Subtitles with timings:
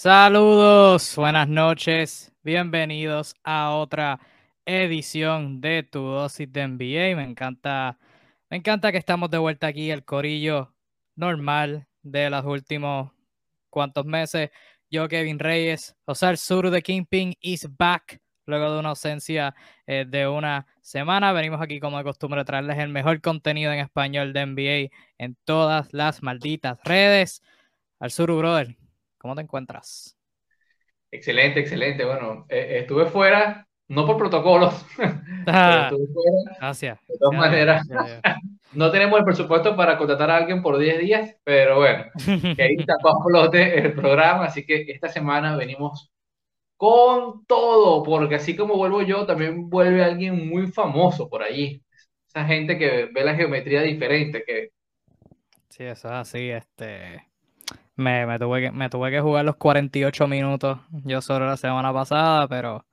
[0.00, 4.20] Saludos, buenas noches, bienvenidos a otra
[4.64, 7.16] edición de Tu Dosis de NBA.
[7.16, 7.98] Me encanta,
[8.48, 10.72] me encanta que estamos de vuelta aquí, el corillo
[11.16, 13.10] normal de los últimos
[13.70, 14.50] cuantos meses.
[14.88, 18.20] Yo, Kevin Reyes, José Suru de Kingpin is back.
[18.46, 19.52] Luego de una ausencia
[19.84, 23.80] eh, de una semana, venimos aquí como de costumbre a traerles el mejor contenido en
[23.80, 27.42] español de NBA en todas las malditas redes.
[27.98, 28.76] Al Suru, brother,
[29.18, 30.16] ¿Cómo te encuentras?
[31.10, 32.04] Excelente, excelente.
[32.04, 34.86] Bueno, eh, estuve fuera, no por protocolos,
[35.46, 36.56] ah, estuve fuera.
[36.58, 36.98] Gracias.
[37.08, 37.86] De todas maneras,
[38.72, 42.76] no tenemos el presupuesto para contratar a alguien por 10 días, pero bueno, que ahí
[42.78, 42.94] está
[43.26, 46.12] flote el programa, así que esta semana venimos
[46.76, 51.82] con todo, porque así como vuelvo yo, también vuelve alguien muy famoso por allí.
[52.28, 54.68] Esa gente que ve la geometría diferente, que...
[55.70, 57.27] Sí, eso es así, este...
[57.98, 62.46] Me, tuve que, me tuve que jugar los 48 minutos yo solo la semana pasada,
[62.46, 62.86] pero,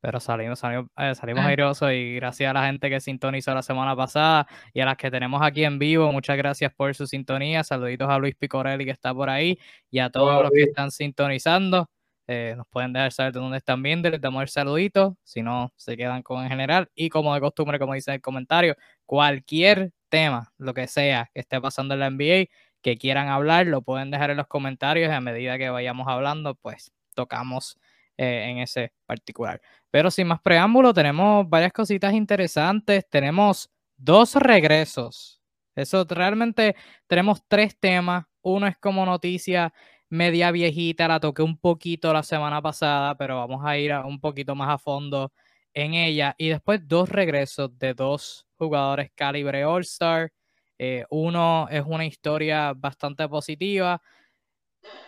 [0.00, 1.48] pero salimos, salimos, eh, salimos ah.
[1.48, 5.10] airosos y gracias a la gente que sintonizó la semana pasada y a las que
[5.10, 7.62] tenemos aquí en vivo, muchas gracias por su sintonía.
[7.62, 9.58] Saluditos a Luis Picorelli que está por ahí
[9.90, 11.90] y a todos los que están sintonizando.
[12.26, 15.74] Eh, nos pueden dejar saber de dónde están viendo, les damos el saludito, si no
[15.76, 16.88] se quedan con en general.
[16.94, 21.40] Y como de costumbre, como dice en el comentario, cualquier tema, lo que sea que
[21.40, 22.46] esté pasando en la NBA,
[22.82, 26.54] que quieran hablar, lo pueden dejar en los comentarios y a medida que vayamos hablando,
[26.54, 27.78] pues tocamos
[28.16, 29.60] eh, en ese particular.
[29.90, 33.08] Pero sin más preámbulo, tenemos varias cositas interesantes.
[33.08, 35.40] Tenemos dos regresos.
[35.74, 36.76] Eso realmente
[37.06, 38.24] tenemos tres temas.
[38.42, 39.72] Uno es como noticia
[40.10, 44.54] media viejita, la toqué un poquito la semana pasada, pero vamos a ir un poquito
[44.54, 45.32] más a fondo
[45.74, 46.34] en ella.
[46.38, 50.32] Y después dos regresos de dos jugadores calibre All-Star.
[50.78, 54.00] Eh, uno es una historia bastante positiva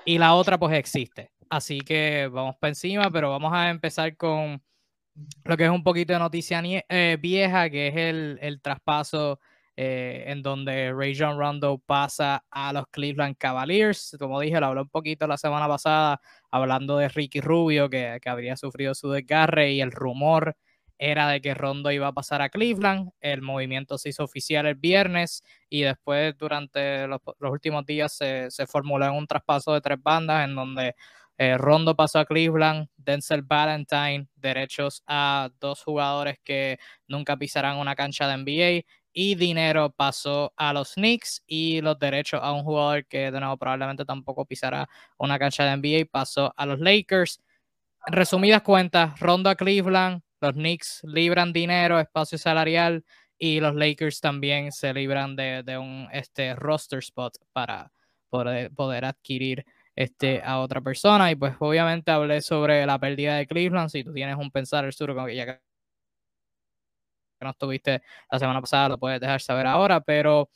[0.05, 1.31] y la otra pues existe.
[1.49, 4.63] Así que vamos para encima, pero vamos a empezar con
[5.45, 9.41] lo que es un poquito de noticia eh, vieja, que es el, traspaso
[9.77, 14.17] eh, en donde Ray John Rondo pasa a los Cleveland Cavaliers.
[14.19, 18.29] Como dije, lo hablé un poquito la semana pasada, hablando de Ricky Rubio, que, que
[18.29, 20.57] habría sufrido su desgarre y el rumor
[21.03, 23.11] era de que Rondo iba a pasar a Cleveland.
[23.21, 28.67] El movimiento se hizo oficial el viernes y después durante los, últimos días se, se,
[28.67, 30.95] formuló en un traspaso de tres bandas en donde
[31.39, 36.79] eh, Rondo pasó a Cleveland, Denzel Valentine, derechos a dos jugadores que
[37.09, 42.41] nunca pisarán una cancha de NBA y dinero pasó a los Knicks y los derechos
[42.43, 46.67] a un jugador que de nuevo probablemente tampoco pisará una cancha de NBA pasó a
[46.67, 47.41] los Lakers.
[48.09, 53.05] resumidas cuentas, Rondo a Cleveland, los Knicks libran dinero, espacio salarial
[53.39, 57.93] y los Lakers también se libran de, un este, roster spot para
[58.29, 59.65] poder, poder adquirir
[59.97, 61.31] este, a otra persona.
[61.31, 63.91] Y pues obviamente hablé sobre la pérdida de Cleveland.
[63.91, 65.61] Si tú tienes un pensar el sur, ya que
[67.41, 70.51] no estuviste la semana pasada, lo puedes dejar saber ahora, pero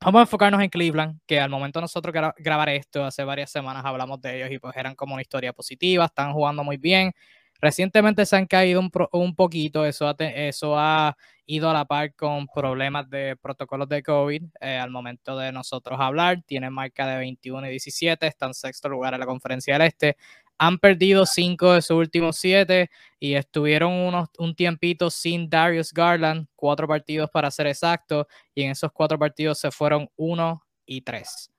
[0.00, 4.20] vamos a enfocarnos en Cleveland, que al momento nosotros grabar esto, hace varias semanas hablamos
[4.20, 7.12] de ellos y pues eran como una historia positiva, están jugando muy bien,
[7.60, 12.46] Recientemente se han caído un, poquito, eso ha, eso ha ido a la par con
[12.46, 16.42] problemas de protocolos de COVID eh, al momento de nosotros hablar.
[16.46, 20.16] Tienen marca de 21 y 17, están sexto lugar en la conferencia del Este.
[20.58, 26.46] Han perdido cinco de sus últimos siete y estuvieron unos, un tiempito sin Darius Garland,
[26.54, 31.50] cuatro partidos para ser exacto, y en esos cuatro partidos se fueron uno y tres.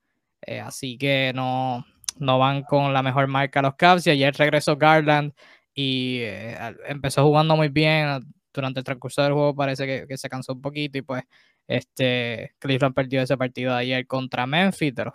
[0.44, 1.86] Eh, así que no,
[2.18, 5.34] no van con la mejor marca los Cavs y ayer regresó Garland
[5.74, 8.22] y eh, empezó jugando muy bien.
[8.54, 11.24] Durante el transcurso del juego parece que, se cansó un poquito y pues
[11.68, 15.10] este Cleveland perdió ese partido de ayer contra Memphis, de,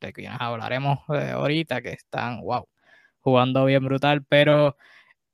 [0.00, 2.68] de quienes hablaremos eh, ahorita, que están, wow,
[3.20, 4.76] jugando bien brutal, pero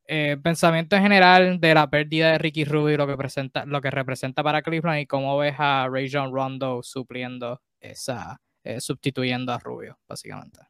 [0.07, 3.91] eh, pensamiento en general de la pérdida de Ricky Rubio, lo que, presenta, lo que
[3.91, 8.41] representa para Cleveland y cómo ves a Ray John Rondo supliendo esa,
[8.79, 10.61] sustituyendo a Rubio, básicamente.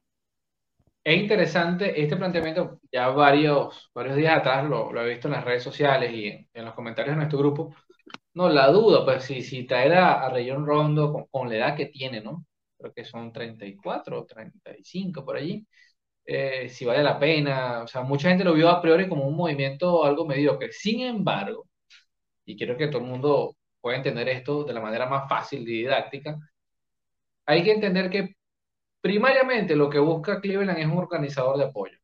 [1.04, 5.62] Es interesante este planteamiento, ya varios, varios días atrás lo, he visto en las redes
[5.62, 7.74] sociales y en, los comentarios de nuestro grupo.
[8.34, 11.86] No, la duda, pues si, si traer a, a Rayon Rondo con, la edad que
[11.86, 12.46] tiene, ¿no?
[12.78, 15.66] Creo que son 34 o 35 por allí.
[16.24, 19.36] Eh, si vale la pena, o sea, mucha gente lo vio a priori como un
[19.36, 20.72] movimiento algo mediocre.
[20.72, 21.68] Sin embargo,
[22.44, 25.82] y quiero que todo el mundo pueda entender esto de la manera más fácil y
[25.82, 26.38] didáctica,
[27.46, 28.34] hay que entender que
[29.02, 31.98] Primariamente lo que busca Cleveland es un organizador de apoyo.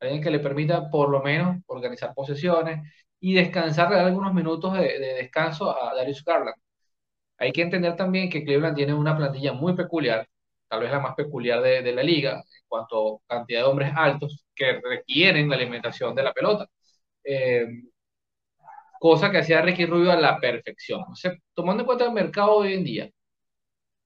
[0.00, 2.80] Alguien que le permita por lo menos organizar posesiones
[3.20, 6.56] y descansar algunos minutos de, descanso a Darius Garland.
[7.38, 10.28] Hay que entender también que Cleveland tiene una plantilla muy peculiar,
[10.68, 13.92] tal vez la más peculiar de, de la liga en cuanto a cantidad de hombres
[13.96, 16.66] altos que requieren la alimentación de la pelota.
[17.24, 17.66] Eh,
[19.00, 21.02] cosa que hacía Ricky Rubio a la perfección.
[21.10, 23.10] O sea, tomando en cuenta el mercado hoy en día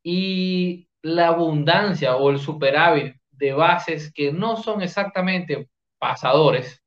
[0.03, 6.83] y la abundancia o el superávit de bases que no son exactamente pasadores,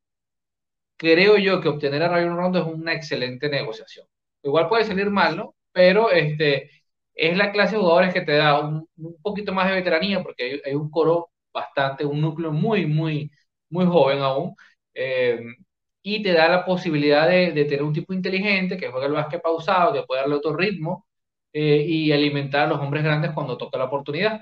[0.97, 4.05] creo yo que obtener a Rayon Rondo es una excelente negociación.
[4.43, 5.55] Igual puede salir mal, ¿no?
[5.71, 6.69] Pero este,
[7.13, 8.87] es la clase de jugadores que te da un,
[9.21, 13.31] poquito más de veteranía, porque hay, un coro bastante, un núcleo muy, muy,
[13.69, 14.55] muy joven aún,
[14.93, 15.39] eh,
[16.01, 19.93] y te da la posibilidad de, tener un tipo inteligente que juega el básquet pausado,
[19.93, 21.07] que puede darle otro ritmo
[21.53, 24.41] eh, y alimentar a los hombres grandes cuando toca la oportunidad.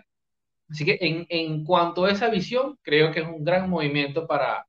[0.70, 4.68] Así que en, en, cuanto a esa visión, creo que es un gran movimiento para,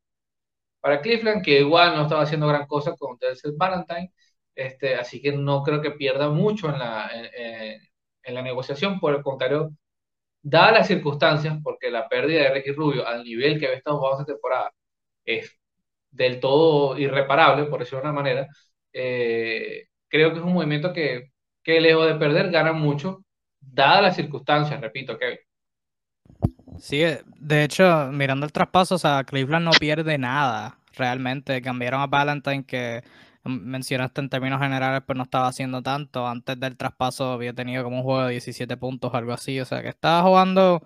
[0.81, 4.13] para Cleveland, que igual no estaba haciendo gran cosa con Denzel Valentine,
[4.55, 7.11] este, así que no creo que pierda mucho en la,
[8.29, 9.71] en la negociación, por el contrario,
[10.43, 14.23] dadas las circunstancias, porque la pérdida de Ricky Rubio al nivel que había estado jugando
[14.23, 14.73] esta temporada
[15.25, 15.59] es
[16.11, 18.49] del todo irreparable, por decirlo de una manera,
[18.93, 21.31] eh, creo que es un movimiento que,
[21.69, 23.23] que lejos de perder, gana mucho,
[23.61, 25.41] dadas las circunstancias, repito, que
[26.79, 31.61] Sí, eh, de hecho, mirando el traspaso, o sea, Cleveland no pierde nada, realmente.
[31.61, 33.03] Cambiaron a Valentine, que
[33.45, 36.27] mencionaste en términos generales, pues no estaba haciendo tanto.
[36.27, 39.61] Antes del traspaso había tenido como un juego de 17 puntos algo así.
[39.61, 40.83] O sea que estaba jugando,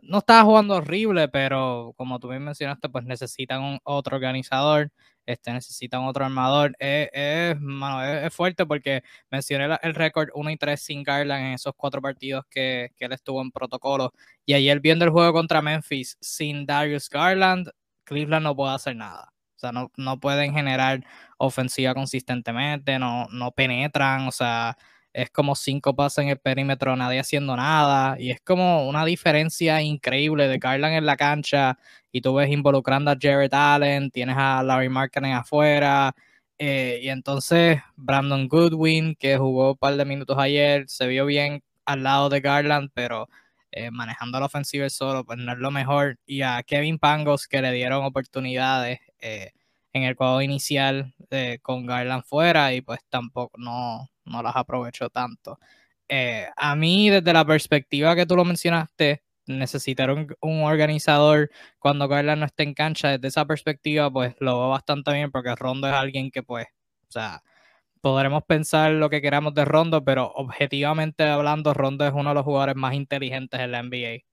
[0.00, 4.92] no estaba jugando horrible, pero como tú bien mencionaste, pues necesitan otro organizador,
[5.32, 6.74] este, necesitan otro armador.
[6.78, 12.02] Es, es, fuerte porque mencioné el récord 1 y 3 sin Garland en esos cuatro
[12.02, 14.12] partidos que, que él estuvo en protocolo.
[14.44, 17.70] Y ayer viendo el juego contra Memphis sin Darius Garland,
[18.04, 19.32] Cleveland no puede hacer nada.
[19.56, 21.04] O sea, no, no pueden generar
[21.36, 24.76] ofensiva consistentemente, no, no penetran, o sea,
[25.12, 29.82] es como cinco pasos en el perímetro, nadie haciendo nada, y es como una diferencia
[29.82, 31.78] increíble de Garland en la cancha,
[32.12, 36.14] y tú ves involucrando a Jared Allen, tienes a Larry Markkinen afuera,
[36.58, 41.62] eh, y entonces Brandon Goodwin, que jugó un par de minutos ayer, se vio bien
[41.86, 43.28] al lado de Garland, pero
[43.72, 46.18] eh, manejando la ofensiva solo, pues no es lo mejor.
[46.26, 49.52] Y a Kevin Pangos, que le dieron oportunidades eh,
[49.94, 51.14] en el juego inicial
[51.62, 53.56] con Garland fuera y pues tampoco
[54.24, 55.58] no las aprovechó tanto.
[56.56, 62.46] a mí, desde la perspectiva que tú lo mencionaste, necesitaron un organizador cuando Garland no
[62.46, 63.10] esté en cancha.
[63.10, 66.66] Desde esa perspectiva, pues lo veo bastante bien porque Rondo es alguien que, pues,
[67.08, 67.42] o sea,
[68.00, 72.44] podremos pensar lo que queramos de Rondo, pero objetivamente hablando, Rondo es uno de los
[72.44, 74.24] jugadores más inteligentes en la NBA.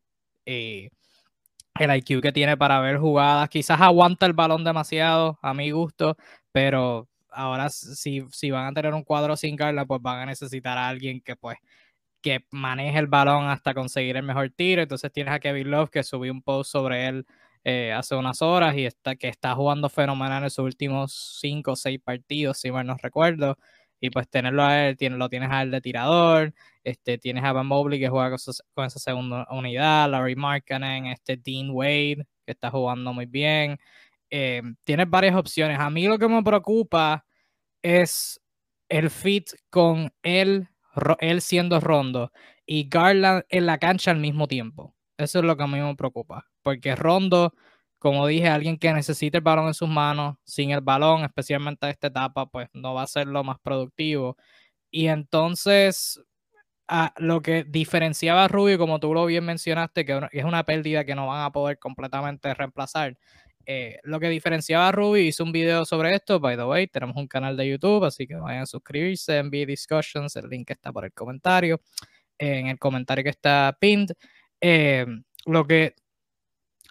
[0.45, 0.89] Y
[1.79, 6.17] el IQ que tiene para ver jugadas, quizás aguanta el balón demasiado, a mi gusto,
[6.51, 7.07] pero
[7.37, 10.87] ahora si, si van a tener un cuadro sin Carla, pues van a necesitar a
[10.87, 11.57] alguien que pues
[12.21, 14.81] que maneje el balón hasta conseguir el mejor tiro.
[14.81, 17.25] Entonces tienes a Kevin Love que subió un post sobre él
[17.63, 21.75] eh, hace unas horas y está, que está jugando fenomenal en sus últimos cinco o
[21.75, 23.57] seis partidos, si mal no recuerdo.
[23.99, 26.53] Y pues tenerlo a él, tiene, lo tienes a él de tirador,
[26.83, 28.29] este, tienes a Van Mobley que juega
[28.73, 33.77] con, esa segunda unidad, Larry Markkanen, este Dean Wade que está jugando muy bien.
[34.29, 35.79] Eh, tienes varias opciones.
[35.79, 37.25] A mí lo que me preocupa
[37.95, 38.41] es
[38.89, 40.69] el fit con él,
[41.19, 42.31] él siendo Rondo
[42.65, 44.95] y Garland en la cancha al mismo tiempo.
[45.17, 47.53] Eso es lo que a mí me preocupa porque Rondo,
[47.97, 51.89] como dije, alguien que necesita el balón en sus manos, sin el balón, especialmente a
[51.89, 54.35] esta etapa, pues no va a ser lo más productivo.
[54.91, 56.19] Y entonces,
[57.17, 61.15] lo que diferenciaba a Rubio, como tú lo bien mencionaste, que es una pérdida que
[61.15, 63.17] no van a poder completamente reemplazar.
[63.69, 67.17] Eh, lo que diferenciaba a Rubio, hizo un video sobre esto, by the way, tenemos
[67.17, 71.03] un canal de YouTube, así que vayan a suscribirse, envíe discussions, el link está por
[71.03, 71.81] el comentario,
[72.37, 74.11] en el comentario que está pinned.
[74.61, 75.05] Eh,
[75.45, 75.95] lo que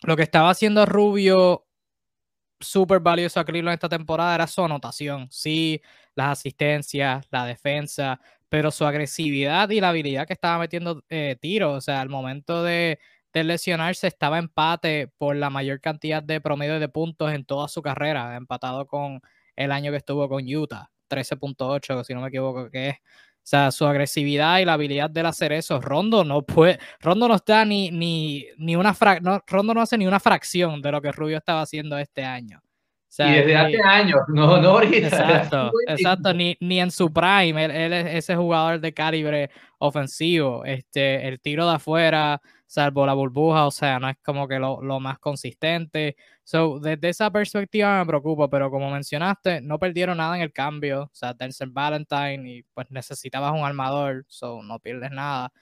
[0.02, 1.66] lo que estaba haciendo Rubio
[2.61, 5.28] súper valioso a Cleveland esta temporada era su anotación.
[5.30, 5.83] Sí,
[6.14, 11.76] las asistencias, la defensa, pero su agresividad y la habilidad que estaba metiendo eh, tiros.
[11.76, 12.99] O sea, al momento de,
[13.37, 17.83] de, lesionarse estaba empate por la mayor cantidad de promedio de puntos en toda su
[17.83, 19.21] carrera, empatado con
[19.57, 22.97] el año que estuvo con Utah, 13.8, si no me equivoco, que es
[23.47, 25.81] o sea, su agresividad y la habilidad de hacer eso.
[25.81, 30.07] Rondo no puede, Rondo no está ni, ni, ni una no, Rondo no hace ni
[30.07, 32.61] una fracción de lo que Rubio estaba haciendo este año.
[33.19, 35.09] Y desde hace años, no, no ahorita.
[35.09, 41.29] Exacto, exacto, ni, ni en su prime, él, es ese jugador de calibre ofensivo, este,
[41.29, 45.01] el tiro de afuera, salvo la burbuja, o sea, no es como que lo, lo
[45.01, 46.17] más consistente.
[46.43, 51.05] So, desde esa perspectiva me preocupa, pero como mencionaste, no perdieron nada en el cambio.
[51.05, 55.53] O sea, Denzel Valentine y pues necesitabas un armador, so no pierdes nada.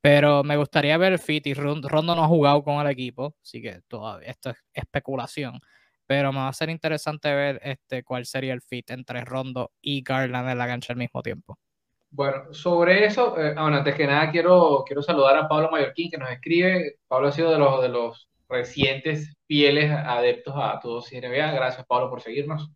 [0.00, 3.60] Pero me gustaría ver el fit y Rondo no ha jugado con el equipo, así
[3.60, 5.60] que todavía esto es especulación.
[6.08, 10.02] Pero me va a ser interesante ver este, cuál sería el fit entre Rondo y
[10.02, 11.58] Garland en la cancha al mismo tiempo.
[12.10, 16.16] Bueno, sobre eso, eh, bueno, antes que nada quiero, quiero saludar a Pablo Mallorquín que
[16.16, 16.96] nos escribe.
[17.06, 21.52] Pablo ha sido de los, de los recientes fieles adeptos a todos NBA.
[21.52, 22.70] Gracias, Pablo, por seguirnos.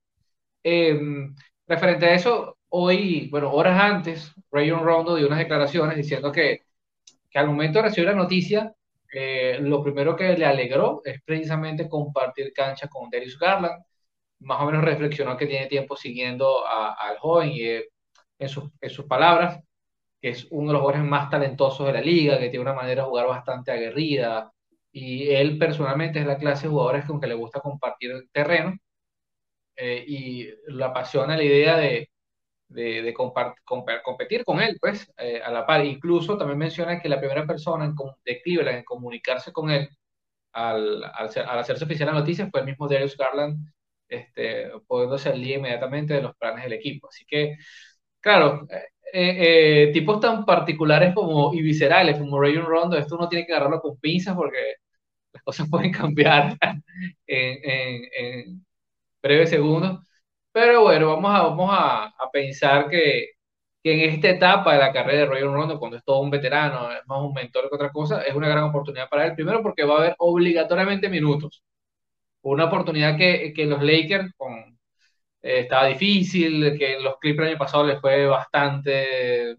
[0.63, 1.35] Em,
[1.67, 6.61] referente a eso, hoy, bueno, horas antes, Rayon Rondo dio unas declaraciones diciendo que,
[7.31, 8.75] que al momento de recibir la noticia,
[9.13, 13.85] eh, lo primero que le alegró es precisamente compartir cancha con Darius Garland.
[14.41, 17.89] Más o menos reflexionó que tiene tiempo siguiendo al joven y eh,
[18.39, 19.61] en, sus palabras,
[20.21, 23.03] que es uno de los jugadores más talentosos de la liga, que tiene una manera
[23.03, 24.53] de jugar bastante aguerrida,
[24.93, 28.77] y él personalmente es la clase de jugadores con que le gusta compartir terreno
[29.77, 32.11] eh, y le apasiona la idea de,
[32.73, 35.85] de, de competir con él, pues, eh, a la par.
[35.85, 39.89] Incluso también menciona que la primera persona en, de Cleveland en comunicarse con él
[40.53, 43.67] al, al, hacerse oficial la noticia fue el mismo Darius Garland,
[44.09, 47.09] este, poniéndose al día inmediatamente de los planes del equipo.
[47.09, 47.57] Así que,
[48.21, 48.67] claro,
[49.13, 53.81] eh, tipos tan particulares como y viscerales como Rayon Rondo, esto uno tiene que agarrarlo
[53.81, 54.77] con pinzas porque
[55.33, 56.57] las cosas pueden cambiar
[57.27, 58.65] en
[59.23, 60.01] breves segundos.
[60.53, 63.29] Pero bueno, vamos a, vamos a, a pensar que,
[63.83, 66.93] que, en esta etapa de la carrera de Rayon Rondo, cuando es todo un veterano,
[66.93, 69.35] es más un mentor que otra cosa, es una gran oportunidad para él.
[69.35, 71.63] Primero porque va a haber obligatoriamente minutos.
[72.43, 74.53] Una oportunidad que, que los Lakers, con,
[75.43, 79.57] eh, estaba difícil, que los Clippers el año pasado les fue bastante,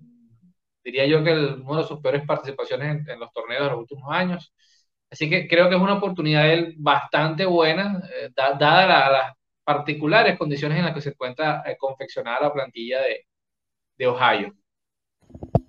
[0.83, 3.79] diría yo que el, una de sus peores participaciones en, en los torneos de los
[3.79, 4.53] últimos años.
[5.12, 9.38] Así que creo que es una oportunidad de él bastante buena, eh, dada las la
[9.63, 13.25] particulares condiciones en las que se encuentra eh, confeccionada la plantilla de,
[13.98, 14.53] de, Ohio.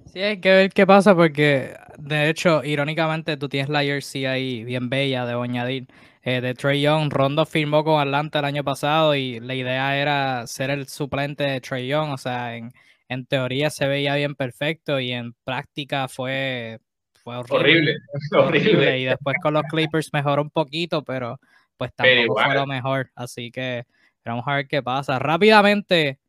[0.06, 4.64] Sí, hay que ver qué pasa porque, de hecho, irónicamente, tú tienes la jersey ahí
[4.64, 5.86] bien bella, de añadir,
[6.22, 7.12] eh, de Trey Young.
[7.12, 11.60] Rondo firmó con Atlanta el año pasado y la idea era ser el suplente de
[11.60, 12.72] Trey Young, o sea, en,
[13.08, 16.80] en teoría se veía bien perfecto y en práctica fue
[17.24, 17.96] fue horrible.
[18.32, 21.40] Horrible, Y después con los Clippers mejoró un poquito, pero
[21.76, 23.10] pues tampoco fue lo mejor.
[23.14, 23.86] Así que
[24.24, 25.18] vamos a ver qué pasa.
[25.18, 26.20] Rápidamente,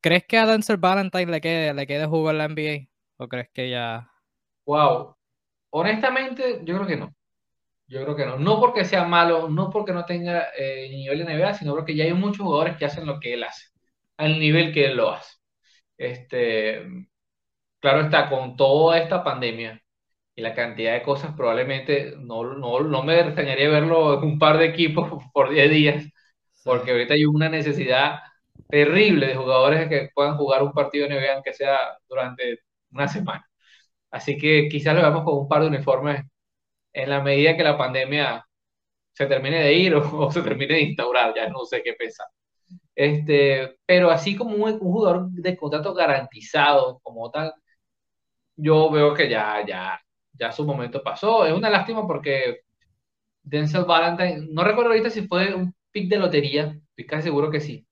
[0.00, 2.88] ¿crees que a Denzel Valentine le quede, le quede jugo en la NBA?
[3.18, 4.10] ¿O crees que ya.?
[4.66, 5.16] Wow.
[5.70, 7.14] Honestamente, yo creo que no.
[7.86, 8.38] Yo creo que no.
[8.38, 12.04] No porque sea malo, no porque no tenga eh, nivel de NBA, sino porque ya
[12.04, 13.66] hay muchos jugadores que hacen lo que él hace,
[14.18, 15.36] al nivel que él lo hace.
[15.96, 16.82] Este,
[17.80, 19.82] claro está, con toda esta pandemia,
[20.38, 24.56] y la cantidad de cosas probablemente no, no, no me extrañaría verlo en un par
[24.58, 26.04] de equipos por 10 días,
[26.64, 28.20] porque ahorita hay una necesidad
[28.68, 31.78] terrible de jugadores que puedan jugar un partido NBA aunque sea
[32.08, 32.60] durante
[32.92, 33.44] una semana.
[34.10, 36.22] Así que quizás lo veamos con un par de uniformes
[36.92, 38.46] en la medida que la pandemia
[39.14, 42.28] se termine de ir o, se termine de instaurar, ya no sé qué pensar.
[42.94, 47.54] Este, pero así como un, un jugador de contrato garantizado como tal,
[48.56, 50.00] yo veo que ya, ya,
[50.38, 51.46] ya su momento pasó.
[51.46, 52.60] Es una lástima porque
[53.42, 57.60] Denzel Valentine, no recuerdo ahorita si fue un pick de lotería, estoy casi seguro que
[57.60, 57.86] sí,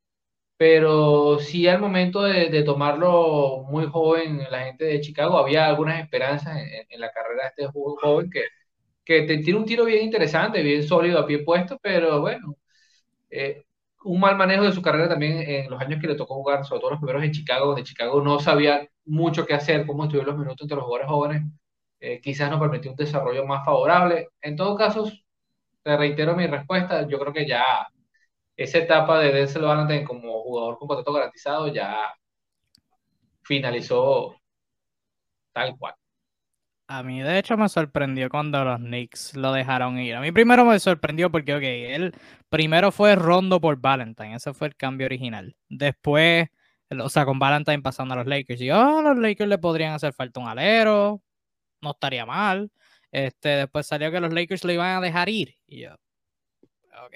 [0.57, 6.59] pero sí al momento de, tomarlo muy joven, la gente de Chicago, había algunas esperanzas
[6.91, 8.45] en, la carrera de este joven que,
[9.05, 12.57] que tiene un tiro bien interesante, bien sólido a pie puesto, pero bueno,
[13.31, 13.65] eh,
[14.05, 16.81] un mal manejo de su carrera también en los años que le tocó jugar, sobre
[16.81, 20.39] todo los primeros en Chicago, donde Chicago no sabía mucho qué hacer, cómo estuvieron los
[20.39, 21.43] minutos entre los jugadores jóvenes
[22.01, 24.29] eh, quizás nos permitió un desarrollo más favorable.
[24.41, 25.11] En todo caso,
[25.83, 27.65] te reitero mi respuesta, yo creo que ya
[28.57, 32.15] esa etapa de Denzel Valentine como jugador con contrato garantizado ya
[33.43, 34.35] finalizó
[35.53, 35.95] tal cual.
[36.89, 40.15] A mí, de hecho, me sorprendió cuando los Knicks lo dejaron ir.
[40.15, 42.15] A mí primero me sorprendió porque, ok, él
[42.49, 45.57] primero fue Rondo por Valentine, ese fue el cambio original.
[45.69, 46.49] Después,
[46.91, 48.61] o sea, con Valentine pasando a los Lakers.
[48.61, 51.23] Y, oh, los Lakers le podrían hacer falta un alero,
[51.87, 52.71] no estaría mal.
[53.13, 55.57] Este, después salió que los Lakers lo iban a dejar ir.
[55.67, 55.95] Y yo,
[57.05, 57.15] ok,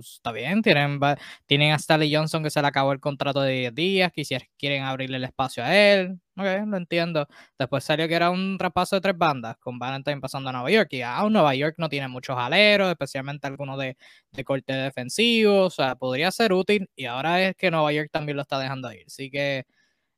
[0.00, 0.62] está bien.
[0.62, 0.98] Tienen,
[1.46, 4.82] tienen a Stanley Johnson que se le acabó el contrato de 10 días, quisiera, quieren
[4.82, 6.18] abrirle el espacio a él.
[6.36, 7.26] Ok, lo entiendo.
[7.58, 10.88] Después salió que era un repaso de tres bandas, con Valentine pasando a Nueva York.
[10.92, 13.96] Y aún Nueva York no tiene muchos aleros, especialmente algunos de,
[14.32, 15.64] de corte defensivo.
[15.66, 16.88] O sea, podría ser útil.
[16.96, 19.04] Y ahora es que Nueva York también lo está dejando ir.
[19.06, 19.66] Así que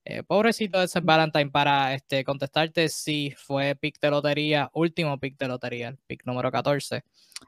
[0.05, 5.39] eh, pobrecito de ese Valentine para este, contestarte si fue pick de lotería, último pick
[5.39, 7.05] de lotería, el pick número 14.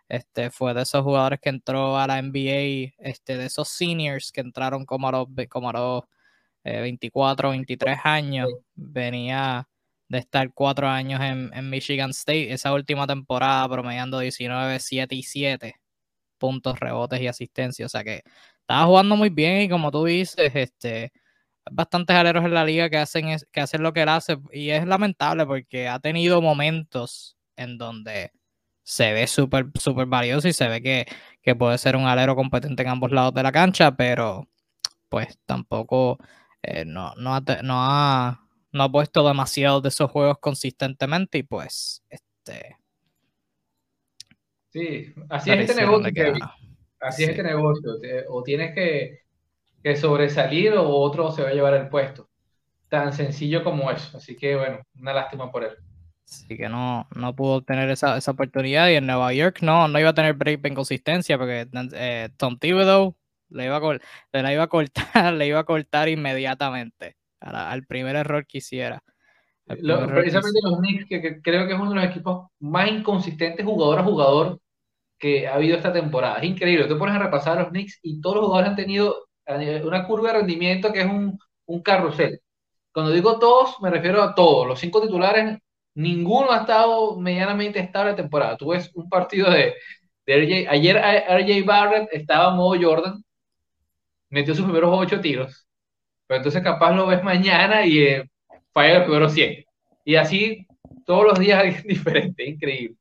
[0.08, 4.40] Este, fue de esos jugadores que entró a la NBA, este, de esos seniors que
[4.40, 6.04] entraron como a los, como a los
[6.64, 8.49] 24, eh, 23 años.
[8.75, 9.68] Venía
[10.08, 12.52] de estar cuatro años en, en Michigan State.
[12.52, 15.75] Esa última temporada promediando 19, 7 y 7
[16.38, 17.87] puntos, rebotes y asistencia.
[17.87, 18.23] O sea que
[18.61, 21.12] estaba jugando muy bien y como tú dices, este,
[21.71, 24.87] bastantes aleros en la liga que hacen, que hacen lo que él hace y es
[24.87, 28.33] lamentable porque ha tenido momentos en donde
[28.83, 31.06] se ve súper super valioso y se ve que,
[31.42, 34.49] que, puede ser un alero competente en ambos lados de la cancha, pero
[35.09, 36.18] pues tampoco
[36.62, 41.42] eh, no, no, ha, no, ha, no ha puesto demasiado de esos juegos consistentemente y
[41.44, 42.76] pues este
[44.75, 46.35] Sí, así es este negocio.
[46.99, 47.92] así es este negocio.
[48.28, 49.21] O tienes que,
[49.85, 52.29] que, sobresalir o otro se va a llevar el puesto.
[52.88, 54.17] Tan sencillo como eso.
[54.17, 55.76] Así que bueno, una lástima por él.
[56.26, 60.00] Así que no, no pudo obtener esa, esa oportunidad y en Nueva York no, no
[60.00, 63.14] iba a tener break en consistencia porque eh, Tom Thibodeau
[63.50, 68.17] le iba, a, le la iba a cortar, le iba a cortar inmediatamente al primer
[68.17, 69.03] error que hiciera
[69.67, 74.05] precisamente los Knicks, que, creo que es uno de los equipos más inconsistentes jugador a
[74.05, 74.61] jugador
[75.19, 76.38] que ha habido esta temporada.
[76.38, 76.87] Es increíble.
[76.87, 80.32] Te pones a repasar a los Knicks y todos los jugadores han tenido una curva
[80.32, 82.40] de rendimiento que es un, un carrusel.
[82.92, 84.66] Cuando digo todos, me refiero a todos.
[84.66, 85.58] Los cinco titulares,
[85.94, 88.56] ninguno ha estado medianamente estable la temporada.
[88.56, 89.74] Tú ves un partido de,
[90.26, 90.70] de RJ.
[90.70, 93.24] Ayer RJ Barrett estaba en modo Jordan,
[94.30, 95.66] metió sus primeros ocho tiros.
[96.26, 98.30] Pero entonces capaz lo ves mañana y eh,
[98.72, 99.64] falla los primeros 100.
[100.04, 100.66] Y así
[101.04, 102.96] todos los días es diferente, increíble.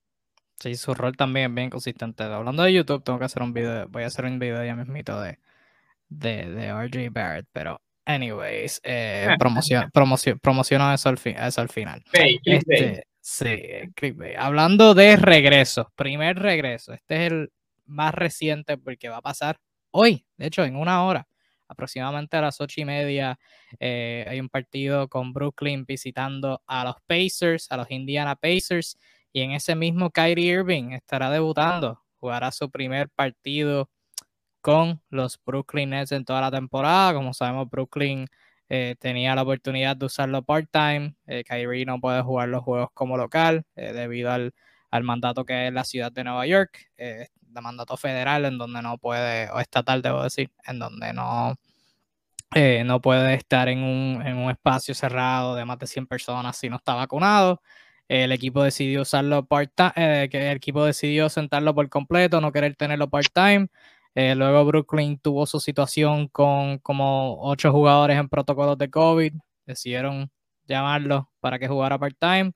[0.60, 2.24] Sí, su rol también es bien consistente.
[2.24, 5.20] Hablando de YouTube, tengo que hacer un video, voy a hacer un video ya mismito
[5.20, 5.38] de,
[6.20, 12.04] de, de RJ Barrett, pero anyways, eh, promoción, promoción, promociono eso al, eso al final.
[12.44, 13.60] Este, sí,
[14.38, 17.52] Hablando de regreso, primer regreso, este es el
[17.86, 19.58] más reciente porque va a pasar
[19.92, 21.28] hoy, de hecho, en una hora
[21.74, 23.38] aproximadamente a las ocho y media
[23.80, 28.98] eh, hay un partido con Brooklyn visitando a los Pacers, a los Indiana Pacers,
[29.32, 33.90] y en ese mismo Kyrie Irving estará debutando, jugará su primer partido
[34.64, 37.14] con los Brooklyn Nets en toda la temporada.
[37.14, 38.26] Como sabemos, Brooklyn
[38.70, 41.16] eh, tenía la oportunidad de usarlo part-time.
[41.28, 44.54] Eh, Kyrie no puede jugar los juegos como local debido al,
[44.90, 46.90] al, mandato que es la ciudad de Nueva York
[47.54, 51.56] de mandato federal en donde no puede, o estatal debo decir, en donde no,
[52.56, 56.58] eh, no puede estar en un, en un, espacio cerrado de más de 100 personas
[56.58, 57.62] si no está vacunado.
[58.08, 63.10] El equipo decidió usarlo part-time, eh, el equipo decidió sentarlo por completo, no querer tenerlo
[63.10, 63.68] part-time.
[64.16, 69.34] Eh, luego Brooklyn tuvo su situación con como ocho jugadores en protocolos de COVID.
[69.66, 70.32] Decidieron
[70.68, 72.54] llamarlo para que jugara part-time.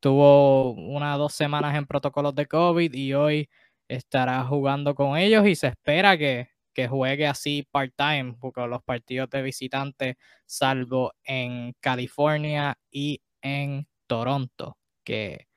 [0.00, 3.48] Tuvo una dos semanas en protocolos de COVID y hoy
[3.88, 6.48] estará jugando con ellos y se espera que,
[6.88, 10.16] juegue así part-time, porque los partidos de visitantes,
[10.46, 15.47] salvo en California y en Toronto, que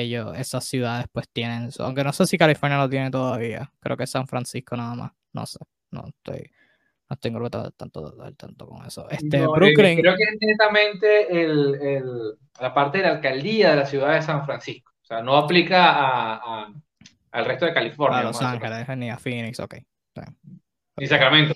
[0.00, 4.06] ellos, esas ciudades pues tienen, aunque no sé si California lo tiene todavía, creo que
[4.06, 5.58] San Francisco nada más, no sé,
[5.90, 6.50] no estoy,
[7.08, 7.72] no tengo tanto,
[8.36, 9.08] tanto con eso.
[9.10, 10.00] Este, eh, Brooklyn.
[10.00, 14.44] Creo que es netamente el, la parte de la alcaldía de la ciudad de San
[14.44, 14.92] Francisco.
[15.02, 16.72] O sea, no aplica a,
[17.30, 18.18] al resto de California.
[18.18, 19.76] A Los Ángeles, ni a Phoenix, ok.
[20.98, 21.54] Y Sacramento.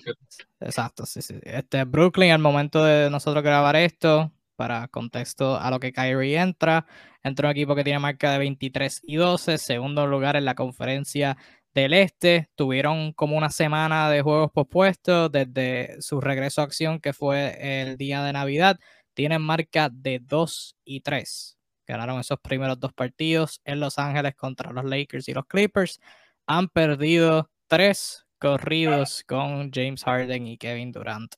[0.59, 1.35] Exacto, sí, sí.
[1.43, 6.85] Este, Brooklyn, al momento de nosotros grabar esto, para contexto a lo que Kyrie entra,
[7.23, 11.37] entra un equipo que tiene marca de 23 y 12, segundo lugar en la conferencia
[11.73, 12.49] del Este.
[12.55, 17.97] Tuvieron como una semana de juegos pospuestos desde su regreso a acción, que fue el
[17.97, 18.79] día de Navidad.
[19.13, 21.57] Tienen marca de 2 y 3.
[21.87, 25.99] Ganaron esos primeros dos partidos en Los Ángeles contra los Lakers y los Clippers.
[26.47, 31.35] Han perdido tres corridos con James Harden y Kevin Durant.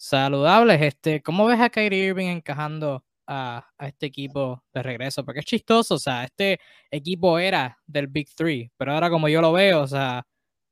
[0.00, 5.24] Saludables, este, ¿cómo ves a Kyrie Irving encajando a, a, este equipo de regreso?
[5.24, 9.40] Porque es chistoso, o sea, este equipo era del Big Three, pero ahora como yo
[9.40, 10.24] lo veo, o sea,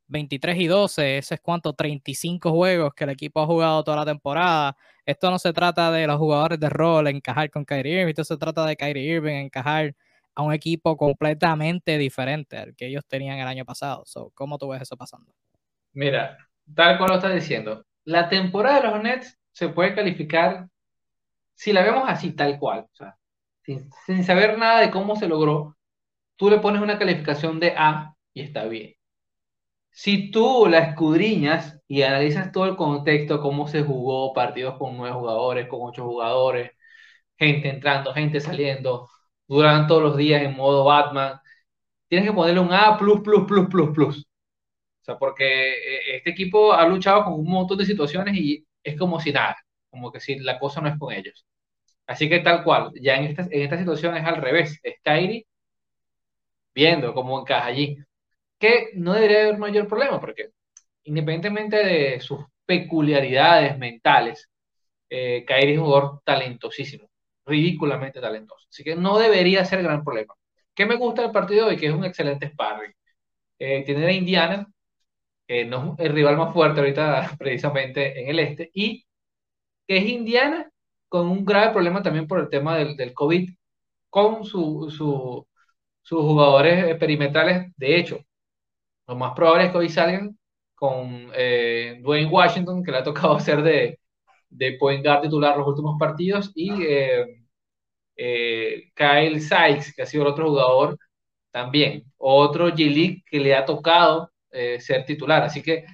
[0.07, 4.05] 23 y 12, ese es cuánto, 35 juegos que el equipo ha jugado toda la
[4.05, 4.77] temporada.
[5.05, 8.37] Esto no se trata de los jugadores de rol encajar con Kyrie Irving, esto se
[8.37, 9.93] trata de Kyrie Irving encajar
[10.37, 14.05] a un equipo completamente diferente al que ellos tenían el año pasado.
[14.35, 15.33] ¿Cómo tú ves eso pasando?
[15.95, 16.39] Mira,
[16.75, 20.69] tal cual lo estás diciendo, la temporada de los Nets se puede calificar,
[21.55, 22.87] si la vemos así, tal cual,
[24.07, 25.77] sin saber nada de cómo se logró,
[26.37, 28.97] tú le pones una calificación de A y está bien
[29.97, 35.15] si tú la escudriñas y analizas todo el contexto, cómo se jugó, partidos con nueve
[35.17, 36.73] jugadores, con ocho jugadores,
[37.39, 39.09] gente entrando, gente saliendo,
[39.49, 41.41] duran todos los días en modo Batman,
[42.09, 44.27] tienes que ponerle un A plus, plus, plus, plus, plus.
[45.07, 49.21] Sea, porque eh, este equipo ha luchado con un montón de situaciones y es como
[49.21, 49.57] si nada,
[49.89, 51.47] como que si la cosa no es con ellos.
[52.07, 55.47] Así que tal cual, ya en esta, en esta situación es al revés, es Kyrie
[56.75, 57.99] viendo cómo encaja allí,
[58.59, 60.51] que no debería haber mayor problema, porque
[61.05, 64.51] independientemente de sus peculiaridades mentales,
[65.09, 67.09] eh, Kyrie es un jugador talentosísimo,
[67.47, 70.35] ridículamente talentoso, así que no debería ser gran problema.
[70.75, 71.77] ¿Qué me gusta del partido hoy?
[71.77, 72.93] Que es un excelente sparring.
[73.59, 74.67] Eh, tiene a Indiana,
[75.47, 79.07] que no es el rival más fuerte ahorita precisamente en el este, y
[79.87, 80.71] que es Indiana
[81.09, 83.51] con un grave problema también por el tema del, del COVID,
[84.11, 85.47] con su, su,
[86.03, 87.73] sus jugadores perimetrales.
[87.77, 88.21] De hecho,
[89.07, 90.39] lo más probable es que hoy salgan
[90.75, 93.99] con eh, Dwayne Washington, que le ha tocado ser de,
[94.51, 97.27] de point guard titular los últimos partidos, y eh,
[98.17, 100.99] eh, Kyle Sykes, que ha sido el otro jugador
[101.51, 102.05] también.
[102.19, 105.43] Otro G-League que le ha tocado ser titular.
[105.43, 105.85] Así que,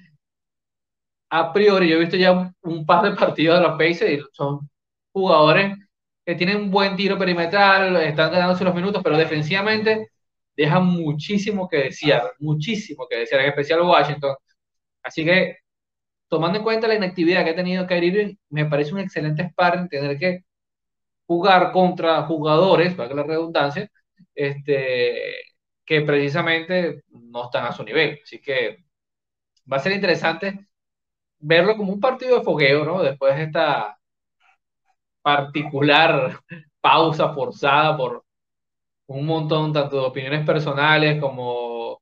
[1.30, 4.68] a priori, yo he visto ya un, par de partidos de los Pacers y son
[5.12, 5.76] jugadores
[6.24, 10.08] que tienen un buen tiro perimetral, están ganándose los minutos, pero defensivamente
[10.56, 14.36] dejan muchísimo que desear, muchísimo que desear, en especial Washington.
[15.02, 15.58] Así que,
[16.28, 19.88] tomando en cuenta la inactividad que ha tenido Kyrie Irving, me parece un excelente sparring
[19.88, 20.44] tener que
[21.26, 23.90] jugar contra jugadores, para que la redundancia,
[24.34, 25.34] este,
[25.84, 28.20] que precisamente no están a su nivel.
[28.22, 28.84] Así que
[29.70, 30.66] va a ser interesante
[31.38, 33.02] verlo como un partido de fogueo, ¿no?
[33.02, 33.98] Después de esta
[35.22, 36.40] particular
[36.80, 38.24] pausa forzada por
[39.06, 42.00] un montón tanto de opiniones personales como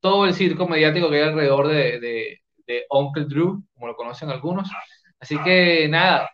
[0.00, 4.30] todo el circo mediático que hay alrededor de, de, de Uncle Drew, como lo conocen
[4.30, 4.70] algunos.
[5.20, 6.30] Así que nada,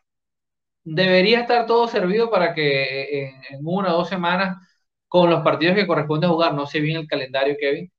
[0.84, 4.56] debería estar todo servido para que en, en, una o dos semanas,
[5.08, 7.90] con los partidos que corresponde jugar, no sé bien el calendario, Kevin,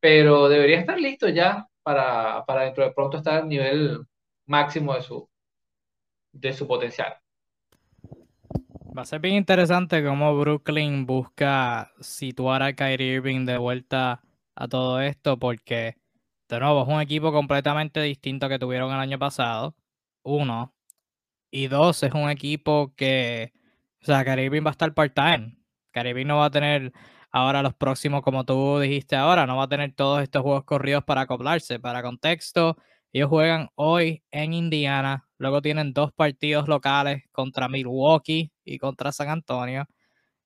[0.00, 4.06] pero debería estar listo ya para, para dentro de pronto estar al nivel
[4.46, 5.28] máximo de su,
[6.32, 7.14] de su potencial.
[8.96, 14.22] Va a ser bien interesante cómo Brooklyn busca situar a Kyrie Irving de vuelta
[14.54, 15.96] a todo esto, porque
[16.48, 19.74] de nuevo es un equipo completamente distinto que tuvieron el año pasado.
[20.22, 20.74] Uno.
[21.50, 23.52] Y dos, es un equipo que,
[24.02, 25.58] o sea, Kyrie Irving va a estar part-time.
[26.04, 26.92] Irving no va a tener
[27.30, 31.04] ahora los próximos, como tú dijiste ahora, no va a tener todos estos juegos corridos
[31.04, 31.78] para acoplarse.
[31.80, 32.76] Para contexto,
[33.12, 39.28] ellos juegan hoy en Indiana, luego tienen dos partidos locales contra Milwaukee y contra San
[39.28, 39.86] Antonio,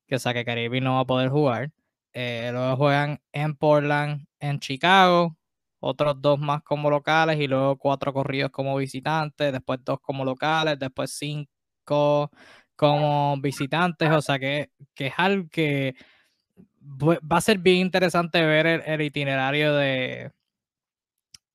[0.07, 1.73] que o sea que Caribe no va a poder jugar.
[2.13, 5.37] Eh, luego juegan en Portland, en Chicago,
[5.81, 10.79] otros dos más como locales y luego cuatro corridos como visitantes, después dos como locales,
[10.79, 12.31] después cinco
[12.81, 15.95] como visitantes, o sea que, que es algo que
[16.81, 20.33] va a ser bien interesante ver el, itinerario de,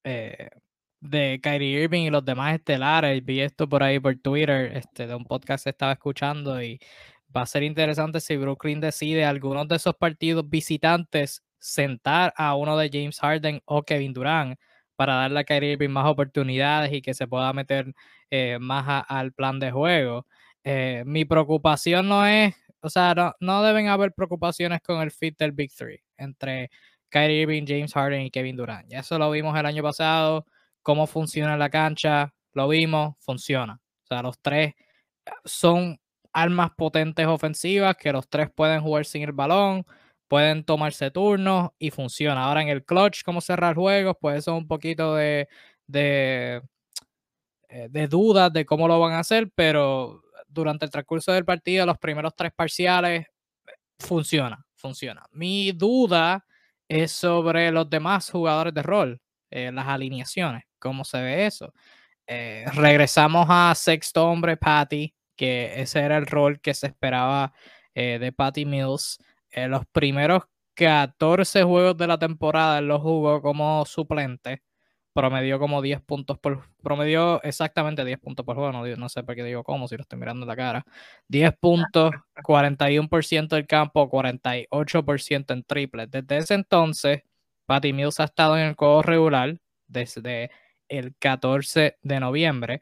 [0.04, 0.50] eh,
[1.00, 3.26] de Kyrie Irving y los demás estelares.
[3.26, 6.80] Vi esto por ahí por Twitter, este, de un podcast que estaba escuchando y
[7.36, 12.78] va a ser interesante si Brooklyn decide algunos de esos partidos visitantes sentar a uno
[12.78, 14.60] de James Harden o Kevin Durant
[14.96, 17.96] para darle a Kyrie Irving más oportunidades y que se pueda meter
[18.30, 20.28] eh, más al plan de juego.
[20.66, 25.38] Eh, mi preocupación no es, o sea, no, no, deben haber preocupaciones con el fit
[25.38, 26.70] del Big Three entre
[27.10, 28.90] Kyrie Irving, James Harden y Kevin Durant.
[28.90, 30.46] Ya eso lo vimos el año pasado
[30.86, 33.82] cómo funciona la cancha, lo vimos, funciona.
[34.04, 34.76] O sea, los tres
[35.44, 36.00] son
[36.32, 39.84] armas potentes ofensivas que los tres pueden jugar sin el balón,
[40.28, 42.44] pueden tomarse turnos y funciona.
[42.44, 45.48] Ahora en el clutch, cómo cerrar juegos, pues eso es un poquito de,
[45.88, 46.62] de,
[47.70, 50.22] eh, de dudas de cómo lo van a hacer, pero
[50.56, 53.28] durante el transcurso del partido, los primeros tres parciales,
[54.00, 55.24] funciona, funciona.
[55.32, 56.46] Mi duda
[56.88, 61.74] es sobre los demás jugadores de rol, eh, las alineaciones cómo se ve eso.
[62.28, 67.54] Eh, regresamos a sexto hombre, Patty, que ese era el rol que se esperaba
[67.96, 69.18] eh, de Patty Mills.
[69.52, 70.44] Los primeros
[70.76, 74.62] 14 juegos de la temporada los jugó como suplente.
[75.16, 76.68] Promedió como 10 puntos por.
[76.84, 78.74] Promedió exactamente 10 puntos por juego.
[78.74, 80.86] No, no sé por qué digo cómo, si lo estoy mirando en la cara.
[81.30, 82.12] 10 puntos,
[82.44, 86.08] 41% del campo, 48% en triple.
[86.08, 87.22] Desde ese entonces,
[87.66, 90.52] Patty Mills ha estado en el juego regular desde
[90.90, 92.82] el 14 de noviembre.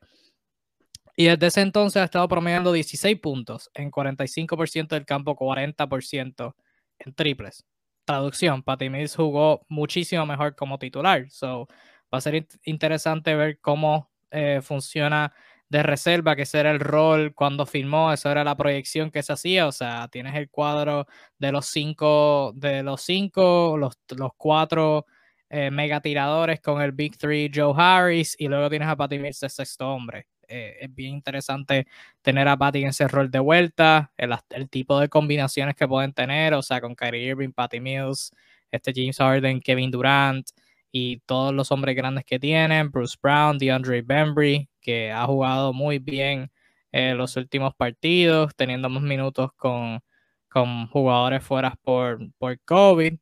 [1.15, 6.55] Y desde ese entonces ha estado promediando 16 puntos en 45% del campo, 40%
[6.97, 7.63] en triples.
[8.05, 11.29] Traducción, Patty Mills jugó muchísimo mejor como titular.
[11.29, 11.67] So,
[12.13, 15.33] va a ser interesante ver cómo eh, funciona
[15.69, 19.33] de reserva, que ese era el rol cuando firmó, esa era la proyección que se
[19.33, 19.67] hacía.
[19.67, 21.07] O sea, tienes el cuadro
[21.39, 25.07] de los cinco, de los cinco, los, los cuatro
[25.49, 29.39] eh, mega tiradores con el Big Three Joe Harris y luego tienes a Patty Mills
[29.39, 30.27] de sexto hombre.
[30.47, 31.87] Eh, es bien interesante
[32.21, 36.13] tener a Patty en ese rol de vuelta, el, el, tipo de combinaciones que pueden
[36.13, 38.31] tener, o sea, con Kyrie Irving, Patty Mills,
[38.69, 40.47] este James Harden, Kevin Durant
[40.93, 45.97] y todos los hombres grandes que tienen, Bruce Brown, DeAndre Bembry, que ha jugado muy
[45.99, 46.51] bien
[46.91, 50.01] en los últimos partidos, teniendo más minutos con,
[50.49, 53.15] con jugadores fuera por, por COVID.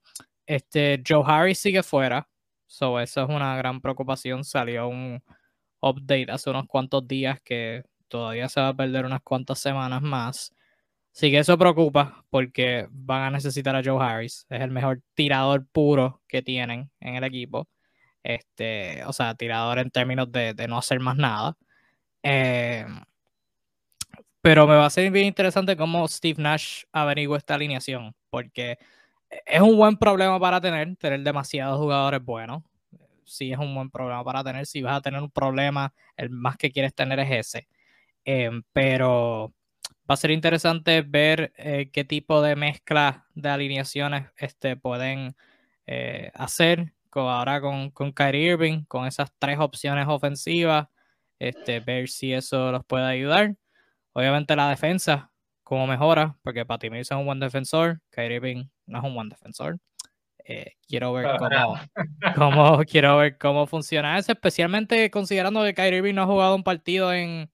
[0.45, 2.27] Este, Joe Harris sigue fuera,
[2.67, 4.43] so eso es una gran preocupación.
[4.43, 5.23] Salió un
[5.81, 10.53] update hace unos cuantos días que todavía se va a perder unas cuantas semanas más.
[11.13, 14.45] Así que eso preocupa porque van a necesitar a Joe Harris.
[14.49, 17.67] Es el mejor tirador puro que tienen en el equipo.
[18.23, 21.57] Este, o sea, tirador en términos de, de no hacer más nada.
[22.23, 22.85] Eh,
[24.41, 28.77] pero me va a ser bien interesante cómo Steve Nash averigua esta alineación, porque
[29.45, 32.63] es un buen problema para tener, tener demasiados jugadores buenos.
[33.25, 34.65] Sí, es un buen problema para tener.
[34.65, 37.67] Si vas a tener un problema, el más que quieres tener es ese.
[38.25, 39.53] Em, pero
[40.11, 45.37] va a ser interesante ver eh, qué tipo de mezcla de alineaciones este, pueden
[45.85, 50.89] eh, hacer ahora con, con Kyrie Irving, con esas tres opciones ofensivas,
[51.39, 53.55] este, ver si eso los puede ayudar.
[54.11, 55.31] Obviamente la defensa,
[55.63, 59.29] como mejora, porque Patty Mills es un buen defensor, Kyrie Irving no es un buen
[59.29, 59.79] defensor.
[60.43, 61.79] Eh, quiero ver cómo,
[62.35, 66.63] cómo, quiero ver cómo funciona eso, especialmente considerando que Kyrie Irving no ha jugado un
[66.63, 67.49] partido en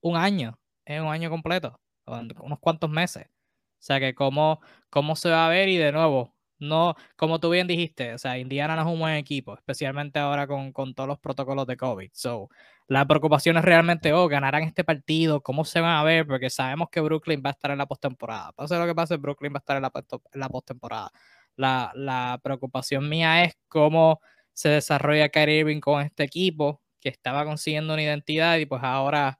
[0.00, 1.79] un año, en un año completo,
[2.10, 3.26] unos cuantos meses.
[3.26, 7.50] O sea que cómo, cómo se va a ver y de nuevo, no, como tú
[7.50, 11.08] bien dijiste, o sea, Indiana no es un buen equipo, especialmente ahora con, con todos
[11.08, 12.10] los protocolos de COVID.
[12.12, 12.50] So,
[12.86, 16.90] la preocupación es realmente, oh, ganarán este partido, cómo se van a ver, porque sabemos
[16.90, 18.52] que Brooklyn va a estar en la postemporada.
[18.52, 19.92] Pase lo que pase, Brooklyn va a estar en la,
[20.32, 21.10] en la postemporada.
[21.56, 24.20] La, la preocupación mía es cómo
[24.52, 29.39] se desarrolla Kyrie Irving con este equipo que estaba consiguiendo una identidad y pues ahora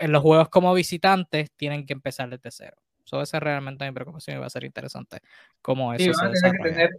[0.00, 2.76] en los juegos como visitantes tienen que empezar desde cero.
[3.04, 5.18] Eso esa es realmente mi preocupación y va a ser interesante
[5.60, 6.90] cómo eso sí, van a tener que tener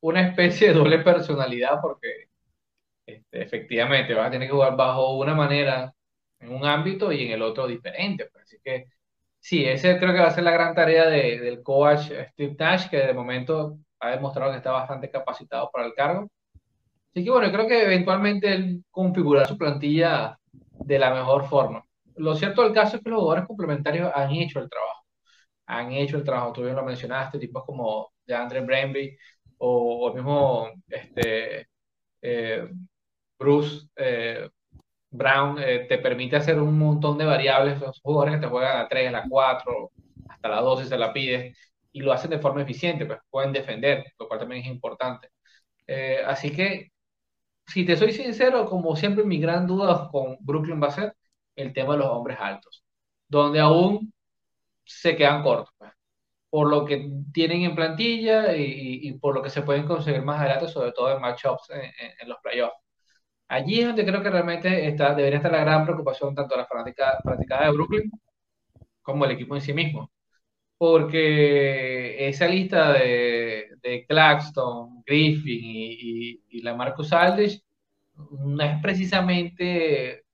[0.00, 2.28] una especie de doble personalidad porque
[3.06, 5.92] este, efectivamente van a tener que jugar bajo una manera
[6.38, 8.28] en un ámbito y en el otro diferente.
[8.32, 8.44] Pues.
[8.44, 8.86] Así que
[9.38, 12.88] sí, ese creo que va a ser la gran tarea de, del coach Steve Nash,
[12.88, 16.30] que de momento ha demostrado que está bastante capacitado para el cargo.
[17.10, 21.84] Así que bueno, creo que eventualmente él configurará su plantilla de la mejor forma.
[22.20, 25.04] Lo cierto del caso es que los jugadores complementarios han hecho el trabajo.
[25.66, 29.16] Han hecho el trabajo, tú bien lo mencionaste, tipos como de Andre Bramby
[29.58, 31.68] o, el mismo este,
[32.22, 32.68] eh,
[33.38, 34.50] Bruce eh,
[35.10, 38.88] Brown, eh, te permite hacer un montón de variables, los jugadores que te juegan a
[38.88, 39.90] 3, a la 4,
[40.28, 41.56] hasta la 12 se la pides,
[41.92, 45.30] y lo hacen de forma eficiente, pues pueden defender, lo cual también es importante.
[46.26, 46.92] así que,
[47.66, 51.14] si te soy sincero, como siempre mi gran duda con Brooklyn va a ser
[51.60, 52.84] el tema de los hombres altos,
[53.28, 54.12] donde aún
[54.84, 55.92] se quedan cortos, pues,
[56.50, 60.68] por lo que tienen en plantilla y, por lo que se pueden conseguir más adelante,
[60.68, 61.82] sobre todo en matchups en,
[62.20, 62.76] en, los playoffs.
[63.48, 66.66] Allí es donde creo que realmente está, debería estar la gran preocupación tanto de la
[66.66, 68.10] fanática, de Brooklyn
[69.02, 70.10] como el equipo en sí mismo.
[70.78, 77.62] Porque esa lista de, de Claxton, Griffin y, y la Marcus Aldridge
[78.30, 80.24] no es precisamente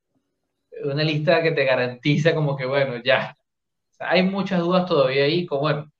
[0.84, 3.36] una lista que te garantiza como que, bueno, ya,
[3.98, 5.92] hay muchas dudas todavía ahí, como bueno,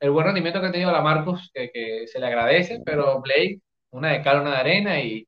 [0.00, 4.12] el buen rendimiento que ha tenido la Marcos, que, se le agradece, pero Blake, una
[4.12, 5.26] de cal, una de arena, y,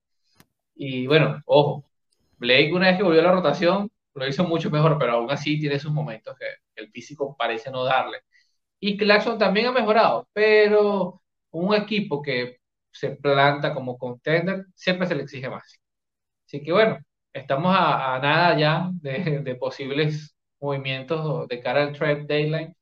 [0.74, 1.84] y bueno, ojo,
[2.38, 5.58] Blake una vez que volvió a la rotación, lo hizo mucho mejor, pero aún así
[5.60, 8.18] tiene sus momentos que, el físico parece no darle.
[8.80, 12.58] Y Clarkson también ha mejorado, pero un equipo que
[12.92, 15.80] se planta como contender siempre se le exige más.
[16.46, 16.98] Así que bueno,
[17.34, 22.74] estamos a, nada ya de, de posibles movimientos de cara al trade deadline.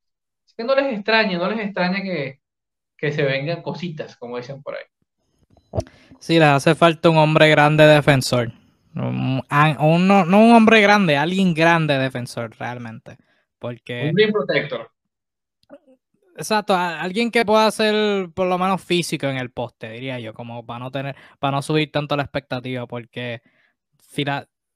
[0.45, 2.41] Así que no les extrañe, no les extraña que,
[2.97, 4.85] que se vengan cositas, como dicen por ahí.
[6.21, 8.53] Sí, les hace falta un hombre grande defensor.
[8.95, 13.17] Un, no, un hombre grande, alguien grande defensor realmente.
[13.59, 14.11] Porque...
[14.11, 14.91] Un rim protector.
[16.37, 20.65] Exacto, alguien que pueda ser por lo menos físico en el poste, diría yo, como
[20.65, 23.43] para no tener, para no subir tanto la expectativa, porque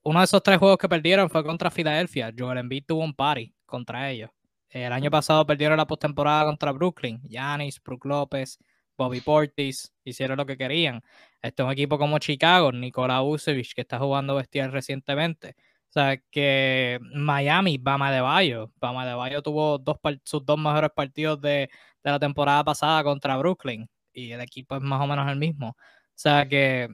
[0.02, 2.32] uno de esos tres juegos que perdieron fue contra Filadelfia.
[2.36, 4.30] Joel Embiid tuvo un party contra ellos.
[4.70, 7.20] El año pasado perdieron la postemporada contra Brooklyn.
[7.22, 8.58] Giannis, Brook López,
[8.96, 11.02] Bobby Portis hicieron lo que querían.
[11.42, 15.54] Este es un equipo como Chicago, Nikola Vucevic, que está jugando bestial recientemente.
[15.90, 18.72] O sea, que Miami, Bama de Bayo.
[18.80, 19.82] Bama de Bayo tuvo
[20.24, 21.70] sus dos mejores partidos de,
[22.02, 23.88] de la temporada pasada contra Brooklyn.
[24.12, 25.68] Y el equipo es más o menos el mismo.
[25.70, 25.74] O
[26.14, 26.88] sea que,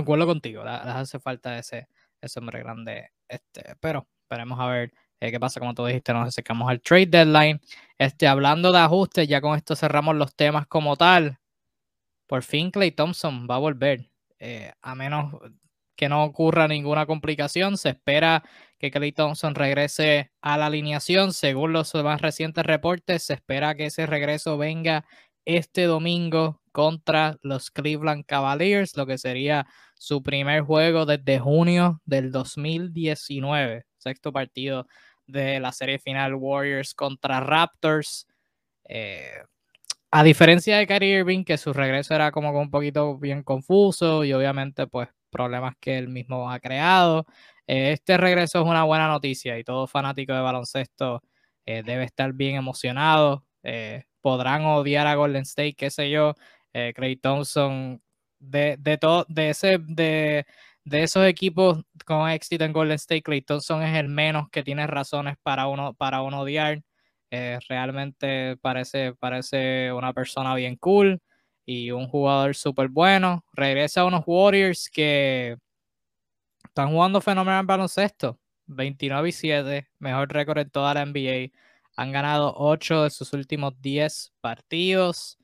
[0.00, 1.88] acuerdo contigo, les hace falta ese,
[2.20, 6.28] ese hombre grande Este, pero esperemos a ver eh, qué pasa, como tú dijiste, nos
[6.28, 7.60] acercamos al trade deadline.
[7.98, 11.38] Este, hablando de ajustes, ya con esto cerramos los temas como tal.
[12.26, 14.10] Por fin Clay Thompson va a volver.
[14.40, 15.34] Eh, a menos
[15.96, 18.42] que no ocurra ninguna complicación, se espera
[18.78, 21.32] que Clay Thompson regrese a la alineación.
[21.32, 25.04] Según los más recientes reportes, se espera que ese regreso venga
[25.44, 29.66] este domingo contra los Cleveland Cavaliers, lo que sería
[30.02, 34.88] su primer juego desde junio del 2019, sexto partido
[35.26, 38.26] de la serie final Warriors contra Raptors.
[38.88, 39.42] Eh,
[40.10, 44.32] a diferencia de Kyrie Irving, que su regreso era como un poquito bien confuso y
[44.32, 47.26] obviamente pues problemas que él mismo ha creado.
[47.66, 51.22] Eh, este regreso es una buena noticia y todo fanático de baloncesto
[51.66, 53.44] eh, debe estar bien emocionado.
[54.20, 56.34] podrán odiar a Golden State, qué sé yo.
[56.72, 58.02] Craig Thompson,
[58.38, 60.46] de, de, todo, de, ese, de,
[60.84, 64.86] de esos equipos con éxito en Golden State, Clay Thompson es el menos que tiene
[64.86, 66.82] razones para uno, para uno odiar.
[67.30, 71.20] Eh, realmente parece, parece una persona bien cool
[71.64, 73.44] y un jugador súper bueno.
[73.52, 75.56] Regresa a unos Warriors que
[76.64, 78.38] están jugando fenomenal en baloncesto.
[78.66, 81.52] 29 y 7, mejor récord en toda la NBA.
[81.96, 85.38] Han ganado 8 de sus últimos 10 partidos.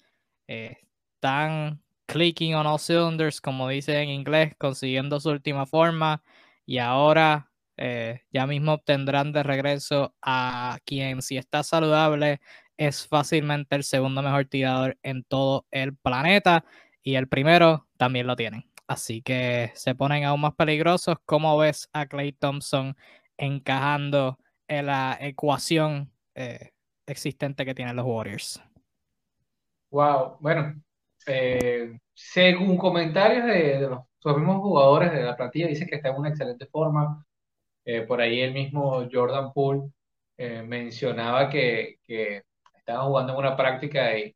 [0.49, 0.77] Eh,
[1.19, 6.23] están clicking on all cylinders, como dice en inglés, consiguiendo su última forma
[6.65, 12.41] y ahora eh, ya mismo obtendrán de regreso a quien, si está saludable,
[12.77, 16.65] es fácilmente el segundo mejor tirador en todo el planeta
[17.03, 18.71] y el primero también lo tienen.
[18.87, 21.17] Así que se ponen aún más peligrosos.
[21.27, 22.97] ¿Cómo ves a Clay Thompson
[23.37, 26.71] encajando en la ecuación eh,
[27.07, 28.63] existente que tienen los Warriors?
[29.91, 30.81] Wow, bueno,
[31.29, 36.31] eh, según comentarios de, los, mismos jugadores de la plantilla, dice que está en una
[36.31, 37.25] excelente forma.
[37.85, 39.91] Eh, por ahí el mismo Jordan Poole
[40.37, 42.43] eh, mencionaba que, que
[42.77, 44.35] estaban jugando en una práctica y,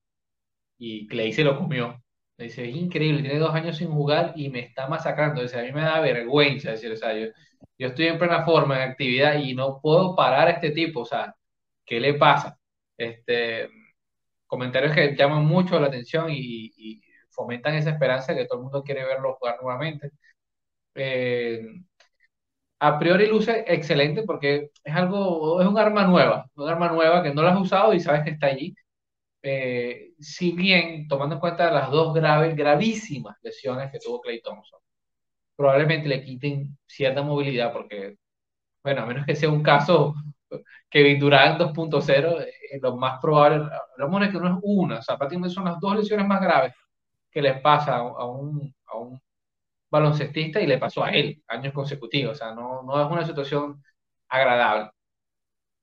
[0.78, 2.02] y Clay se lo comió.
[2.38, 5.42] Dice, es increíble, tiene dos años sin jugar y me está masacrando.
[5.42, 7.28] Dice, a mí me da vergüenza decir, o sea, yo,
[7.78, 11.04] yo estoy en plena forma, en actividad y no puedo parar a este tipo, o
[11.04, 11.34] sea,
[11.84, 12.58] ¿qué le pasa?
[12.96, 13.68] Este,
[14.52, 19.04] comentarios que llaman mucho la atención y, fomentan esa esperanza que todo el mundo quiere
[19.04, 20.10] verlo jugar nuevamente.
[20.94, 21.62] Eh,
[22.80, 27.32] a priori luce excelente porque es algo, es un arma nueva, un arma nueva que
[27.32, 28.74] no la has usado y sabes que está allí.
[29.42, 34.80] Eh, si bien, tomando en cuenta las dos graves, gravísimas lesiones que tuvo Clay Thompson,
[35.56, 38.16] probablemente le quiten cierta movilidad porque,
[38.84, 40.14] bueno, a menos que sea un caso
[40.90, 45.54] Kevin Durant 2.0, eh, lo más probable, hablamos que no es una, o sea, prácticamente
[45.54, 46.74] son las dos lesiones más graves
[47.30, 49.20] que les pasa a, un, a un
[49.90, 53.82] baloncestista y le pasó a él años consecutivos, o sea, no, no es una situación
[54.28, 54.90] agradable.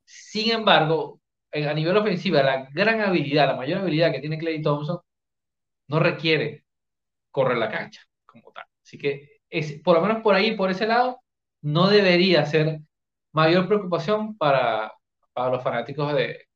[0.06, 1.22] Sin embargo,
[1.54, 5.00] a nivel ofensivo, la gran habilidad, la mayor habilidad que tiene Clay Thompson
[5.88, 6.66] no requiere
[7.32, 8.66] correr la cancha como tal.
[8.84, 11.22] Así que es, por lo menos por ahí, por ese lado,
[11.62, 12.82] no debería ser
[13.34, 14.94] mayor preocupación para,
[15.34, 16.49] para los fanáticos de,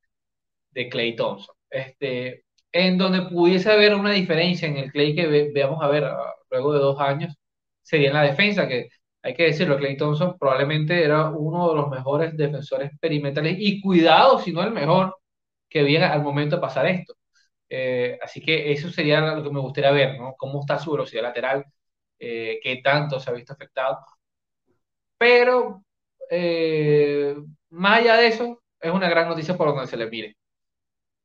[0.73, 1.55] de Clay Thompson.
[1.69, 6.33] Este, en donde pudiese haber una diferencia en el Clay que veamos a ver ah,
[6.51, 7.35] luego de dos años,
[7.81, 8.89] sería en la defensa, que
[9.23, 14.39] hay que decirlo, Clay Thompson probablemente era uno de los mejores defensores perimetrales y cuidado,
[14.39, 15.15] si no el mejor,
[15.69, 17.15] que viene al momento de pasar esto.
[17.69, 20.35] Eh, así que eso sería lo que me gustaría ver, ¿no?
[20.37, 21.65] Cómo está su velocidad lateral,
[22.19, 23.99] eh, qué tanto se ha visto afectado.
[25.17, 25.83] Pero
[26.29, 27.35] eh,
[27.69, 30.35] más allá de eso, es una gran noticia por donde se le mire.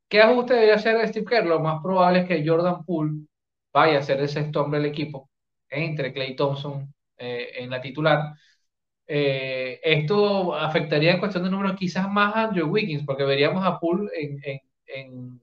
[0.08, 1.46] ¿Qué ajuste debería hacer Steve Kerr?
[1.46, 3.26] Lo más probable es que Jordan Poole
[3.72, 5.30] vaya a ser el sexto hombre del equipo
[5.68, 8.34] entre Clay Thompson eh, en la titular.
[9.06, 13.78] Eh, esto afectaría en cuestión de números quizás más a Andrew Wiggins, porque veríamos a
[13.80, 14.10] Poole
[14.86, 15.40] en,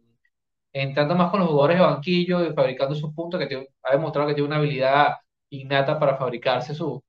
[0.74, 4.36] entrando más con los jugadores de banquillo y fabricando sus puntos, que ha demostrado que
[4.36, 5.16] tiene una habilidad
[5.50, 7.04] innata para fabricarse su,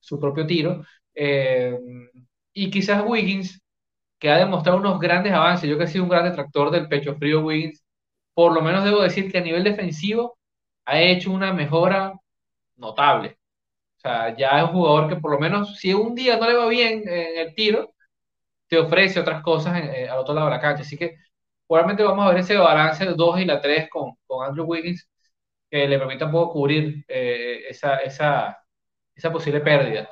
[0.00, 0.84] su propio tiro.
[1.14, 1.78] Eh,
[2.52, 3.61] y quizás Wiggins,
[4.22, 7.16] que ha demostrado unos grandes avances, yo que he sido un gran detractor del pecho
[7.16, 7.84] frío Wiggins,
[8.34, 10.38] por lo menos debo decir que a nivel defensivo
[10.86, 12.14] ha hecho una mejora
[12.76, 13.38] notable.
[13.98, 16.56] O sea, ya es un jugador que por lo menos si un día no le
[16.56, 17.94] va bien en el tiro,
[18.68, 20.82] te ofrece otras cosas eh, al otro lado de la cancha.
[20.82, 21.16] Así que
[21.68, 25.08] probablemente vamos a ver ese balance de 2 y la 3 con, con Andrew Wiggins,
[25.70, 28.58] que le permita un poco cubrir eh, esa, esa,
[29.14, 30.08] esa posible pérdida.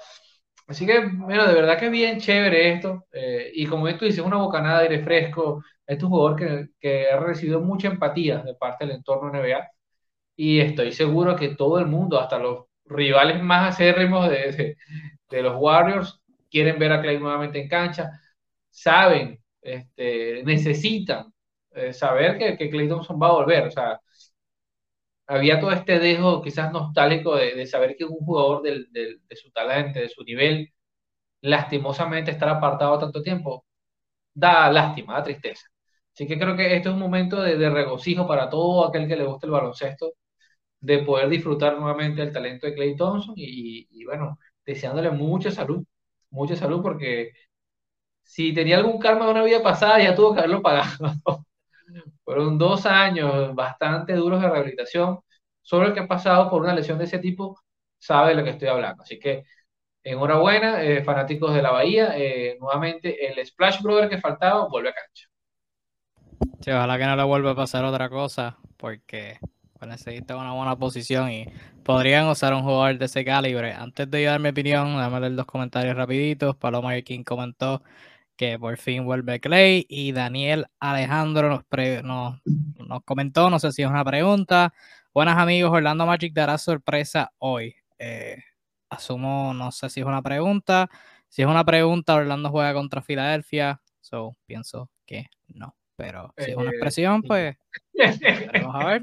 [0.71, 3.07] Así que, bueno, de verdad que bien chévere esto.
[3.13, 5.65] Eh, y como tú dices, una bocanada de aire fresco.
[5.85, 9.69] Este es un jugador que, que, ha recibido mucha empatía de parte del entorno NBA.
[10.37, 14.77] Y estoy seguro que todo el mundo, hasta los rivales más acérrimos de,
[15.31, 18.11] de, los Warriors, quieren ver a Clay nuevamente en cancha,
[18.71, 21.33] saben, este, necesitan
[21.73, 23.69] eh, saber que, que Clay Thompson va a volver.
[23.69, 24.01] O sea,
[25.31, 30.09] había todo este dejo quizás nostálgico de, saber que un jugador de su talento, de
[30.09, 30.73] su nivel,
[31.43, 33.67] lastimosamente estar apartado tanto tiempo,
[34.35, 35.67] da lástima, da tristeza.
[36.15, 39.25] Así que creo que este es un momento de, regocijo para todo aquel que le
[39.27, 40.15] guste el baloncesto,
[40.81, 45.85] de poder disfrutar nuevamente el talento de Clay Thompson y, y bueno, deseándole mucha salud,
[46.31, 47.33] mucha salud porque
[48.23, 50.91] si tenía algún karma de una vida pasada ya tuvo que haberlo pagado.
[52.25, 55.21] Fueron dos años bastante duros de rehabilitación.
[55.63, 57.61] Solo el que ha pasado por una lesión de ese tipo
[57.99, 59.03] sabe de lo que estoy hablando.
[59.03, 59.45] Así que
[60.03, 62.17] enhorabuena, eh, fanáticos de la Bahía.
[62.17, 65.29] Eh, nuevamente, el Splash Brother que faltaba vuelve a cancha.
[66.67, 69.39] Ojalá que no le vuelva a pasar otra cosa, porque
[69.87, 71.47] necesita una buena posición y
[71.85, 73.73] podrían usar un jugador de ese calibre.
[73.73, 76.57] Antes de dar mi opinión, déjame leer dos comentarios rapiditos.
[76.57, 77.83] Paloma King comentó
[78.41, 82.41] que por fin vuelve Clay y Daniel Alejandro nos,
[82.79, 84.73] nos, comentó, no sé si es una pregunta.
[85.13, 87.77] Buenas amigos, Orlando Magic dará sorpresa hoy.
[87.99, 88.39] Eh,
[88.89, 90.89] asumo, no sé si es una pregunta.
[91.29, 95.77] Si es una pregunta, Orlando juega contra Filadelfia, so pienso que no.
[95.97, 97.59] Pero si es una eh, expresión, pues
[98.55, 99.03] vamos a ver.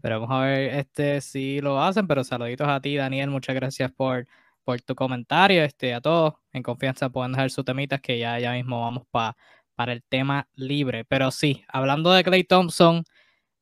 [0.00, 2.06] Pero vamos a ver este si lo hacen.
[2.06, 3.28] Pero saluditos a ti, Daniel.
[3.28, 4.28] Muchas gracias por
[4.68, 5.64] por tu comentario.
[5.64, 9.92] Este, a todos, en confianza pueden dejar sus temitas que ya, ya mismo vamos para
[9.94, 11.06] el tema libre.
[11.06, 13.02] Pero sí, hablando de Clay Thompson,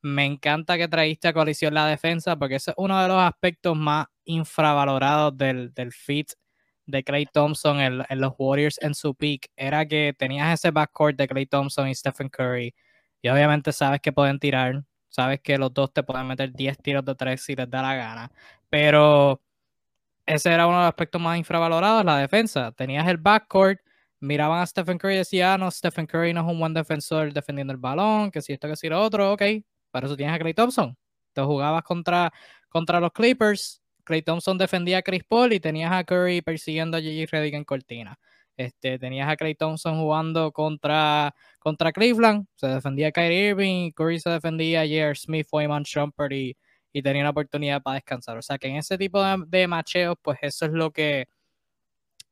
[0.02, 3.76] me encanta que traíste a coalición la defensa porque ese es uno de los aspectos
[3.76, 6.32] más infravalorados del, del fit
[6.86, 9.48] de Clay Thompson en, en, los Warriors en su peak.
[9.54, 12.74] Era que tenías ese backcourt de Clay Thompson y Stephen Curry.
[13.22, 14.82] Y obviamente sabes que pueden tirar.
[15.08, 17.94] Sabes que los dos te pueden meter 10 tiros de tres si les da la
[17.94, 18.32] gana.
[18.68, 19.40] Pero
[20.26, 22.72] ese era uno de los aspectos más infravalorados, la defensa.
[22.72, 23.80] Tenías el backcourt,
[24.20, 27.32] miraban a Stephen Curry y decían, ah, no, Stephen Curry no es un buen defensor
[27.32, 29.42] defendiendo el balón, que si esto, que si lo otro, ok,
[29.90, 30.96] para eso tienes a Clay Thompson.
[31.32, 32.32] Te jugabas contra,
[32.68, 37.00] contra los Clippers, Clay Thompson defendía a Chris Paul y tenías a Curry persiguiendo a
[37.00, 37.26] J.J.
[37.30, 38.18] Redick en cortina.
[38.56, 44.18] Este, tenías a Clay Thompson jugando contra, contra Cleveland, se defendía a Kyrie Irving, Curry
[44.18, 45.14] se defendía a J.R.
[45.14, 46.56] Smith, Wayman Shumpert y
[46.96, 48.38] y tenía una oportunidad para descansar.
[48.38, 51.28] O sea que en ese tipo de, macheos, pues eso es lo que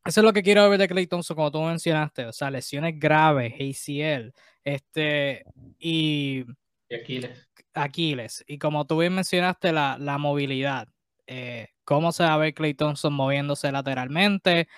[0.06, 2.24] eso es lo que quiero ver de Clay Thompson, como tú mencionaste.
[2.24, 4.32] O sea, lesiones graves, ACL,
[4.64, 5.44] este,
[5.78, 6.46] y,
[6.90, 7.48] Aquiles.
[7.74, 8.44] Aquiles.
[8.46, 10.88] Y como tú bien mencionaste, la, la movilidad.
[11.26, 14.68] Eh, ¿Cómo se va a ver Clay Thompson moviéndose lateralmente?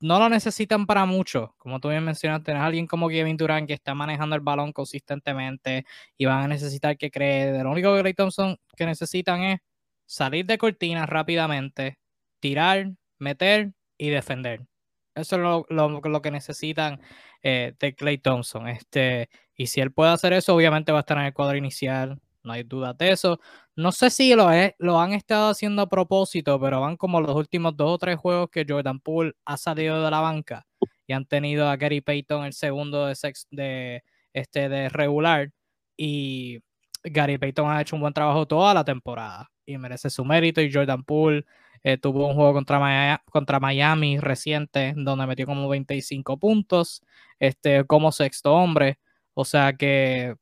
[0.00, 1.54] No lo necesitan para mucho.
[1.58, 5.84] Como tú bien mencionaste, es alguien como Kevin Durant que está manejando el balón consistentemente
[6.16, 7.62] y van a necesitar que cree.
[7.62, 9.60] Lo único que Clay Thompson que necesitan es
[10.06, 11.98] salir de cortinas rápidamente,
[12.40, 14.66] tirar, meter y defender.
[15.14, 17.00] Eso es lo, lo, que necesitan
[17.42, 18.68] eh, de Clay Thompson.
[18.68, 22.20] Este, y si él puede hacer eso, obviamente va a estar en el cuadro inicial
[22.42, 23.40] no hay duda de eso.
[23.76, 27.34] No sé si lo, es, lo han estado haciendo a propósito, pero van como los
[27.34, 30.66] últimos dos o tres juegos que Jordan Poole ha salido de la banca
[31.06, 35.50] y han tenido a Gary Payton el segundo de, sex, de, este, de regular
[35.96, 36.60] y
[37.04, 40.72] Gary Payton ha hecho un buen trabajo toda la temporada y merece su mérito y
[40.72, 41.44] Jordan Poole
[41.82, 47.02] eh, tuvo un juego contra Miami, contra Miami reciente donde metió como 25 puntos
[47.38, 48.98] este, como sexto hombre.
[49.34, 50.36] O sea que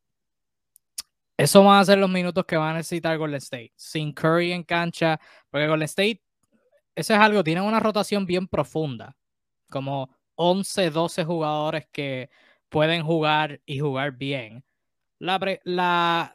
[1.38, 3.72] eso van a ser los minutos que van a necesitar Golden State.
[3.76, 5.20] Sin Curry en cancha,
[5.50, 6.22] porque Golden State,
[6.96, 9.16] eso es algo, tienen una rotación bien profunda.
[9.70, 12.28] Como 11, 12 jugadores que
[12.68, 14.64] pueden jugar y jugar bien.
[15.20, 16.34] La, la,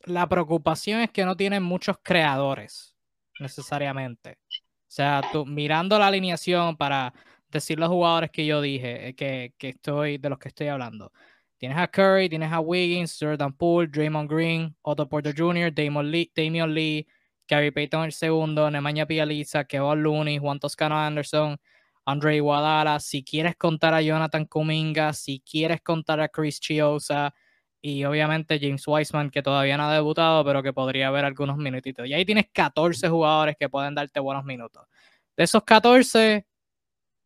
[0.00, 2.96] la preocupación es que no tienen muchos creadores,
[3.38, 4.38] necesariamente.
[4.50, 4.56] O
[4.88, 7.12] sea, tú, mirando la alineación para
[7.48, 11.12] decir los jugadores que yo dije, eh, que, que estoy, de los que estoy hablando.
[11.58, 16.30] Tienes a Curry, tienes a Wiggins, Jordan Poole, Draymond Green, Otto Porter Jr., Damon Lee,
[16.34, 17.06] Damian Lee,
[17.48, 21.56] Gary Payton el segundo, Nemanja Pializa, Kevin Looney, Juan Toscano Anderson,
[22.04, 23.00] Andre Iguodala.
[23.00, 27.32] Si quieres contar a Jonathan Kuminga, si quieres contar a Chris Chiosa
[27.80, 32.06] y obviamente James Wiseman, que todavía no ha debutado, pero que podría haber algunos minutitos.
[32.06, 34.86] Y ahí tienes 14 jugadores que pueden darte buenos minutos.
[35.36, 36.44] De esos 14,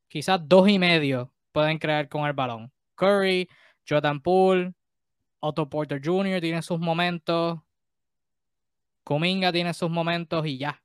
[0.08, 2.70] quizás dos y medio pueden crear con el balón.
[2.94, 3.48] Curry,
[3.90, 4.72] Jordan Poole,
[5.40, 6.40] Otto Porter Jr.
[6.40, 7.60] tiene sus momentos.
[9.04, 10.82] Kuminga tiene sus momentos y ya.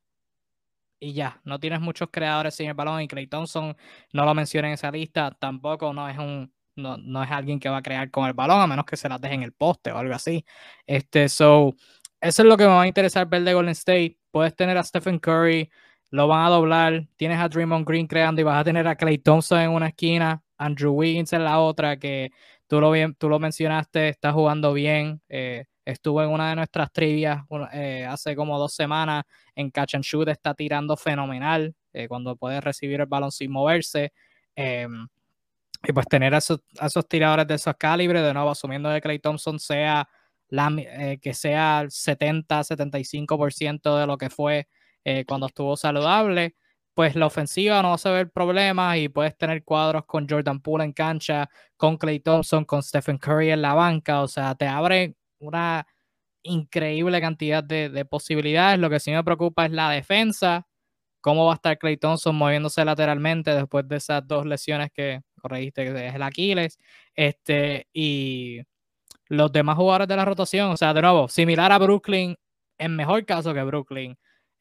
[0.98, 3.76] Y ya, no tienes muchos creadores sin el balón y Clay Thompson
[4.12, 7.78] no lo menciona en esa lista, tampoco no es un no, es alguien que va
[7.78, 9.98] a crear con el balón a menos que se la deje en el poste o
[9.98, 10.44] algo así.
[10.86, 11.74] Este, so,
[12.20, 14.18] eso es lo que me va a interesar ver de Golden State.
[14.30, 15.70] Puedes tener a Stephen Curry
[16.10, 17.06] lo van a doblar.
[17.16, 20.42] Tienes a Draymond Green creando y vas a tener a Clay Thompson en una esquina,
[20.56, 22.32] Andrew Wiggins en la otra, que
[22.66, 25.20] tú lo, tú lo mencionaste, está jugando bien.
[25.28, 30.04] Eh, estuvo en una de nuestras trivias eh, hace como dos semanas en Catch and
[30.04, 34.12] Shoot, está tirando fenomenal eh, cuando puede recibir el balón sin moverse.
[34.54, 35.06] Em,
[35.86, 36.60] y pues tener a esos,
[37.08, 40.08] tiradores de esos calibres, de nuevo, asumiendo que Clay Thompson sea
[40.48, 40.70] la,
[41.20, 44.68] que sea el 70-75% de lo que fue
[45.04, 46.56] eh, cuando estuvo saludable,
[46.96, 50.94] pues la ofensiva no se ve problemas y puedes tener cuadros con Jordan Poole en
[50.94, 55.86] cancha, con Clay Thompson, con Stephen Curry en la banca, o sea, te abre una
[56.42, 58.78] increíble cantidad de, posibilidades.
[58.78, 60.66] Lo que sí me preocupa es la defensa,
[61.20, 65.84] cómo va a estar Clay Thompson moviéndose lateralmente después de esas dos lesiones que corregiste,
[65.84, 66.78] que es el Aquiles,
[67.14, 68.62] este, y
[69.28, 72.36] los demás jugadores de la rotación, o sea, de nuevo, similar a Brooklyn,
[72.78, 74.16] en mejor caso que Brooklyn,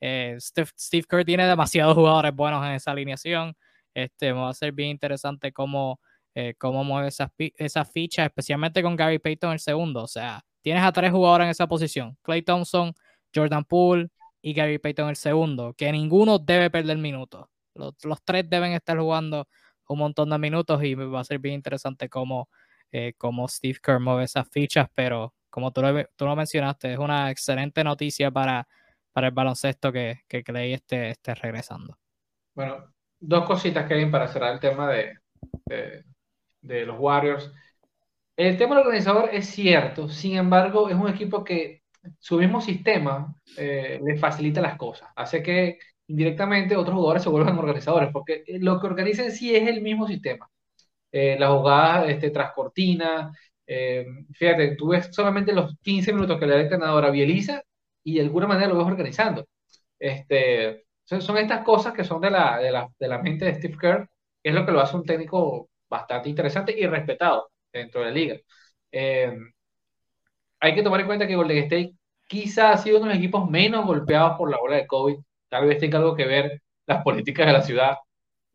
[0.07, 3.55] eh, Steve, Kerr tiene demasiados jugadores buenos en esa alineación.
[3.91, 5.99] Este, va a ser bien interesante cómo,
[6.35, 10.03] eh, cómo mueve esas, esa fichas, especialmente con Gary Payton el segundo.
[10.03, 12.93] O sea, tienes a tres jugadores en esa posición: Clay Thompson,
[13.33, 14.09] Jordan Poole
[14.43, 17.47] y Gary Payton el segundo, que ninguno debe perder minutos.
[17.73, 19.47] Los, tres deben estar jugando
[19.87, 22.47] un montón de minutos y va a ser bien interesante cómo,
[22.91, 25.81] eh, cómo Steve Kerr mueve esas fichas, pero como tú
[26.15, 28.67] tú lo mencionaste, es una excelente noticia para
[29.15, 31.97] para el baloncesto que, que Clay esté, esté regresando.
[32.53, 35.13] Bueno, dos cositas, Kevin, para cerrar el tema de,
[36.61, 37.49] de, los Warriors.
[38.35, 41.83] El tema del organizador es cierto, sin embargo, es un equipo que
[42.19, 47.57] su mismo sistema eh, le facilita las cosas, hace que indirectamente otros jugadores se vuelvan
[47.57, 50.49] organizadores, porque lo que organiza en sí es el mismo sistema.
[51.09, 53.31] Eh, la jugada este, tras cortina,
[53.65, 57.63] eh, fíjate, tú ves solamente los 15 minutos que le el entrenador a Bieliza
[58.05, 59.45] y de alguna manera lo ves organizando.
[59.99, 63.77] Este, son, estas cosas que son de la, de, la, de la mente de Steve
[63.79, 64.09] Kerr,
[64.43, 68.13] que es lo que lo hace un técnico bastante interesante y respetado dentro de la
[68.13, 68.37] liga.
[68.91, 69.35] Eh,
[70.59, 71.93] hay que tomar en cuenta que Golden State
[72.27, 75.17] quizá ha sido uno de los equipos menos golpeados por la ola de COVID.
[75.49, 77.97] Tal vez tenga algo que ver las políticas de la ciudad,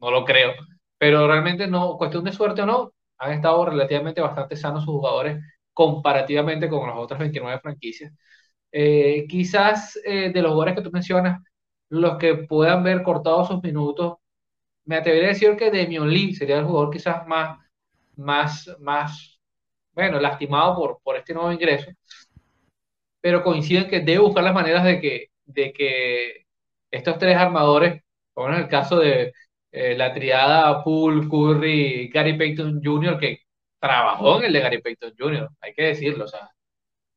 [0.00, 0.52] no lo creo.
[0.98, 5.38] Pero realmente no, cuestión de suerte o no, han estado relativamente bastante sanos sus jugadores
[5.72, 8.12] comparativamente con las otras 29 franquicias.
[8.72, 11.42] Eh, quizás eh, de los jugadores que tú mencionas,
[11.88, 14.18] los que puedan ver cortados sus minutos,
[14.84, 17.58] me atrevería a decir que Demion Lee sería el jugador quizás más,
[18.16, 19.40] más, más,
[19.92, 21.90] bueno, lastimado por, por este nuevo ingreso,
[23.20, 26.46] pero coinciden que debe buscar las maneras de que, de que
[26.90, 28.02] estos tres armadores,
[28.32, 29.32] como en el caso de
[29.72, 33.40] eh, la triada Poole, Curry, Gary Payton Jr., que
[33.78, 36.50] trabajó en el de Gary Payton Jr., hay que decirlo, o sea,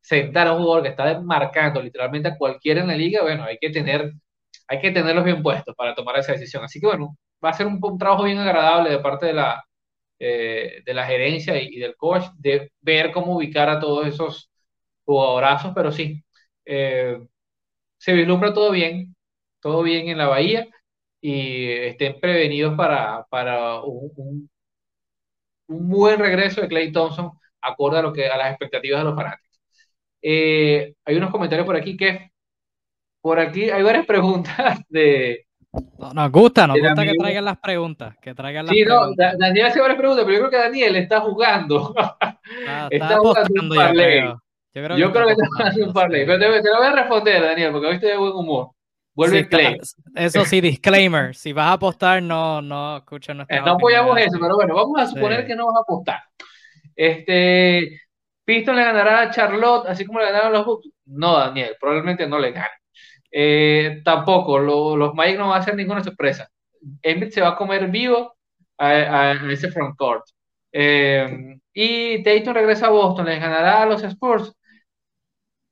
[0.04, 3.58] sentar a un jugador que está marcando literalmente a cualquiera en la liga, bueno, hay
[3.60, 4.14] que tener,
[4.68, 6.64] hay que tenerlos bien puestos para tomar esa decisión.
[6.64, 9.64] Así que bueno, va a ser un, trabajo bien agradable de parte de la,
[10.20, 14.51] eh, de la gerencia y, del coach de ver cómo ubicar a todos esos
[15.06, 16.24] jugadorazos, pero sí,
[16.66, 17.20] eh,
[17.97, 19.16] se vislumbra todo bien,
[19.62, 20.68] todo bien en la bahía
[21.22, 24.49] y estén prevenidos para, para un,
[25.68, 27.32] un, buen regreso de Clay Thompson
[27.62, 29.43] acorde a, lo que, a las expectativas de los fanáticos.
[30.26, 32.32] Eh, hay unos comentarios por aquí que
[33.22, 35.46] por aquí hay varias preguntas de.
[36.14, 38.16] nos gusta, nos gusta que traigan las preguntas.
[38.22, 41.20] Que traigan las sí, no, Daniel hace varias preguntas, pero yo creo que Daniel está
[41.20, 41.94] jugando.
[42.90, 44.22] está, jugando un parlay.
[44.76, 46.26] Yo creo, yo creo que, está jugando un parlay.
[46.26, 48.70] Pero te, lo voy a responder, Daniel, porque hoy estoy de buen humor.
[49.16, 51.36] Vuelve sí, Eso sí, disclaimer.
[51.36, 53.58] Si vas a apostar, no, no escucha nuestra.
[53.58, 56.24] Eh, no apoyamos eso, pero bueno, vamos a suponer que no vas a apostar.
[56.96, 58.00] Este,
[58.46, 60.89] Piston le ganará a Charlotte, así como le ganaron los Bucks.
[61.06, 62.70] No, Daniel, probablemente no le gane.
[63.32, 66.50] Eh, tampoco, los Magic no van a hacer ninguna sorpresa.
[67.02, 68.36] Embiid se va a comer vivo
[68.78, 70.24] a, ese front court.
[70.72, 74.54] Eh, y Tatum regresa a Boston, ¿le ganará a los Spurs?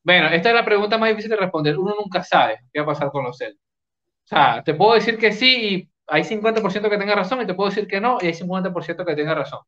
[0.03, 1.77] Bueno, esta es la pregunta más difícil de responder.
[1.77, 3.61] Uno nunca sabe qué va a pasar con los Celtics.
[4.25, 7.53] O sea, te puedo decir que sí y hay 50% que tenga razón y te
[7.53, 9.61] puedo decir que no y hay 50% que tenga razón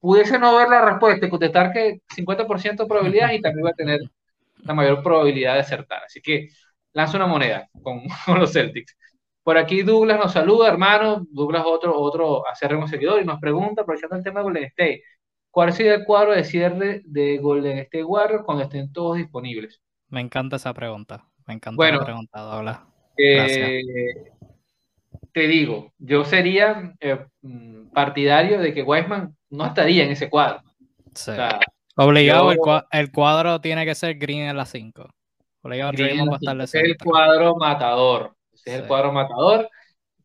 [0.00, 3.74] pudiese no ver la respuesta y contestar que 50% de probabilidad y también va a
[3.74, 4.00] tener
[4.62, 6.04] la mayor probabilidad de acertar.
[6.04, 6.48] Así que
[6.92, 8.02] lanza una moneda con,
[8.38, 8.96] los Celtics.
[9.42, 11.26] Por aquí Douglas nos saluda, hermano.
[11.30, 15.02] Douglas, otro, otro acérrimo seguidor, y nos pregunta, aprovechando el tema de Golden State,
[15.50, 19.80] ¿cuál sería el cuadro de cierre de Golden State Warriors cuando estén todos disponibles?
[20.08, 21.24] Me encanta esa pregunta.
[21.46, 22.80] Me encanta la pregunta, Douglas.
[23.16, 23.82] Eh,
[25.32, 27.24] te digo, yo sería eh,
[27.92, 30.62] partidario de que Weisman no estaría en ese cuadro.
[31.96, 32.50] Obligado,
[32.90, 35.08] el, cuadro, tiene que ser Green en la 5.
[35.62, 38.34] Obligado, Green a estar El cuadro matador.
[38.52, 39.68] Ese es el cuadro matador.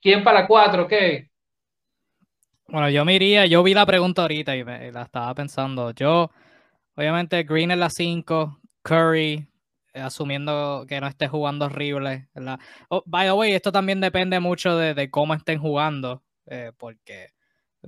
[0.01, 0.87] ¿Quién para cuatro?
[0.87, 1.29] ¿Qué?
[2.67, 5.91] Bueno, yo me iría, yo vi la pregunta ahorita y, la estaba pensando.
[5.91, 6.31] Yo,
[6.95, 9.47] obviamente, Green en la 5, Curry,
[10.01, 12.27] asumiendo que no esté jugando horrible.
[12.89, 17.29] Oh, by the way, esto también depende mucho de, cómo estén jugando, eh, porque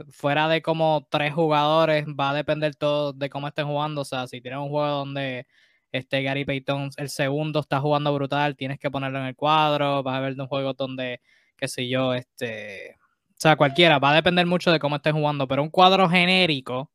[0.09, 4.01] fuera de como tres jugadores, va a depender todo de cómo estén jugando.
[4.01, 5.47] O sea, si tienes un juego donde
[5.91, 10.03] este Gary Payton, el segundo, está jugando brutal, tienes que ponerlo en el cuadro.
[10.03, 11.21] Vas a ver de un juego donde,
[11.57, 12.95] qué sé yo, este.
[13.31, 16.91] O sea, cualquiera, va a depender mucho de cómo estén jugando, pero un cuadro genérico,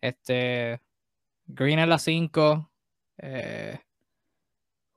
[0.00, 0.80] este.
[1.46, 2.72] Green en la 5,
[3.18, 3.78] eh,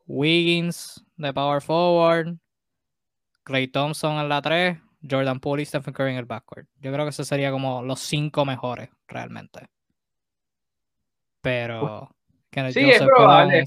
[0.09, 2.35] Wiggins de Power Forward,
[3.43, 6.67] Clay Thompson en la 3, Jordan Poole y Stephen Curry en el backcourt.
[6.79, 9.67] Yo creo que ese sería como los cinco mejores realmente.
[11.41, 12.09] Pero
[12.49, 13.63] que sí, es probable,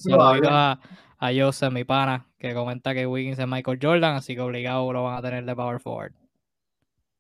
[0.48, 0.80] A,
[1.18, 5.04] a Joseph, mi pana, que comenta que Wiggins es Michael Jordan, así que obligado lo
[5.04, 6.12] van a tener de power forward.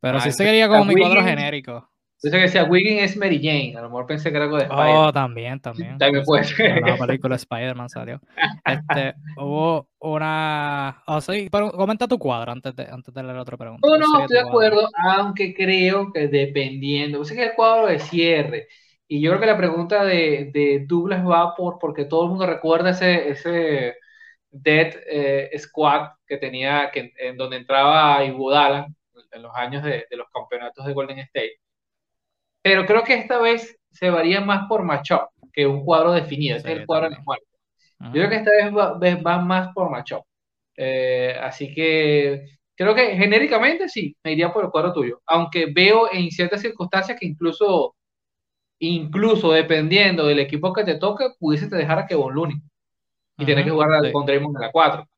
[0.00, 1.88] Pero sí se quería como mi cuadro genérico.
[2.22, 4.62] Sé que decía Wiggins es Mary Jane, a lo mejor pensé que era algo de
[4.62, 4.94] Spider.
[4.94, 5.98] Oh, también, también.
[5.98, 6.80] También puede ser.
[6.80, 8.20] La película Spider-Man salió.
[8.64, 11.02] Este, hubo una.
[11.08, 13.88] Oh, sí, pero comenta tu cuadro antes de, antes de leer otra pregunta.
[13.88, 17.18] No, no, estoy de acuerdo, aunque creo que dependiendo.
[17.18, 18.68] Yo sé que el cuadro de cierre.
[19.08, 22.46] Y yo creo que la pregunta de, de Douglas va por porque todo el mundo
[22.46, 23.96] recuerda ese, ese
[24.48, 28.86] Dead eh, Squad que tenía, que, en donde entraba Iguodala
[29.32, 31.61] en los años de, de los campeonatos de Golden State
[32.62, 36.56] pero creo que esta vez se varía más por matchup que un cuadro definido.
[36.56, 37.46] Este es el cuadro en el muerto.
[38.00, 38.50] Yo creo que esta
[38.98, 40.22] vez va, más por matchup.
[40.76, 45.20] Eh, así que creo que genéricamente sí, me iría por el cuadro tuyo.
[45.26, 47.94] Aunque veo en ciertas circunstancias que incluso,
[48.80, 52.56] incluso dependiendo del equipo que te toque, pudiese te dejar a Kevin Looney
[53.38, 55.08] y tener que jugar con Draymond en la 4.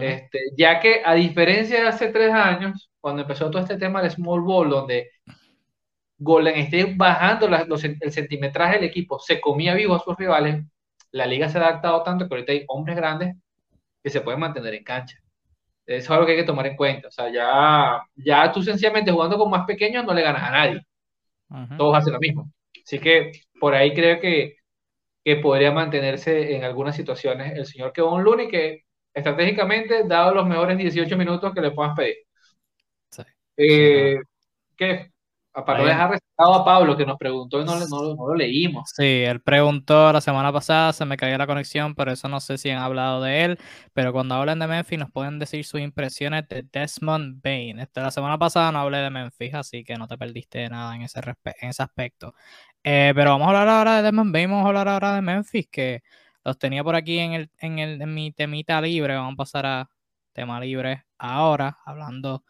[0.00, 4.10] Este, ya que a diferencia de hace tres años, cuando empezó todo este tema del
[4.10, 5.10] small ball, donde
[6.18, 10.64] Golden State bajando el centimetraje del equipo, se comía vivo a sus rivales,
[11.10, 13.36] la liga se ha adaptado tanto que ahorita hay hombres grandes
[14.02, 15.18] que se pueden mantener en cancha.
[15.86, 17.08] Eso es algo que hay que tomar en cuenta.
[17.08, 20.86] O sea, ya, ya tú sencillamente jugando con más pequeños no le ganas a nadie.
[21.76, 22.50] Todos hacen lo mismo.
[22.84, 24.56] Así que por ahí creo que,
[25.24, 30.78] que podría mantenerse en algunas situaciones el señor Kevin Looney, que estratégicamente, dado los mejores
[30.78, 32.16] 18 minutos que le puedas pedir.
[33.10, 33.22] Sí.
[33.56, 34.18] Eh,
[34.76, 35.11] ¿Qué?
[35.54, 38.90] Dejar resultado a Pablo que nos preguntó y no, lo leímos.
[38.94, 42.56] Sí, él preguntó la semana pasada, se me cayó la conexión, pero eso no sé
[42.56, 43.58] si han hablado de él.
[43.92, 47.80] Pero cuando hablan de Memphis, nos pueden decir sus impresiones de Desmond Bain.
[47.80, 51.02] Este, la semana pasada no hablé de Memphis, así que no te perdiste nada en
[51.02, 52.34] ese, en ese aspecto.
[52.82, 55.68] Eh, pero vamos a hablar ahora de Desmond Bain, vamos a hablar ahora de Memphis,
[55.70, 56.02] que
[56.44, 59.16] los tenía por aquí en, el, en, el, en mi temita libre.
[59.16, 59.90] Vamos a pasar a
[60.32, 62.42] tema libre ahora, hablando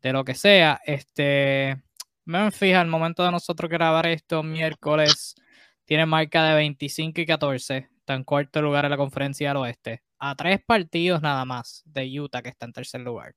[0.00, 0.80] de lo que sea.
[0.84, 1.87] Este.
[2.28, 5.34] Memphis, al momento de nosotros grabar esto miércoles,
[5.86, 7.88] tiene marca de 25 y 14.
[8.00, 10.02] Está en cuarto lugar en la conferencia del oeste.
[10.18, 13.34] A tres partidos nada más de Utah, que está en tercer lugar.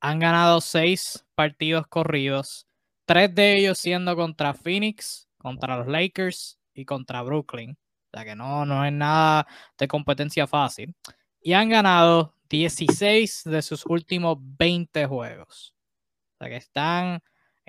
[0.00, 2.68] Han ganado seis partidos corridos.
[3.04, 7.72] Tres de ellos siendo contra Phoenix, contra los Lakers y contra Brooklyn.
[7.72, 9.44] O sea que no, no es nada
[9.76, 10.94] de competencia fácil.
[11.42, 15.74] Y han ganado 16 de sus últimos 20 juegos.
[16.34, 17.20] O sea que están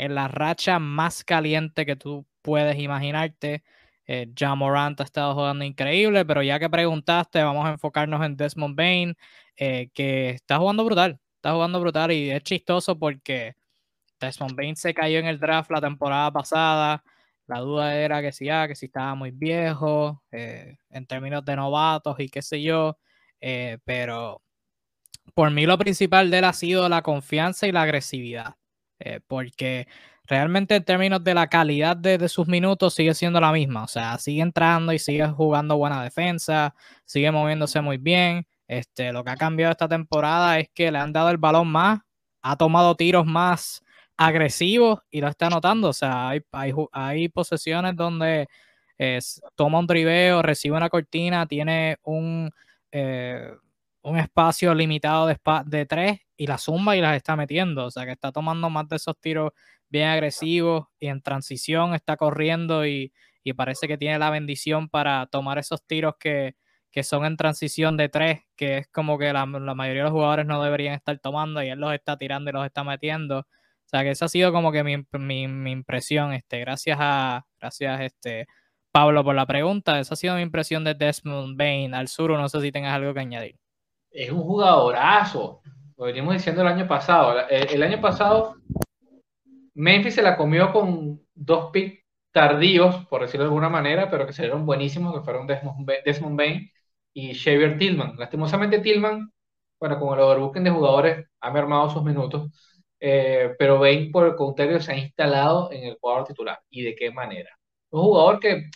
[0.01, 3.63] en la racha más caliente que tú puedes imaginarte.
[4.07, 8.35] Eh, John Morant ha estado jugando increíble, pero ya que preguntaste, vamos a enfocarnos en
[8.35, 9.15] Desmond Bain,
[9.57, 13.55] eh, que está jugando brutal, está jugando brutal y es chistoso porque
[14.19, 17.03] Desmond Bain se cayó en el draft la temporada pasada.
[17.47, 21.55] La duda era que si, ah, que si estaba muy viejo, eh, en términos de
[21.55, 22.97] novatos y qué sé yo,
[23.41, 24.41] eh, pero
[25.35, 28.55] por mí lo principal de él ha sido la confianza y la agresividad.
[29.03, 29.87] Eh, porque
[30.25, 34.17] realmente en términos de la calidad de, sus minutos sigue siendo la misma, o sea,
[34.19, 36.75] sigue entrando y sigue jugando buena defensa,
[37.05, 38.45] sigue moviéndose muy bien.
[38.67, 41.99] Este, lo que ha cambiado esta temporada es que le han dado el balón más,
[42.43, 43.83] ha tomado tiros más
[44.17, 46.41] agresivos y lo está anotando, o sea, hay,
[46.91, 48.47] hay, posesiones donde
[49.55, 52.51] toma un triveo, recibe una cortina, tiene un...
[52.91, 53.51] Eh,
[54.03, 57.85] un espacio limitado de, tres y la zumba y las está metiendo.
[57.85, 59.51] O sea que está tomando más de esos tiros
[59.89, 63.13] bien agresivos y en transición está corriendo y,
[63.55, 66.55] parece que tiene la bendición para tomar esos tiros que,
[67.03, 70.63] son en transición de tres, que es como que la, mayoría de los jugadores no
[70.63, 73.39] deberían estar tomando y él los está tirando y los está metiendo.
[73.39, 73.45] O
[73.91, 76.33] sea que esa ha sido como que mi, impresión.
[76.33, 78.47] Este, gracias a, gracias este,
[78.91, 79.99] Pablo por la pregunta.
[79.99, 82.31] Esa ha sido mi impresión de Desmond Bain al sur.
[82.31, 83.60] No sé si tengas algo que añadir
[84.11, 85.61] es un jugadorazo.
[85.97, 87.47] lo venimos diciendo el año pasado.
[87.49, 88.55] El, año pasado,
[89.73, 94.33] Memphis se la comió con dos picks tardíos, por decirlo de alguna manera, pero que
[94.33, 96.69] salieron buenísimos, que fueron Desmond, Bain
[97.13, 98.15] y Xavier Tillman.
[98.17, 99.31] Lastimosamente, Tillman,
[99.79, 102.51] bueno, con el overbooking de jugadores, ha mermado sus minutos,
[102.99, 106.59] eh, pero Bain, por el contrario, se ha instalado en el cuadro titular.
[106.69, 107.49] ¿Y de qué manera?
[107.91, 108.69] Un jugador que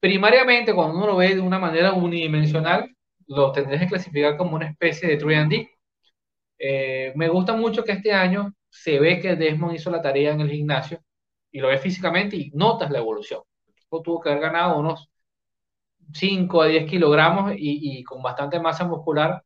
[0.00, 2.95] primariamente, cuando uno lo ve de una manera unidimensional,
[3.28, 5.70] lo tendrías que clasificar como una especie de 3D.
[6.58, 10.40] Eh, me gusta mucho que este año se ve que Desmond hizo la tarea en
[10.40, 11.00] el gimnasio
[11.50, 13.42] y lo ves físicamente y notas la evolución.
[14.04, 15.08] Tuvo que haber ganado unos
[16.12, 19.42] 5 a 10 kilogramos y, y, con bastante masa muscular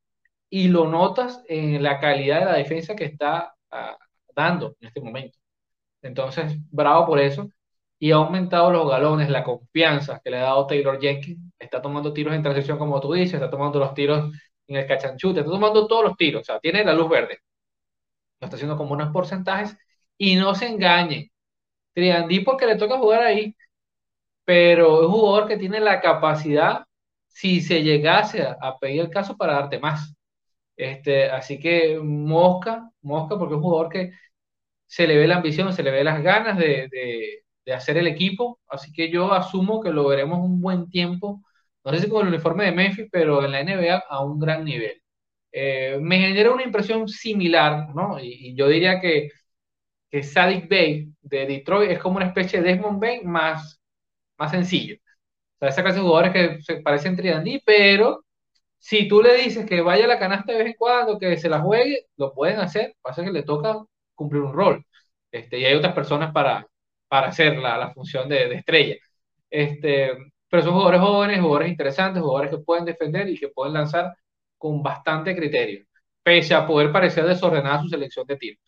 [0.48, 3.98] y lo notas en la calidad de la defensa que está ah,
[4.34, 5.38] dando en este momento.
[6.02, 7.48] Entonces, bravo por eso
[7.98, 11.49] y ha aumentado los galones, la confianza que le ha dado Taylor Jenkins.
[11.60, 14.32] Está tomando tiros en transición, como tú dices, está tomando los tiros
[14.66, 17.40] en el cachanchute, está tomando todos los tiros, o sea, tiene la luz verde.
[18.40, 19.76] Lo está haciendo con buenos porcentajes
[20.16, 21.30] y no se engañen.
[21.94, 23.56] Triandí porque le toca jugar ahí,
[24.44, 26.84] pero es un jugador que tiene la capacidad,
[27.28, 30.14] si se llegase a, pedir el caso, para darte más.
[30.76, 34.12] Este, así que mosca, mosca, porque es un jugador que
[34.86, 36.88] se le ve la ambición, se le ve las ganas de
[37.64, 41.42] de hacer el equipo, así que yo asumo que lo veremos un buen tiempo,
[42.00, 45.02] si con el uniforme de Memphis, pero en la NBA a un gran nivel.
[45.52, 48.18] Eh, me genera una impresión similar, ¿no?
[48.20, 49.30] Y, yo diría que,
[50.10, 53.80] que Sadik Bay de Detroit es como una especie de Desmond Bay más,
[54.38, 54.96] más sencillo.
[54.96, 58.24] O sea, esa clase de jugadores que se parecen triandí, pero
[58.78, 61.48] si tú le dices que vaya a la canasta de vez en cuando, que se
[61.50, 63.76] la juegue, lo pueden hacer, pasa que le toca
[64.14, 64.84] cumplir un rol.
[65.30, 66.66] Este, y hay otras personas para,
[67.08, 68.96] para hacer la, la función de, de, estrella.
[69.50, 70.12] Este,
[70.50, 74.14] pero son jugadores jóvenes, jugadores interesantes, jugadores que pueden defender y que pueden lanzar
[74.58, 75.86] con bastante criterio,
[76.22, 78.58] pese a poder parecer desordenada su selección de tiro.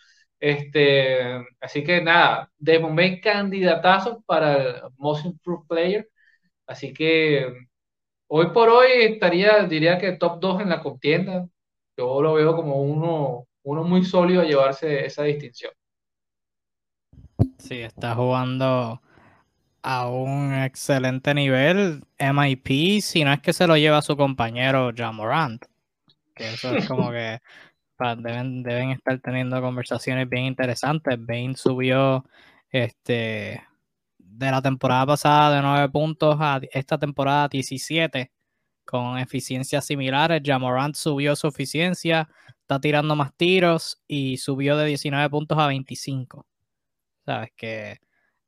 [0.40, 1.22] Este,
[1.60, 6.08] así que nada, Devon Bay candidatazo para el Most Improved Player.
[6.66, 7.46] Así que
[8.28, 11.46] hoy por hoy estaría, diría que top 2 en la contienda.
[11.96, 15.72] Yo lo veo como uno, uno muy sólido a llevarse esa distinción.
[17.58, 19.00] Sí, está jugando
[19.82, 22.04] a un excelente nivel.
[22.18, 25.64] MIP, si no es que se lo lleva a su compañero Jamorant.
[26.34, 27.40] Que eso es como que
[28.18, 31.16] deben, deben estar teniendo conversaciones bien interesantes.
[31.18, 32.24] Bane subió
[32.70, 33.62] este
[34.18, 38.32] de la temporada pasada de 9 puntos a esta temporada 17
[38.84, 40.42] con eficiencias similares.
[40.44, 42.28] Jamorant subió su eficiencia,
[42.60, 46.46] está tirando más tiros y subió de 19 puntos a 25.
[47.24, 47.50] ¿sabes?
[47.56, 47.98] Que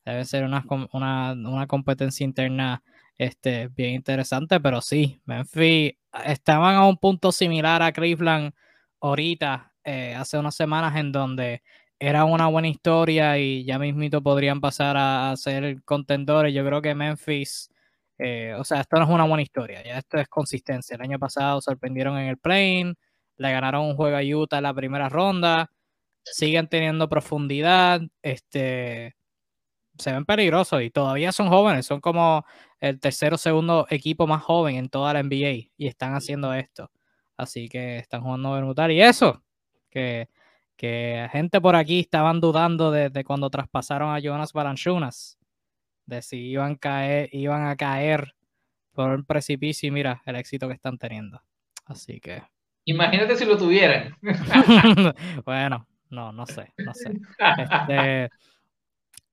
[0.05, 2.83] debe ser una, una, competencia interna
[3.19, 5.95] este, bien interesante, pero sí, Memphis
[6.25, 8.53] estaban a un punto similar a Cleveland
[9.01, 11.63] ahorita, eh, hace unas semanas, en donde
[11.99, 16.55] era una buena historia y ya mismito podrían pasar a, ser contendores.
[16.55, 17.71] Yo creo que Memphis,
[18.19, 20.97] eh, o sea, esto no es una buena historia, ya esto es consistencia.
[20.97, 22.95] El año pasado sorprendieron en el plane,
[23.37, 25.71] le ganaron un juego a Utah en la primera ronda
[26.25, 29.15] siguen teniendo profundidad, este,
[29.99, 32.45] se ven peligrosos y todavía son jóvenes, son como
[32.81, 36.91] el tercer o segundo equipo más joven en toda la NBA y están haciendo esto.
[37.37, 38.93] Así que están jugando brutal.
[38.93, 39.43] Y eso,
[39.91, 40.29] que,
[40.77, 45.39] que gente por aquí estaban dudando desde cuando traspasaron a Jonas Balanchunas,
[46.07, 48.35] de si iban, caer, iban a caer
[48.93, 51.43] por el precipicio y mira el éxito que están teniendo.
[51.87, 52.43] Así que...
[52.87, 54.15] Imagínate si lo tuvieran.
[55.45, 57.13] bueno, no, no sé, no sé.
[57.59, 58.31] Este,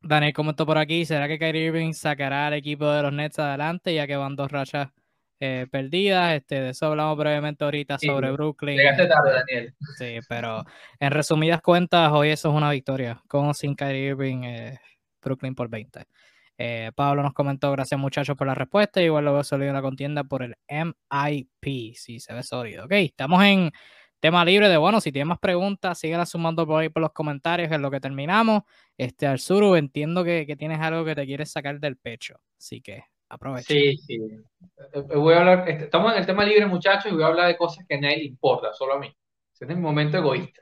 [0.02, 3.94] Daniel comentó por aquí, ¿será que Kyrie Irving sacará al equipo de los Nets adelante
[3.94, 4.90] ya que van dos rachas
[5.40, 6.36] eh, perdidas?
[6.36, 8.78] Este, de eso hablamos brevemente ahorita sobre Brooklyn.
[8.78, 9.76] Llegaste tarde, Daniel.
[9.98, 10.64] Sí, pero
[11.00, 13.22] en resumidas cuentas, hoy eso es una victoria.
[13.28, 14.80] Con sin Kyrie Irving, eh,
[15.22, 16.06] Brooklyn por 20.
[16.58, 19.02] Eh, Pablo nos comentó, gracias muchachos por la respuesta.
[19.02, 21.96] Igual lo veo sólido en la contienda por el MIP.
[21.96, 22.86] Sí, se ve sólido.
[22.86, 23.72] Ok, estamos en
[24.22, 27.72] tema libre de, bueno, si tienen más preguntas, sigan sumando por ahí por los comentarios,
[27.72, 28.64] es lo que terminamos.
[28.98, 33.04] Este, Arzuru, entiendo que, que, tienes algo que te quieres sacar del pecho, así que
[33.28, 33.74] aprovecha.
[33.74, 34.16] Sí, sí.
[34.94, 37.48] Eh, voy a hablar, este, estamos en el tema libre, muchachos, y voy a hablar
[37.48, 39.14] de cosas que a nadie le importa, solo a mí.
[39.52, 40.62] Este es mi momento egoísta.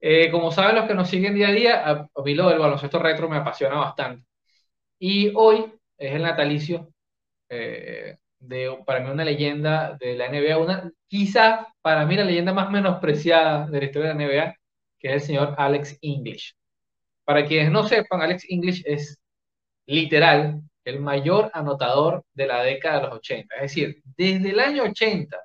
[0.00, 2.98] Eh, como saben los que nos siguen día a día, a, mí lo del baloncesto
[2.98, 4.26] retro me apasiona bastante.
[4.98, 6.92] Y hoy es el natalicio
[7.48, 12.52] eh, de, para mí, una leyenda de la NBA, una, quizá para mí la leyenda
[12.52, 14.56] más menospreciada de la historia de la NBA,
[14.98, 16.54] que es el señor Alex English.
[17.24, 19.18] Para quienes no sepan, Alex English es
[19.86, 23.54] literal el mayor anotador de la década de los 80.
[23.56, 25.36] Es decir, desde el año 80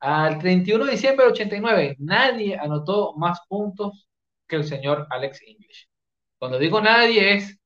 [0.00, 4.08] Al 31 de diciembre del 89, nadie anotó más puntos
[4.48, 5.88] que el señor Alex English.
[6.38, 7.56] Cuando digo nadie es,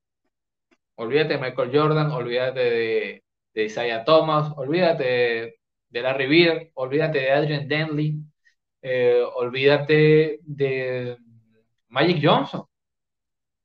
[0.97, 3.25] olvídate de Michael Jordan, olvídate de,
[3.57, 8.19] de Isaiah Thomas, olvídate de, Larry Bird, olvídate de Adrian Denley,
[8.83, 11.17] eh, olvídate de
[11.89, 12.67] Magic Johnson.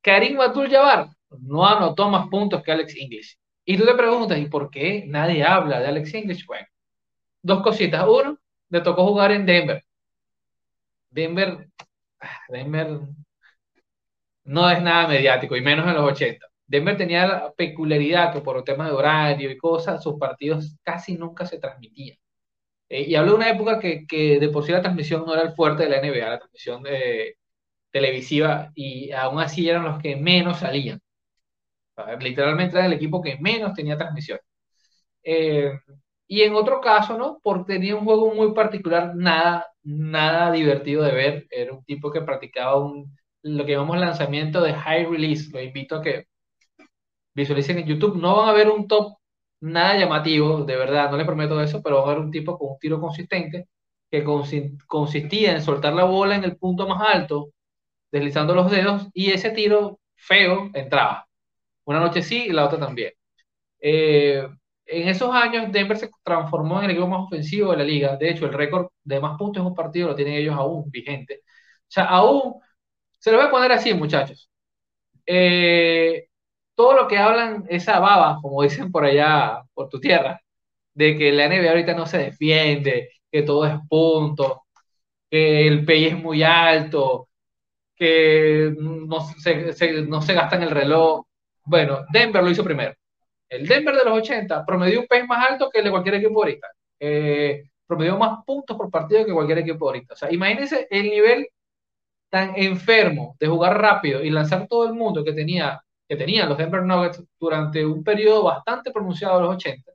[0.02, 1.10] Karim Abdul-Jabbar
[1.42, 3.38] no anotó más puntos que Alex English.
[3.66, 6.46] Y tú te preguntas, ¿y por qué nadie habla de Alex English?
[6.46, 6.68] Bueno,
[7.42, 8.08] dos cositas.
[8.08, 8.40] Uno,
[8.70, 9.84] le tocó jugar en Denver.
[11.10, 11.68] Denver,
[12.22, 13.02] ah, Denver
[14.46, 16.51] no es nada mediático, y menos en los 80.
[16.72, 21.46] Denver tenía la peculiaridad que por temas de horario y cosas, sus partidos casi nunca
[21.46, 22.18] se transmitían.
[22.90, 25.44] Eh, y hablo de una época que, que, de por sí la transmisión no era
[25.44, 27.38] el fuerte de la NBA, la transmisión de,
[27.92, 31.02] televisiva, y aún así eran los que menos salían.
[32.20, 34.40] literalmente era el equipo que menos tenía transmisión.
[35.24, 35.72] Eh,
[36.28, 37.40] y en otro caso, ¿no?
[37.44, 41.48] Porque tenía un juego muy particular, nada, nada divertido de ver.
[41.52, 45.52] Era un tipo que practicaba un, lo que llamamos lanzamiento de high release.
[45.52, 46.28] Lo invito a que
[47.34, 48.18] visualicen en YouTube.
[48.18, 49.18] No van a ver un top
[49.62, 52.72] nada llamativo, de verdad, no les prometo eso, pero van a ver un tipo con
[52.72, 53.68] un tiro consistente
[54.10, 54.24] que
[54.88, 57.52] consistía en soltar la bola en el punto más alto,
[58.12, 61.28] deslizando los dedos, y ese tiro feo entraba.
[61.86, 63.14] Una noche sí y la otra también.
[63.82, 64.48] Eh,
[64.86, 68.18] en esos años Denver se transformó en el equipo más ofensivo de la liga.
[68.18, 71.42] De hecho, el récord de más puntos en un partido lo tienen ellos aún vigente.
[71.44, 72.56] O sea, aún,
[73.20, 74.50] se lo voy a poner así, muchachos.
[75.26, 76.28] Eh,
[76.82, 80.42] todo lo que hablan esa baba, como dicen por allá, por tu tierra,
[80.96, 84.64] de que la NBA ahorita no se defiende, que todo es punto,
[85.30, 87.30] que el PI es muy alto,
[87.96, 91.24] que no se, no se gasta en el reloj.
[91.66, 92.96] Bueno, Denver lo hizo primero.
[93.48, 96.40] El Denver de los 80 promedió un pace más alto que el de cualquier equipo
[96.40, 96.68] ahorita.
[97.00, 100.16] Eh, promedió más puntos por partido que cualquier equipo ahorita.
[100.16, 101.48] O sea, imagínense el nivel
[102.32, 105.80] tan enfermo de jugar rápido y lanzar todo el mundo que tenía
[106.12, 109.94] que tenían los Denver Nuggets durante un periodo bastante pronunciado de los 80,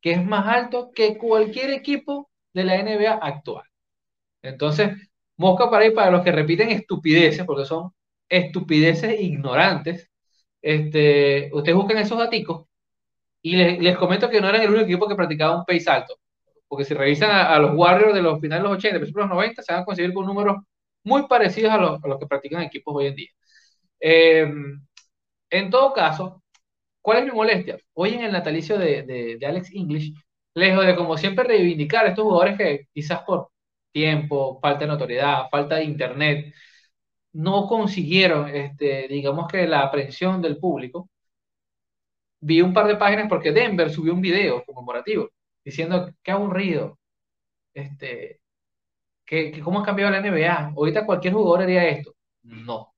[0.00, 3.62] que es más alto que cualquier equipo de la NBA actual.
[4.42, 4.90] Entonces,
[5.36, 7.92] mosca para ahí para los que repiten estupideces, porque son
[8.28, 10.10] estupideces ignorantes,
[10.60, 12.66] este, ustedes buscan esos daticos
[13.42, 16.16] y les, comento que no eran el único equipo que practicaba un pace alto.
[16.66, 19.62] Porque si revisan a, los Warriors de los finales de los 80, de los 90,
[19.62, 20.56] se van a conseguir con números
[21.04, 23.30] muy parecidos a los, que practican equipos hoy en día.
[24.00, 24.46] Eh,
[25.50, 26.42] en todo caso,
[27.02, 27.78] ¿cuál es mi molestia?
[27.94, 30.14] Hoy en el natalicio de, Alex English,
[30.54, 33.50] lejos de como siempre reivindicar a estos jugadores que quizás por
[33.92, 36.54] tiempo, falta de notoriedad, falta de internet,
[37.32, 41.10] no consiguieron, este, digamos que la aprehensión del público,
[42.40, 45.30] vi un par de páginas porque Denver subió un video conmemorativo
[45.64, 46.98] diciendo qué aburrido,
[47.74, 48.40] este,
[49.24, 50.72] que, cómo ha cambiado la NBA.
[50.76, 52.14] Ahorita cualquier jugador haría esto.
[52.42, 52.93] No.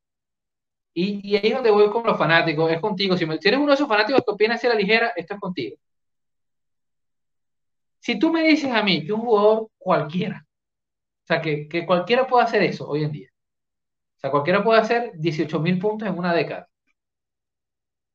[0.99, 3.17] Y, ahí es donde voy con los fanáticos, es contigo.
[3.19, 5.77] Si, eres uno de esos fanáticos que opina hacia la ligera, esto es contigo.
[8.01, 10.47] Si tú me dices a mí que un jugador cualquiera,
[11.25, 13.29] o sea, que, cualquiera puede hacer eso hoy en día,
[14.17, 16.69] o sea, cualquiera puede hacer 18 mil puntos en una década.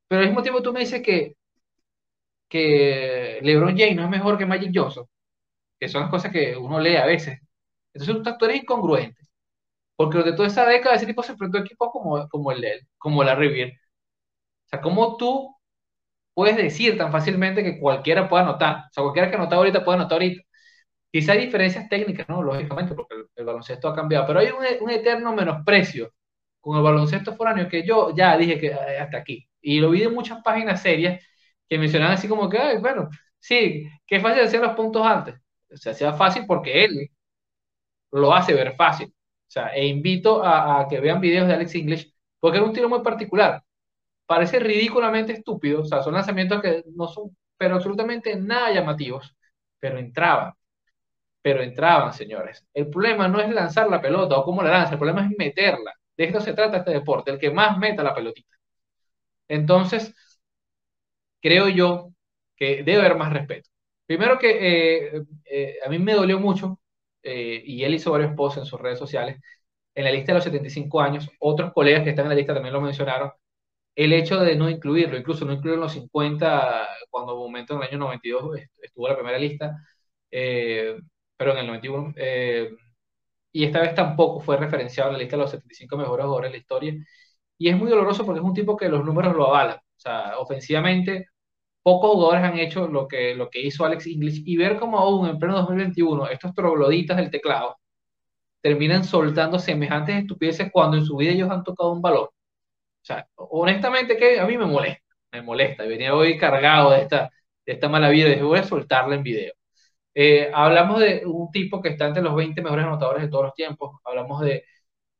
[0.08, 1.36] Pero al mismo tiempo tú me dices que,
[2.50, 5.06] que LeBron James no es mejor que Magic Johnson,
[5.80, 7.40] que son las cosas que uno lee a veces.
[7.94, 9.22] Entonces tú eres incongruente.
[10.02, 12.88] Porque durante toda esa década ese tipo se enfrentó a equipos como, como el él,
[12.98, 13.74] como la Rivier.
[14.66, 15.56] O sea, ¿cómo tú
[16.34, 18.86] puedes decir tan fácilmente que cualquiera puede anotar?
[18.92, 20.44] O sea, cualquiera que anota ahorita puede anotar ahorita.
[21.12, 22.42] Quizá hay diferencias técnicas, ¿no?
[22.44, 24.50] Lógicamente, porque el, baloncesto ha cambiado, pero hay
[24.82, 26.14] un, eterno menosprecio
[26.62, 29.48] con el baloncesto foráneo que yo ya dije que eh, hasta aquí.
[29.62, 31.24] Y lo vi en muchas páginas serias
[31.70, 35.36] que mencionaban así como que, Ay, bueno, sí, qué fácil hacer los puntos antes.
[35.72, 37.10] O sea, sea fácil porque él
[38.12, 39.14] lo hace ver fácil.
[39.52, 42.90] Sea, e invito a, a que vean videos de Alex English porque es un tiro
[42.90, 43.64] muy particular.
[44.28, 49.36] Parece ridículamente estúpido, o sea, son lanzamientos que no son, pero absolutamente nada llamativos,
[49.80, 50.54] pero entraban
[51.42, 52.66] pero entraban, señores.
[52.74, 55.94] El problema no es lanzar la pelota o cómo la lanza, el problema es meterla.
[56.18, 58.56] De esto se trata este deporte, el que más meta la pelotita.
[59.48, 60.16] Entonces,
[61.42, 62.14] creo yo
[62.56, 63.70] que debe haber más respeto.
[64.06, 66.80] Primero que eh, eh, a mí me dolió mucho,
[67.24, 69.40] eh, y él hizo varios posts en sus redes sociales,
[69.96, 72.74] en la lista de los 75 años, otros colegas que están en la lista también
[72.74, 73.32] lo mencionaron,
[73.96, 77.82] el hecho de no incluirlo, incluso no incluirlo en los 50, cuando en momento en
[77.84, 79.78] el año 92 estuvo la primera lista,
[81.38, 82.14] pero en el 91.
[82.18, 82.70] Eh,
[83.52, 86.58] y esta vez tampoco fue referenciado en la lista de los 75 mejores jugadores de
[86.58, 86.96] la historia.
[87.58, 89.78] Y es muy doloroso porque es un tipo que los números lo avalan.
[89.78, 91.28] O sea, ofensivamente
[91.84, 95.28] pocos jugadores han hecho lo que, lo que hizo Alex English y ver cómo aún
[95.28, 97.78] en pleno 2021 estos trogloditas del teclado
[98.62, 102.26] terminan soltando semejantes estupideces cuando en su vida ellos han tocado un balón.
[102.26, 102.32] O
[103.04, 105.84] sea, honestamente que a mí me molesta, me molesta.
[105.84, 107.32] Venía hoy cargado de esta,
[107.66, 109.54] de esta mala vida y dije, voy a soltarla en video.
[110.14, 113.54] Eh, hablamos de un tipo que está entre los 20 mejores anotadores de todos los
[113.56, 113.98] tiempos.
[114.06, 114.66] Hablamos de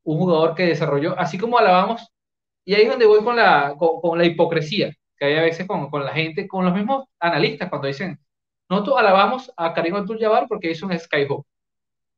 [0.04, 2.08] un jugador que desarrolló, así como alabamos,
[2.64, 4.92] y ahí es donde voy con la, con, la hipocresía
[5.22, 8.18] que hay a veces con, con, la gente, con los mismos analistas, cuando dicen,
[8.68, 11.40] nosotros alabamos a Karim Abdul-Jabbar porque hizo un skyhook.
[11.40, 11.46] O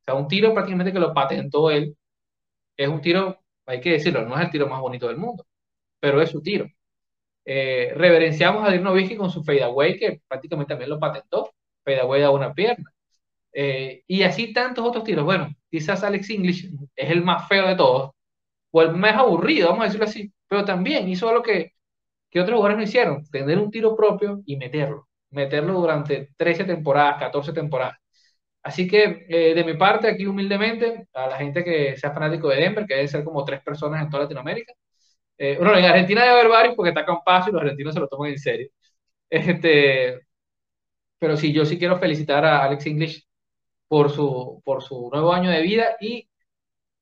[0.03, 1.95] sea, un tiro prácticamente que lo patentó él.
[2.79, 5.45] Es un tiro, hay que decirlo, no es el tiro más bonito del mundo,
[6.01, 6.67] pero es su tiro.
[7.45, 11.53] Eh, reverenciamos a Dirk Nowitzki con su fadeaway, que prácticamente también lo patentó.
[11.85, 12.91] Fadeaway da una pierna.
[13.53, 15.27] Eh, y así tantos otros tiros.
[15.27, 18.13] Bueno, quizás Alex English es el más feo de todos,
[18.71, 21.74] o el más aburrido, vamos a decirlo así, pero también hizo lo que,
[22.35, 27.19] que otros jugadores no hicieron, tener un tiro propio y meterlo, meterlo durante 13 temporadas,
[27.21, 27.97] 14 temporadas.
[28.63, 32.57] Así que eh, de mi parte, aquí humildemente, a la gente que sea fanático de
[32.57, 34.75] Denver, que deben ser como tres personas en toda Latinoamérica,
[35.39, 38.01] eh, bueno, en Argentina debe haber varios porque está con paso y los argentinos se
[38.01, 38.69] lo toman en serio.
[39.31, 40.21] Este,
[41.19, 43.27] pero sí, yo sí quiero felicitar a Alex English
[43.89, 46.29] por su, por su nuevo año de vida y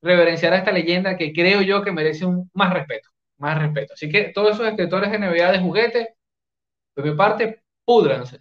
[0.03, 3.11] reverenciar a esta leyenda que creo yo que merece un más respeto,
[3.43, 3.95] más respeto.
[3.95, 6.17] Así que todos esos escritores de NBA de juguete,
[6.95, 8.39] de mi parte, púdranse.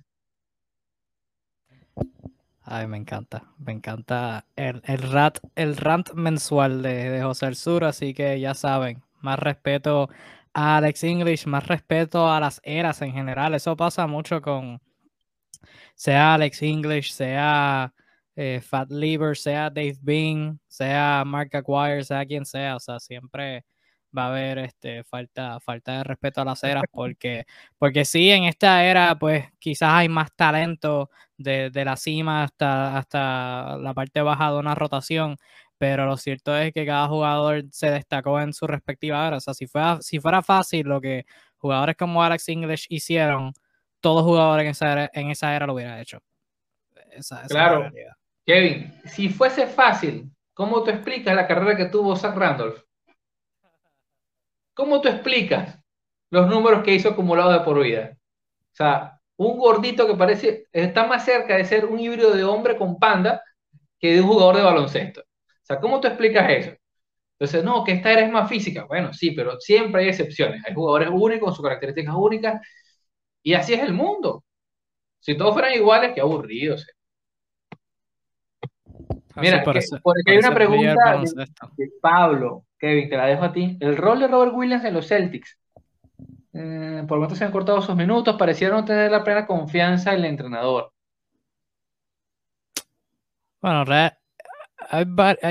[2.61, 7.55] Ay, me encanta, me encanta el, el, rat, el rant mensual de, de José El
[7.55, 10.07] Sur, así que ya saben, más respeto
[10.53, 13.55] a Alex English, más respeto a las eras en general.
[13.55, 14.79] Eso pasa mucho con,
[15.95, 17.91] sea Alex English, sea
[18.35, 22.75] eh, Fat Lever, sea Dave Bean, sea Mark Acquire, sea quien sea.
[22.75, 23.65] O sea, siempre
[24.17, 27.45] va a haber este, falta, falta de respeto a las eras, porque,
[27.77, 32.97] porque sí, en esta era, pues quizás hay más talento de, de la cima hasta,
[32.97, 35.37] hasta la parte baja de una rotación,
[35.77, 39.37] pero lo cierto es que cada jugador se destacó en su respectiva era.
[39.37, 41.25] O sea, si fuera, si fuera fácil lo que
[41.57, 43.53] jugadores como Alex English hicieron,
[43.99, 46.19] todo jugador en esa era, en esa era lo hubiera hecho.
[47.47, 47.89] claro.
[48.45, 52.83] Kevin, si fuese fácil, ¿cómo tú explicas la carrera que tuvo Zach Randolph?
[54.81, 55.77] ¿Cómo tú explicas
[56.31, 58.17] los números que hizo acumulado de por vida?
[58.17, 62.75] O sea, un gordito que parece, está más cerca de ser un híbrido de hombre
[62.77, 63.43] con panda
[63.99, 65.21] que de un jugador de baloncesto.
[65.79, 66.71] ¿cómo tú explicas eso?
[67.37, 68.85] Entonces, no, que esta era es más física.
[68.85, 70.63] Bueno, sí, pero siempre hay excepciones.
[70.65, 72.59] Hay jugadores únicos con sus características únicas
[73.43, 74.43] y así es el mundo.
[75.19, 76.87] Si todos fueran iguales, qué aburridos.
[79.37, 81.21] Mira, por porque hay una pregunta
[81.77, 83.77] de, Pablo, Kevin, te la dejo a ti.
[83.79, 85.57] El rol de Robert Williams en los Celtics.
[86.53, 90.13] Eh, por lo menos se han cortado sus minutos, parecieron no tener la plena confianza
[90.13, 90.91] en el entrenador.
[93.61, 93.85] Bueno,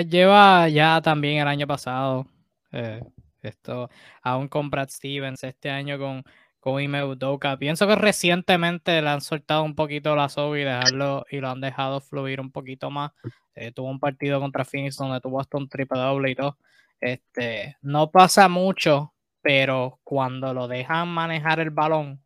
[0.08, 2.26] lleva ya también el año pasado,
[2.72, 3.00] eh,
[3.40, 3.88] esto,
[4.22, 6.24] aún con Brad Stevens, este año con,
[6.58, 7.56] con Ime Udoka.
[7.56, 11.60] Pienso que recientemente le han soltado un poquito la soga y, dejarlo, y lo han
[11.60, 13.12] dejado fluir un poquito más.
[13.60, 16.56] Eh, tuvo un partido contra Phoenix donde tuvo hasta un triple doble y todo.
[16.98, 22.22] Este, no pasa mucho, pero cuando lo dejan manejar el balón,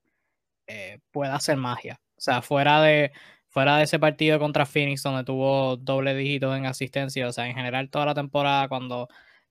[0.69, 2.01] eh, puede hacer magia.
[2.17, 3.13] O sea, fuera de,
[3.49, 7.57] fuera de ese partido contra Phoenix donde tuvo doble dígito en asistencia, o sea, en
[7.57, 9.09] general toda la temporada cuando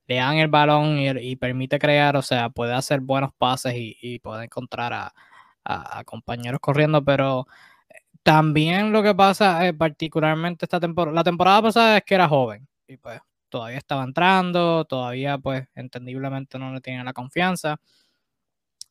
[0.08, 4.46] le dan el balón y, permite crear, o sea, puede hacer buenos pases y, puede
[4.46, 7.48] encontrar a, compañeros corriendo, pero
[8.24, 12.68] también lo que pasa, eh, particularmente esta temporada, la temporada pasada es que era joven
[12.88, 13.20] y pues
[13.50, 17.80] todavía estaba entrando, todavía pues entendiblemente no le tiene la confianza.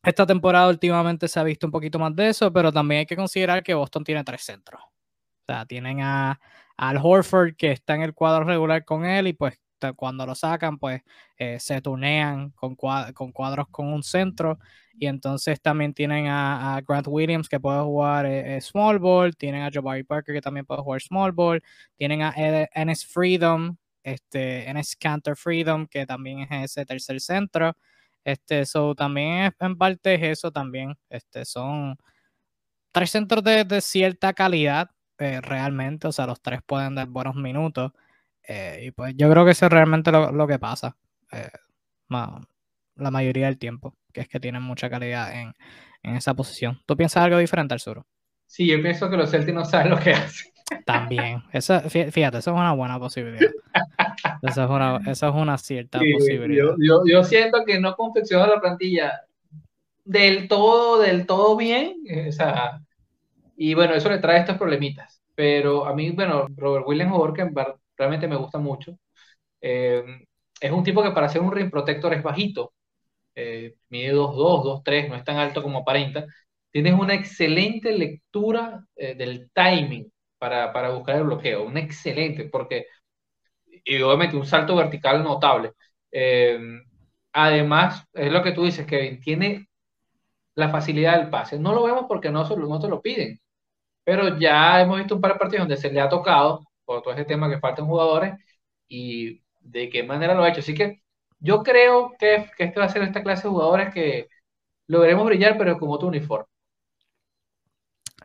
[0.04, 3.16] Esta temporada últimamente se ha visto un poquito más de eso, pero también hay que
[3.16, 4.82] considerar que Boston tiene tres centros.
[4.82, 6.40] O sea, tienen a,
[6.76, 9.60] al Horford que está en el cuadro regular con él y pues
[9.96, 11.02] cuando lo sacan, pues
[11.38, 14.58] eh, se tunean con, con, cuadros con un centro.
[14.98, 19.62] Y entonces también tienen a, Grant Williams que puede jugar eh, eh, small ball, tienen
[19.62, 21.62] a Jabari Parker que también puede jugar small ball,
[21.96, 27.76] tienen a Enes Freedom, este, Enes Cantor Freedom que también es ese tercer centro.
[28.24, 30.94] Este, eso también en parte es eso también.
[31.10, 31.96] Este, son
[32.92, 34.90] tres centros de, de cierta calidad
[35.22, 37.92] eh, realmente, o sea, los tres pueden dar buenos minutos.
[38.46, 40.96] Eh, y pues yo creo que eso es realmente lo, que pasa
[41.30, 41.48] eh,
[42.08, 45.54] la mayoría del tiempo, que es que tienen mucha calidad en,
[46.02, 46.80] esa posición.
[46.84, 48.04] ¿Tú piensas algo diferente, Arsuro?
[48.46, 50.52] Sí, yo pienso que los Celtics no saben lo que hacen.
[50.84, 53.50] También, eso, fíjate, eso es una buena posibilidad.
[54.42, 56.74] Eso es una, eso es una cierta posibilidad.
[56.78, 59.22] Yo, yo, siento que no confeccionó la plantilla
[60.04, 61.96] del todo, del todo bien.
[62.08, 62.80] eh, O sea,
[63.56, 65.22] y bueno, eso le trae estos problemitas.
[65.34, 67.54] Pero a mí, bueno, Robert Williams, jugador que en
[67.96, 68.98] realmente me gusta mucho.
[69.60, 70.04] Eh,
[70.60, 72.74] es un tipo que para ser un rim protector es bajito.
[73.34, 76.26] Eh, mide 2'2, 2'3, no es tan alto como aparenta.
[76.70, 81.64] Tienes una excelente lectura eh, del timing para, para buscar el bloqueo.
[81.66, 82.86] Una excelente, porque
[83.84, 85.72] y obviamente un salto vertical notable.
[86.10, 86.58] Eh,
[87.32, 89.68] además, es lo que tú dices, que tiene
[90.54, 91.58] la facilidad del pase.
[91.58, 93.40] No lo vemos porque no, no te lo piden,
[94.04, 97.14] pero ya hemos visto un par de partidos donde se le ha tocado por todo
[97.14, 98.34] ese tema que faltan jugadores
[98.88, 100.60] y de qué manera lo ha hecho.
[100.60, 101.02] Así que
[101.40, 104.28] yo creo que, que este va a ser esta clase de jugadores que
[104.88, 106.46] logremos brillar, pero con otro uniforme.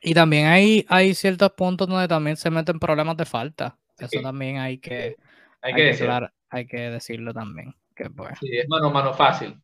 [0.02, 3.78] Y también hay, hay ciertos puntos donde también se meten problemas de falta.
[4.00, 4.22] Eso Sí.
[4.22, 5.18] también hay que,
[5.62, 7.76] Hay hay que decir, hay que decirlo también.
[7.96, 9.62] Que pues, sí, es mano a mano fácil.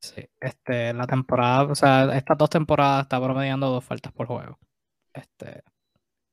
[0.00, 4.58] sí, este, la temporada, o sea, estas dos temporadas está promediando dos faltas por juego.
[5.14, 5.62] Este,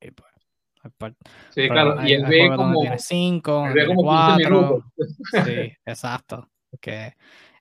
[0.01, 0.70] y pues, hay, par-
[1.49, 4.83] Sí, claro, y él ve como, tiene cinco, él ve como 15 cuatro.
[5.45, 6.49] Sí, exacto.
[6.79, 7.13] Que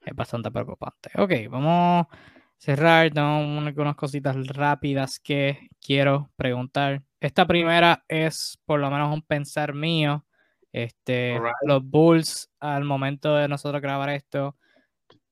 [0.04, 1.10] es bastante preocupante.
[1.16, 2.08] Ok, vamos a
[2.56, 3.10] cerrar.
[3.10, 7.02] Tengo un- algunas cositas rápidas que quiero preguntar.
[7.20, 10.24] Esta primera es por lo menos un pensar mío.
[10.72, 11.54] Este, Alright.
[11.66, 14.56] los Bulls, al momento de nosotros grabar esto,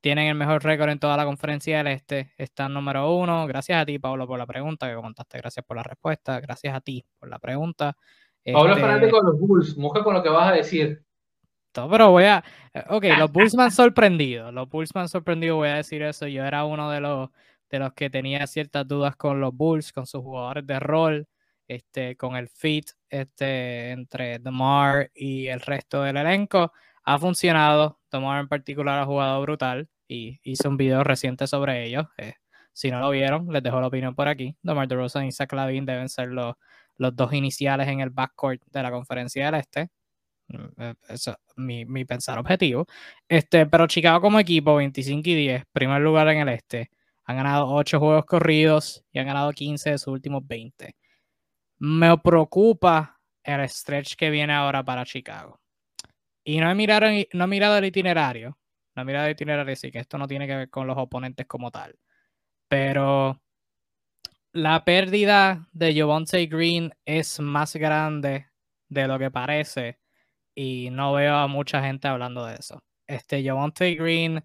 [0.01, 2.33] tienen el mejor récord en toda la conferencia del este.
[2.39, 3.47] Están número uno.
[3.47, 5.39] Gracias a ti, Pablo, por la pregunta que comentaste.
[5.39, 6.41] Gracias por la respuesta.
[6.41, 7.97] Gracias a ti por la pregunta.
[8.53, 11.03] Pablo es Este, de los Bulls, moja con lo que vas a decir.
[11.73, 12.43] todo, pero voy a.
[12.75, 14.51] eh, Ok, los Bulls me han sorprendido.
[14.53, 16.27] Los Bulls me han sorprendido, voy a decir eso.
[16.27, 17.31] Yo era uno de los,
[17.71, 21.27] de los que tenía ciertas dudas con los Bulls, con sus jugadores de rol,
[21.67, 26.73] este, con el fit este, entre DeMar y el resto del elenco.
[27.09, 27.99] Ha funcionado.
[28.13, 32.07] DeMar en particular ha jugado brutal y hice un video reciente sobre ellos.
[32.75, 34.57] si no lo vieron, les dejo la opinión por aquí.
[34.63, 36.57] DeMar DeRozan y Zach Lavin deben ser los,
[36.99, 39.89] los dos iniciales en el backcourt de la conferencia del Este.
[40.49, 42.87] Mm, eh, Eso es mi, mi pensar objetivo.
[43.29, 46.91] Este, pero Chicago como equipo, 25 y 10, primer lugar en el este.
[47.25, 50.95] Han ganado 8 juegos corridos y han ganado 15 de sus últimos 20.
[51.79, 55.59] Me preocupa el stretch que viene ahora para Chicago.
[56.49, 58.59] Y no he mirado, no he mirado el itinerario.
[58.97, 61.47] No he mirado el itinerario, así que esto no tiene que ver con los oponentes
[61.47, 61.99] como tal.
[62.69, 63.39] Pero
[64.53, 68.47] la pérdida de Javonte Green es más grande
[68.89, 69.99] de lo que parece
[70.55, 72.83] y no veo a mucha gente hablando de eso.
[73.07, 74.43] Este Javonte Green,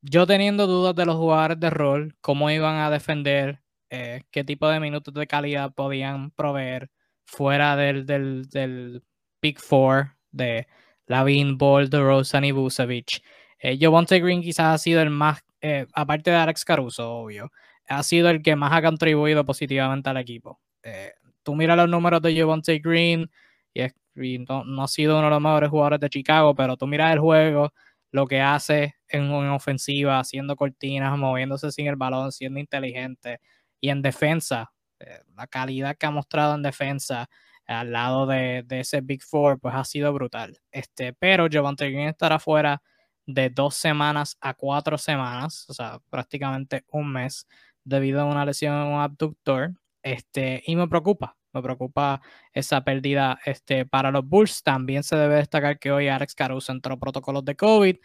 [0.00, 3.60] yo teniendo dudas de los jugadores de rol, cómo iban a defender,
[3.90, 6.90] eh, qué tipo de minutos de calidad podían proveer
[7.26, 9.04] fuera del, del, del
[9.42, 10.66] Big Four de
[11.08, 13.22] Lavin, Ball, DeRozan y Vucevic.
[13.58, 17.50] Eh, Javonte Green quizás ha sido el más, eh, aparte de Alex Caruso, obvio,
[17.88, 20.60] ha sido el que más ha contribuido positivamente al equipo.
[20.82, 23.30] Eh, tú miras los números de Javonte Green
[23.74, 26.76] y, es, y no, no, ha sido uno de los mejores jugadores de Chicago, pero
[26.76, 27.72] tú miras el juego,
[28.12, 33.40] lo que hace en, en ofensiva, haciendo cortinas, moviéndose sin el balón, siendo inteligente
[33.80, 37.28] y en defensa, eh, la calidad que ha mostrado en defensa
[37.68, 40.58] al lado de, ese Big Four, pues ha sido brutal.
[40.72, 42.82] Este, pero Javonte Green estará fuera
[43.26, 47.46] de dos semanas a cuatro semanas, o sea, prácticamente un mes,
[47.84, 49.74] debido a una lesión en un abductor.
[50.02, 52.22] Este, y me preocupa, me preocupa
[52.54, 54.62] esa pérdida este, para los Bulls.
[54.62, 57.96] También se debe destacar que hoy Alex Caruso entró protocolos de COVID,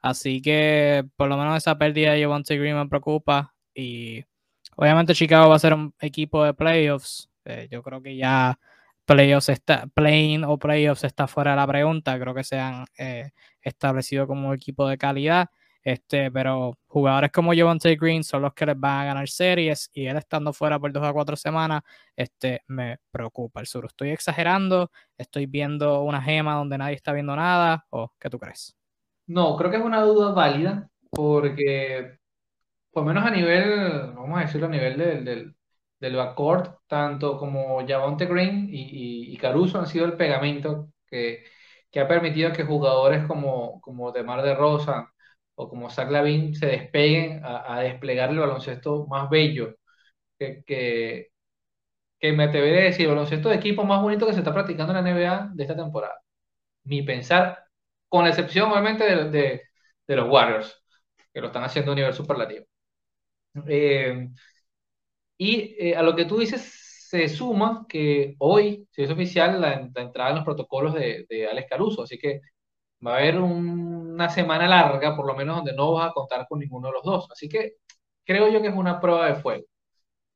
[0.00, 3.54] así que por lo menos esa pérdida de Javonte Green me preocupa.
[3.74, 4.24] Y
[4.76, 7.30] obviamente Chicago va a ser un equipo de playoffs.
[7.44, 8.58] Eh, yo creo que ya
[9.04, 12.18] playoffs está, playing o playoffs está fuera de la pregunta.
[12.18, 13.30] Creo que se han eh,
[13.60, 15.48] establecido como un equipo de calidad.
[15.84, 20.06] Este, pero jugadores como Javonte Green son los que les van a ganar series y
[20.06, 21.82] él estando fuera por dos a cuatro semanas,
[22.14, 23.60] este, me preocupa.
[23.60, 28.30] El sur, estoy exagerando, estoy viendo una gema donde nadie está viendo nada, o qué
[28.30, 28.76] tú crees?
[29.26, 32.18] No, creo que es una duda válida porque,
[32.92, 35.56] por menos a nivel, vamos a decirlo, a nivel del, del,
[36.02, 38.82] del backcourt, tanto como Javonte Green y,
[39.30, 41.44] y, y, Caruso han sido el pegamento que,
[41.90, 45.12] que ha permitido que jugadores como, como Demar de Rosa
[45.54, 49.76] o como Zach Lavin se despeguen a, a, desplegar el baloncesto más bello
[50.38, 51.28] que, que,
[52.20, 54.92] que me atreveré a decir, el baloncesto de equipo más bonito que se está practicando
[54.92, 56.20] en la NBA de esta temporada.
[56.84, 57.64] Mi pensar,
[58.08, 59.62] con excepción obviamente de, de,
[60.06, 60.82] de los Warriors,
[61.34, 62.66] que lo están haciendo a nivel superlativo.
[63.68, 64.28] Eh,
[65.42, 66.62] y eh, a lo que tú dices
[67.10, 71.46] se suma que hoy, si es oficial, la, la entrada en los protocolos de, de
[71.48, 72.40] Alex Caruso, así que
[73.06, 76.46] va a haber un, una semana larga, por lo menos, donde no vas a contar
[76.48, 77.28] con ninguno de los dos.
[77.32, 77.74] Así que
[78.24, 79.64] creo yo que es una prueba de fuego.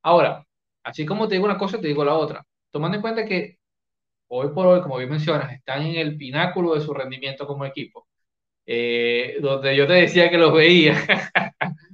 [0.03, 0.45] Ahora,
[0.83, 2.45] así como te digo una cosa, te digo la otra.
[2.71, 3.59] Tomando en cuenta que
[4.29, 8.07] hoy por hoy, como bien mencionas, están en el pináculo de su rendimiento como equipo,
[8.65, 10.95] eh, donde yo te decía que los veía.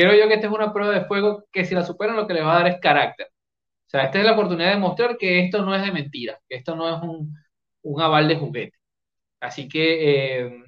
[0.00, 2.34] creo yo que esta es una prueba de fuego que si la superan lo que
[2.34, 3.28] le va a dar es carácter.
[3.28, 6.56] O sea, esta es la oportunidad de mostrar que esto no es de mentira, que
[6.56, 8.78] esto no es un, aval de juguete.
[9.40, 10.64] Así que eh,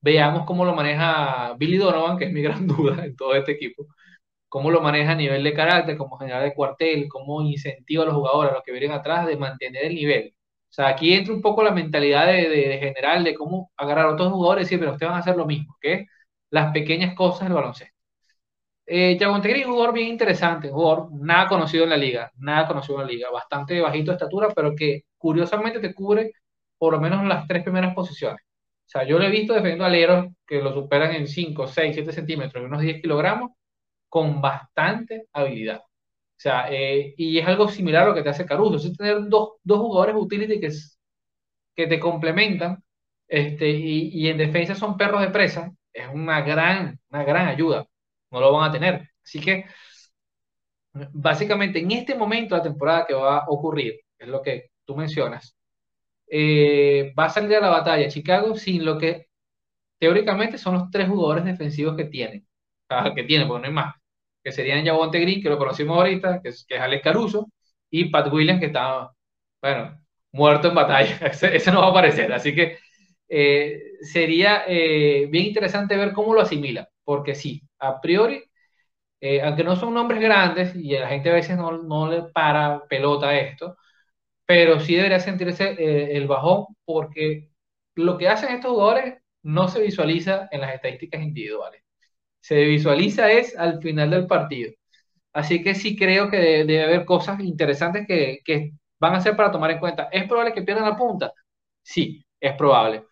[0.00, 3.86] veamos cómo lo maneja Billy Donovan, que es mi gran duda en todo este equipo,
[4.48, 8.16] cómo lo maneja a nivel de carácter, como general de cuartel, cómo incentiva a los
[8.16, 10.34] jugadores, a los que vienen atrás, de mantener el nivel.
[10.70, 14.32] O sea, aquí entra un poco la mentalidad de, general de cómo agarrar a otros
[14.32, 16.06] jugadores y decir, pero ustedes van a hacer lo mismo, que
[16.50, 17.97] las pequeñas cosas del baloncesto.
[18.90, 22.66] Eh, Tegri es un jugador bien interesante, un jugador nada conocido en la liga, nada
[22.66, 26.32] conocido en la liga, bastante bajito de estatura, pero que curiosamente te cubre
[26.78, 28.40] por lo menos las tres primeras posiciones.
[28.86, 32.12] O sea, yo lo he visto defendiendo aleros que lo superan en 5, 6, 7
[32.12, 33.52] centímetros, unos 10 kilogramos,
[34.08, 35.80] con bastante habilidad.
[35.80, 39.28] O sea, eh, y es algo similar a lo que te hace Caruso, es tener
[39.28, 40.70] dos, dos jugadores utility que,
[41.76, 42.82] que te complementan
[43.28, 47.86] este, y, y, en defensa son perros de presa, es una gran, una gran ayuda.
[48.30, 49.10] No lo van a tener.
[49.22, 49.64] Así que,
[51.12, 55.56] básicamente, en este momento la temporada que va a ocurrir, es lo que tú mencionas,
[56.28, 59.28] eh, va a salir a la batalla Chicago sin lo que
[59.98, 62.46] teóricamente son los tres jugadores defensivos que tienen,
[63.16, 63.94] que tienen, porque no hay más,
[64.44, 67.48] que serían Javonte Green, que lo conocimos ahorita, que es, que es Alex Caruso,
[67.90, 69.10] y Pat Williams, que está,
[69.62, 70.00] bueno,
[70.32, 72.78] muerto en batalla, ese, no va a aparecer, así que
[73.28, 78.44] eh, sería eh, bien interesante ver cómo lo asimila, porque sí, a priori,
[79.42, 83.34] aunque no son nombres grandes y la gente a veces no, no le para pelota
[83.38, 83.76] esto,
[84.46, 87.50] pero sí debería sentirse eh, el bajón porque
[87.96, 91.82] lo que hacen estos jugadores no se visualiza en las estadísticas individuales.
[92.40, 94.72] Se visualiza es al final del partido.
[95.32, 99.52] Así que sí creo que debe, haber cosas interesantes que, que, van a ser para
[99.52, 100.08] tomar en cuenta.
[100.12, 101.32] ¿Es probable que pierdan la punta?
[101.82, 103.04] Sí, es probable.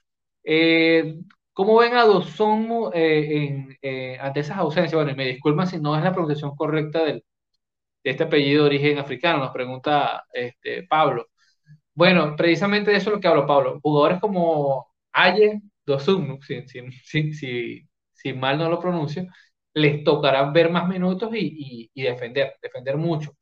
[0.44, 1.16] Eh,
[1.57, 4.95] ¿Cómo ven a Dosón eh, ante esas ausencias?
[4.95, 7.24] Bueno, me disculpan si no es la pronunciación correcta del,
[8.05, 11.28] este apellido de origen africano, nos pregunta este, Pablo.
[11.95, 13.81] Bueno, precisamente de eso es lo que hablo, Pablo.
[13.83, 19.27] Jugadores como Aye Dosum, si, si, mal no lo pronuncio,
[19.74, 23.33] les tocará ver más minutos y, defender, defender mucho.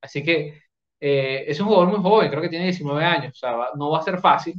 [0.00, 0.62] Así que
[1.00, 4.00] eh, es un jugador muy joven, creo que tiene 19 años, o sea, no va
[4.00, 4.54] a ser fácil.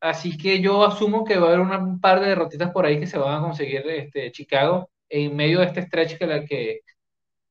[0.00, 3.06] Así que yo asumo que va a haber un par de derrotitas por ahí que
[3.06, 6.80] se van a conseguir este, Chicago en medio de este stretch que,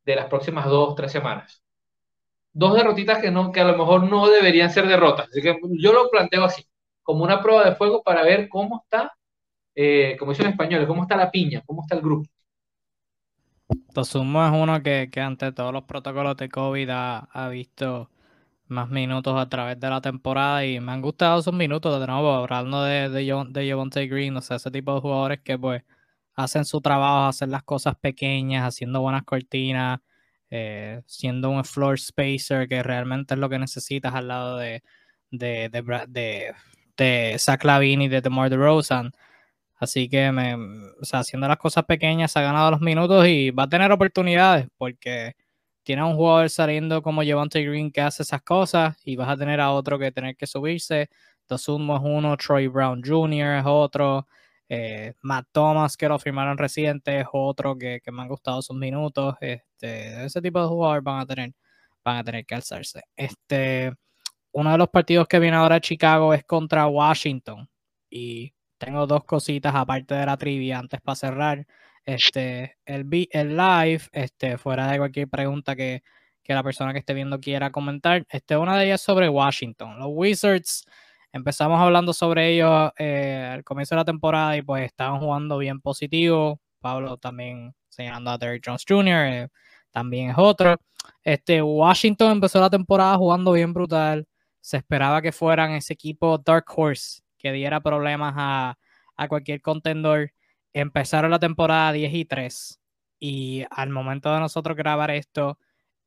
[0.06, 1.64] de las próximas dos, tres semanas.
[2.54, 5.28] Dos derrotitas que, no, que a lo mejor no deberían ser derrotas.
[5.30, 6.66] Así que yo lo planteo así,
[7.04, 9.14] como una prueba de fuego para ver cómo está,
[9.76, 12.30] eh, como dicen en español, cómo está la piña, cómo está el grupo.
[13.94, 18.10] Tosumo es uno que, que, ante todos los protocolos de COVID ha, visto
[18.70, 22.34] más minutos a través de la temporada y me han gustado esos minutos de nuevo,
[22.34, 25.84] hablando de, de, de Green, o sea, ese tipo de jugadores que pues
[26.36, 30.00] hacen su trabajo, hacen las cosas pequeñas, haciendo buenas cortinas,
[30.50, 34.84] eh, siendo un floor spacer que realmente es lo que necesitas al lado de,
[35.32, 36.54] de, de,
[36.98, 39.12] de, Zach Lavin y de DeMar DeRozan.
[39.76, 43.64] Así que, me, o sea, haciendo las cosas pequeñas, ha ganado los minutos y va
[43.64, 45.36] a tener oportunidades porque
[45.88, 49.62] tiene un jugador saliendo como Javante Green que hace esas cosas y vas a tener
[49.62, 51.10] a otro que tener que subirse.
[51.48, 53.60] Dosunmo es uno, Troy Brown Jr.
[53.60, 54.28] es otro.
[54.68, 59.36] Eh, Matt Thomas, que lo firmaron reciente, es otro que, me han gustado sus minutos.
[59.40, 61.54] Este, ese tipo de jugadores van a tener,
[62.04, 63.04] van a tener que alzarse.
[63.16, 63.94] Este,
[64.52, 67.70] uno de los partidos que viene ahora Chicago es contra Washington.
[68.10, 71.66] Y tengo dos cositas aparte de la trivia antes para cerrar.
[72.08, 76.02] Este, el, el live, este, fuera de cualquier pregunta que,
[76.44, 78.26] que la persona que esté viendo quiera comentar.
[78.30, 80.00] Este, una de ellas sobre Washington.
[80.00, 80.86] Los Wizards
[81.38, 85.80] Empezamos hablando sobre ellos eh, al comienzo de la temporada y pues estaban jugando bien
[85.82, 86.60] positivo.
[86.80, 89.48] Pablo también señalando a Derrick Jones Jr., eh,
[89.92, 90.78] también es otro.
[91.24, 94.26] Este, Washington empezó la temporada jugando bien brutal.
[94.62, 98.78] Se esperaba que fueran ese equipo Dark Horse que diera problemas a,
[99.30, 100.32] cualquier contendor.
[100.74, 102.80] Empezaron la temporada 10 y 3
[103.20, 105.58] y al momento de nosotros grabar esto,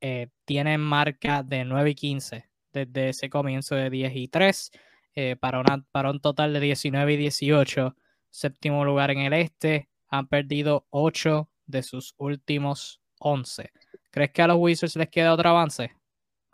[0.00, 4.70] eh, tienen marca de 9 y 15 desde ese comienzo de 10 y 3.
[5.16, 7.96] Eh, para, para un total de 19 y 18.
[8.30, 9.88] Séptimo lugar en el este.
[10.08, 13.70] Han perdido 8 de sus últimos 11.
[14.10, 15.92] ¿Crees que a los Wizards les queda otro avance?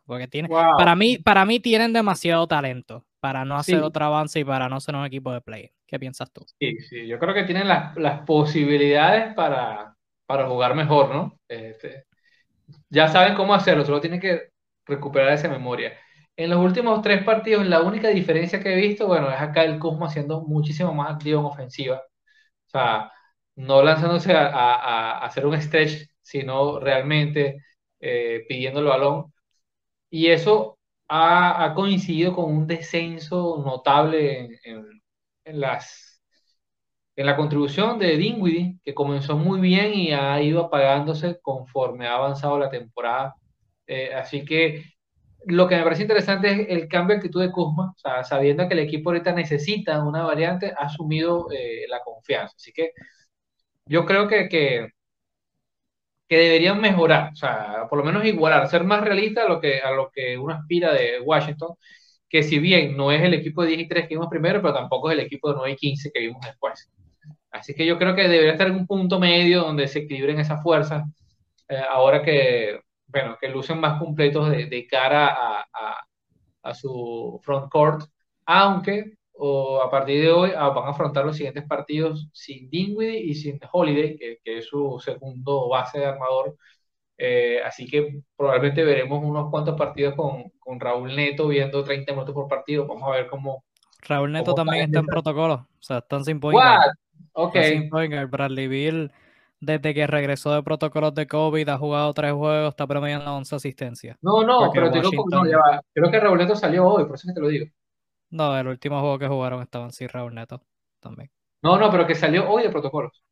[0.05, 4.45] Porque tiene, para, mí, para mí tienen demasiado talento para no hacer otro avance y
[4.45, 5.69] para no ser un equipo de play.
[5.85, 6.43] ¿Qué piensas tú?
[6.61, 9.97] Sí, sí, yo creo que tienen las, las posibilidades para,
[10.27, 11.37] para jugar mejor, ¿no?
[11.49, 12.05] Este,
[12.89, 14.51] ya saben cómo hacerlo, solo tienen que
[14.85, 15.99] recuperar esa memoria.
[16.37, 19.81] En los últimos tres partidos, la única diferencia que he visto, bueno, es acá el
[19.81, 21.97] Kuzma siendo muchísimo más activo en ofensiva.
[21.97, 23.11] O sea,
[23.57, 27.57] no lanzándose a, hacer un stretch, sino realmente
[27.99, 29.33] eh, pidiendo el balón.
[30.11, 30.76] Y eso
[31.09, 35.61] ha, coincidido con un descenso notable en,
[37.17, 42.59] la contribución de Dinwiddie, que comenzó muy bien y ha ido apagándose conforme ha avanzado
[42.59, 43.35] la temporada.
[43.87, 44.85] Eh, así que
[45.47, 48.81] lo que me parece interesante es el cambio de actitud de Kuzma, sabiendo que el
[48.81, 52.55] equipo ahorita necesita una variante, ha asumido eh, la confianza.
[52.57, 52.93] Así que
[53.87, 54.89] yo creo que,
[56.29, 59.93] deberían mejorar, o sea, por lo menos igualar, ser más realista a lo que, a
[59.93, 61.77] lo que uno aspira de Washington,
[62.29, 64.75] que si bien no es el equipo de 10 y 3 que vimos primero, pero
[64.75, 66.91] tampoco es el equipo de 9 y 15 que vimos después.
[67.51, 70.63] Así que yo creo que debería estar en un punto medio donde se equilibren esas
[70.63, 71.05] fuerzas,
[71.69, 76.07] eh, ahora que, bueno, que lucen más completos de, cara a, a,
[76.63, 78.03] a su front court,
[78.47, 83.21] aunque o a partir de hoy ah, van a afrontar los siguientes partidos sin Dinwiddie
[83.21, 86.57] y sin Holiday, que, que es su segundo base de armador.
[87.19, 92.35] Eh, así que probablemente veremos unos cuantos partidos con, con, Raúl Neto viendo 30 minutos
[92.35, 92.87] por partido.
[92.87, 93.65] Vamos a ver cómo.
[94.03, 95.55] Raúl Neto también está en protocolo.
[95.55, 96.59] O sea, están sin point
[97.33, 97.57] Ok.
[97.63, 99.13] Sin Bradley Bill,
[99.61, 104.17] desde que regresó de protocolos de COVID, ha jugado tres juegos, está promediando 11 asistencias.
[104.23, 105.43] No, no, pero te digo, no,
[105.93, 107.67] creo que Raúl Neto salió hoy, por eso que te lo digo.
[108.37, 110.63] No, el último juego que jugaron estaban sin Raúl Neto
[111.01, 111.31] también.
[111.63, 113.25] No, no, pero que salió hoy de protocolos.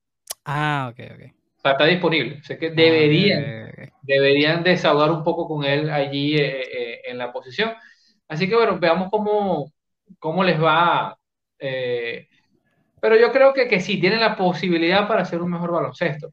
[0.46, 1.34] Ah, ok, ok.
[1.58, 2.42] O sea, está disponible.
[2.42, 7.74] Sé que deberían, deberían desahogar un poco con él allí eh, eh, en la posición.
[8.28, 9.70] Así que bueno, veamos cómo,
[10.18, 11.18] cómo les va.
[11.58, 12.26] Eh,
[12.98, 16.30] pero yo creo que, que sí, tienen la posibilidad para hacer un mejor baloncesto.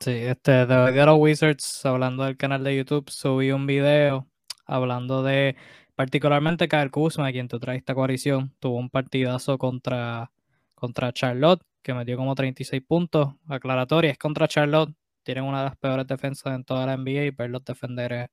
[0.00, 4.26] Sí, este, de los Wizards, hablando del canal de YouTube, subí un video
[4.66, 5.56] hablando de
[5.98, 10.30] Particularmente Kyle Kuzma, quien tú trae esta coalición, tuvo un partidazo contra,
[10.76, 13.34] contra Charlotte, que metió como 36 puntos.
[13.48, 14.94] Aclaratoria, es contra Charlotte.
[15.24, 18.30] Tienen una de las peores defensas en toda la NBA y verlos defender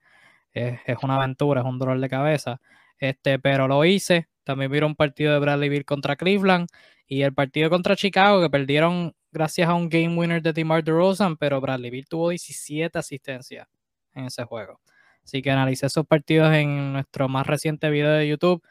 [0.54, 2.62] es, una aventura, es un dolor de cabeza.
[3.00, 4.28] Este, pero lo hice.
[4.44, 6.68] También vieron un partido de Bradley Bill contra Cleveland
[7.08, 11.36] y el partido contra Chicago, que perdieron gracias a un game winner de DeMar DeRozan,
[11.36, 13.68] pero Bradley Bill tuvo 17 asistencias
[14.14, 14.80] en ese juego.
[15.26, 18.64] Así que analicé esos partidos en nuestro más reciente video de YouTube.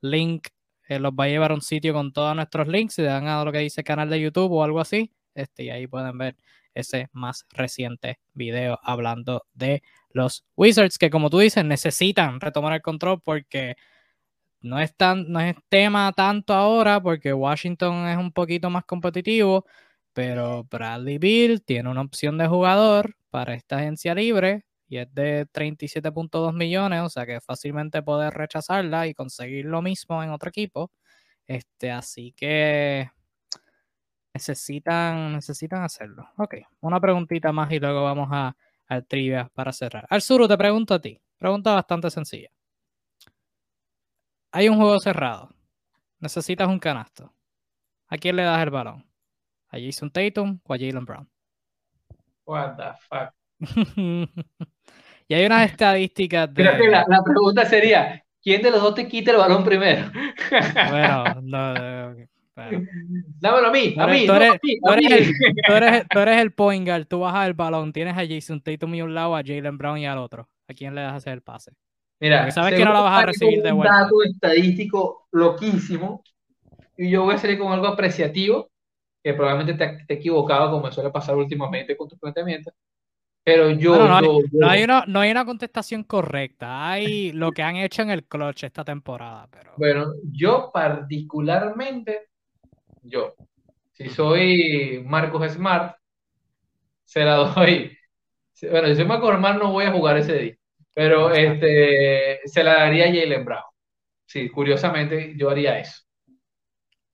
[0.00, 0.48] Link
[0.88, 2.94] eh, los va a llevar a un sitio con todos nuestros links.
[2.94, 5.86] Si dan a lo que dice canal de YouTube o algo así, este, y ahí
[5.86, 6.36] pueden ver
[6.74, 12.82] ese más reciente video hablando de los Wizards, que como tú dices, necesitan retomar el
[12.82, 13.76] control porque
[14.60, 19.66] no es, tan, no es tema tanto ahora, porque Washington es un poquito más competitivo,
[20.14, 25.46] pero Bradley Bill tiene una opción de jugador para esta agencia libre y es de
[25.46, 30.90] 37.2 millones, o sea que fácilmente poder rechazarla y conseguir lo mismo en otro equipo.
[31.46, 33.10] Este, así que
[34.34, 36.28] necesitan, necesitan hacerlo.
[36.38, 38.56] Ok, una preguntita más y luego vamos a,
[38.86, 40.06] al trivia para cerrar.
[40.10, 41.20] Arzuru, te pregunto a ti.
[41.36, 42.50] Pregunta bastante sencilla.
[44.52, 45.50] Hay un juego cerrado.
[46.20, 47.32] Necesitas un canasto.
[48.08, 49.06] ¿A quién le das el balón?
[49.68, 51.30] ¿A Jason Tatum o a Jalen Brown?
[52.46, 53.37] What the fuck?
[55.28, 56.62] y hay unas estadísticas de...
[56.62, 60.10] Creo que la, pregunta sería, ¿quién de los dos te quita el balón primero?
[60.90, 62.28] bueno, no,
[63.40, 64.32] Dámelo a mí, a mí, tú
[66.20, 69.36] eres, el point guard, tú bajas el balón, tienes a Jason Tatum y un lado,
[69.36, 70.48] a Jalen Brown y al otro.
[70.66, 71.72] ¿A quién le das a hacer el pase?
[72.20, 73.94] Mira, sabes que no la vas a recibir de vuelta.
[73.94, 76.24] Un dato estadístico loquísimo
[76.96, 78.70] y yo voy a salir con algo apreciativo
[79.22, 82.72] que probablemente te, te he equivocado como suele pasar últimamente con tu planteamiento.
[83.48, 86.90] Pero yo no, hay, una, no hay una contestación correcta.
[86.90, 89.48] Hay lo que han hecho en el clutch esta temporada.
[89.50, 89.72] Pero...
[89.78, 92.28] Bueno, yo particularmente,
[93.00, 93.34] yo,
[93.92, 95.96] si soy Marcos Smart,
[97.04, 97.96] se la doy.
[98.70, 100.54] Bueno, si soy Marcos Smart no voy a jugar ese día.
[100.92, 103.62] Pero este, se la daría a Jalen Brown.
[104.26, 106.02] Sí, curiosamente yo haría eso.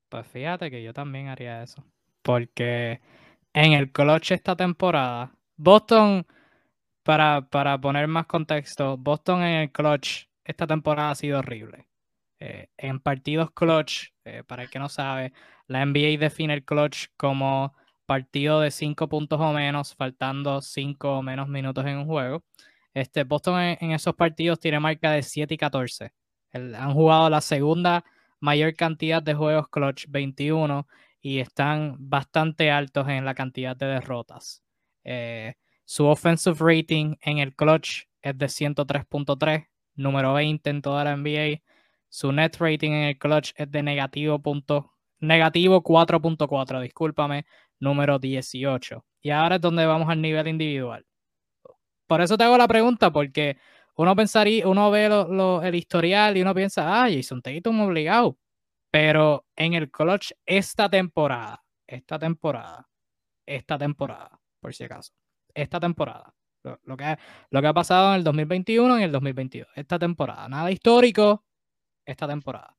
[0.08, 1.84] Pues fíjate que yo también haría eso.
[2.22, 3.00] Porque
[3.52, 6.26] en el clutch esta temporada Boston,
[7.02, 11.88] para, para poner más contexto, Boston en el clutch esta temporada ha sido horrible.
[12.40, 15.32] Eh, en partidos clutch, eh, para el que no sabe,
[15.66, 17.74] la NBA define el clutch como
[18.06, 22.44] partido de 5 puntos o menos, faltando 5 o menos minutos en un juego.
[22.94, 26.12] Este, Boston en, esos partidos tiene marca de 7 y 14.
[26.52, 28.04] han jugado la segunda
[28.40, 30.86] mayor cantidad de juegos clutch, 21,
[31.20, 34.63] y están bastante altos en la cantidad de derrotas.
[35.04, 35.54] Eh,
[35.84, 41.62] su offensive rating en el clutch es de 103.3, número 20 en toda la NBA.
[42.08, 44.40] Su net rating en el clutch es de negativo,
[45.20, 47.46] negativo 4.4, discúlpame,
[47.80, 49.04] número 18.
[49.20, 51.04] Y ahora es donde vamos al nivel individual.
[52.06, 53.56] Por eso te hago la pregunta, porque
[53.96, 58.38] uno pensaría, uno ve el historial y uno piensa, ah, Jason Tatum obligado.
[58.90, 62.88] Pero en el clutch esta temporada, esta temporada,
[63.46, 65.12] esta temporada, por si acaso,
[65.52, 66.32] esta temporada,
[66.62, 67.18] lo, que,
[67.50, 71.44] lo que ha pasado en el 2021 y en el 2022, esta temporada, nada histórico,
[72.06, 72.74] esta temporada.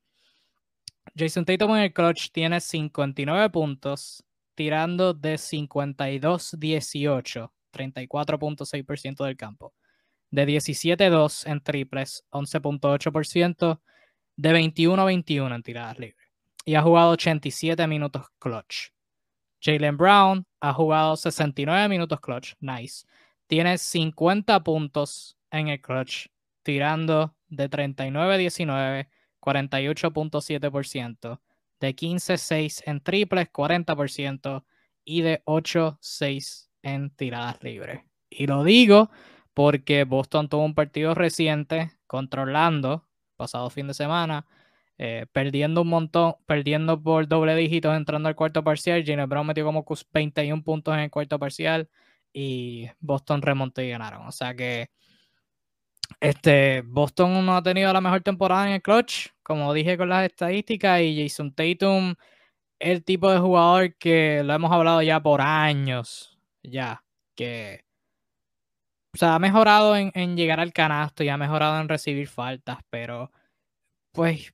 [1.16, 4.26] Jason Tatum en el clutch tiene 59 puntos,
[4.56, 9.76] tirando de 52-18, 34.6% del campo.
[10.32, 13.80] De 17-2 en triples, 11.8%
[14.38, 16.28] de 21 a 21 en tiradas libres
[16.66, 18.95] y ha jugado 87 minutos clutch.
[19.66, 23.08] Jalen Brown ha jugado 69 minutos clutch, nice.
[23.48, 26.28] Tiene 50 puntos en el clutch,
[26.62, 29.08] tirando de 39-19,
[29.40, 31.42] 48.7%,
[31.80, 34.64] de 15-6 en triples, 40%,
[35.04, 38.02] y de 8-6 en tiradas libres.
[38.30, 39.10] Y lo digo
[39.54, 44.46] porque Boston tuvo un partido reciente controlando pasado fin de semana,
[44.98, 49.04] eh, perdiendo un montón, perdiendo por doble dígitos entrando al cuarto parcial.
[49.06, 51.90] Jalen Brown metió como 21 puntos en el cuarto parcial
[52.34, 54.28] y Boston remontó y ganaron.
[54.28, 54.90] O sea que
[56.20, 60.26] este, Boston no ha tenido la mejor temporada en el clutch, como dije con las
[60.26, 62.16] estadísticas, y Jason Tatum
[62.80, 67.04] el tipo de jugador que lo hemos hablado ya por años, ya,
[67.36, 67.86] que
[69.22, 73.32] o ha mejorado en, llegar al canasto y ha mejorado en recibir faltas, pero
[74.12, 74.54] pues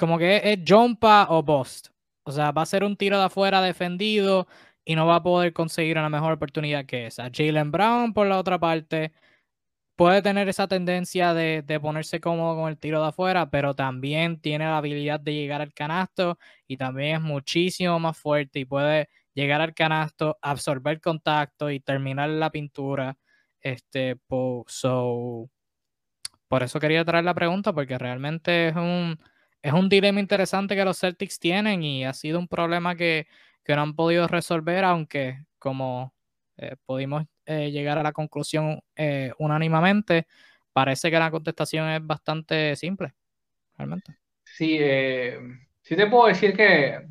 [0.00, 1.88] como que es jumpa o bust.
[2.24, 4.48] O sea, va a ser un tiro de afuera defendido
[4.82, 7.30] y no va a poder conseguir una mejor oportunidad que esa.
[7.30, 9.12] Jalen Brown, por la otra parte,
[9.96, 14.40] puede tener esa tendencia de, de, ponerse cómodo con el tiro de afuera, pero también
[14.40, 19.08] tiene la habilidad de llegar al canasto y también es muchísimo más fuerte y puede
[19.34, 23.18] llegar al canasto, absorber contacto y terminar la pintura.
[23.60, 24.16] Este,
[24.66, 25.50] so,
[26.48, 29.18] por eso quería traer la pregunta, porque realmente es un,
[29.62, 33.26] es un dilema interesante que los Celtics tienen y ha sido un problema que,
[33.68, 36.12] no han podido resolver, aunque como
[36.56, 40.26] eh, pudimos eh, llegar a la conclusión eh, unánimamente,
[40.72, 43.14] parece que la contestación es bastante simple,
[43.78, 44.16] realmente.
[44.42, 44.76] Sí,
[45.82, 47.04] sí te puedo decir que a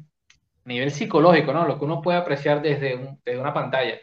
[0.65, 1.65] nivel psicológico, ¿no?
[1.65, 3.97] Lo que uno puede apreciar desde, desde una pantalla.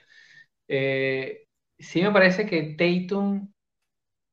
[0.69, 1.47] Eh,
[1.79, 3.53] sí me parece que Tatum,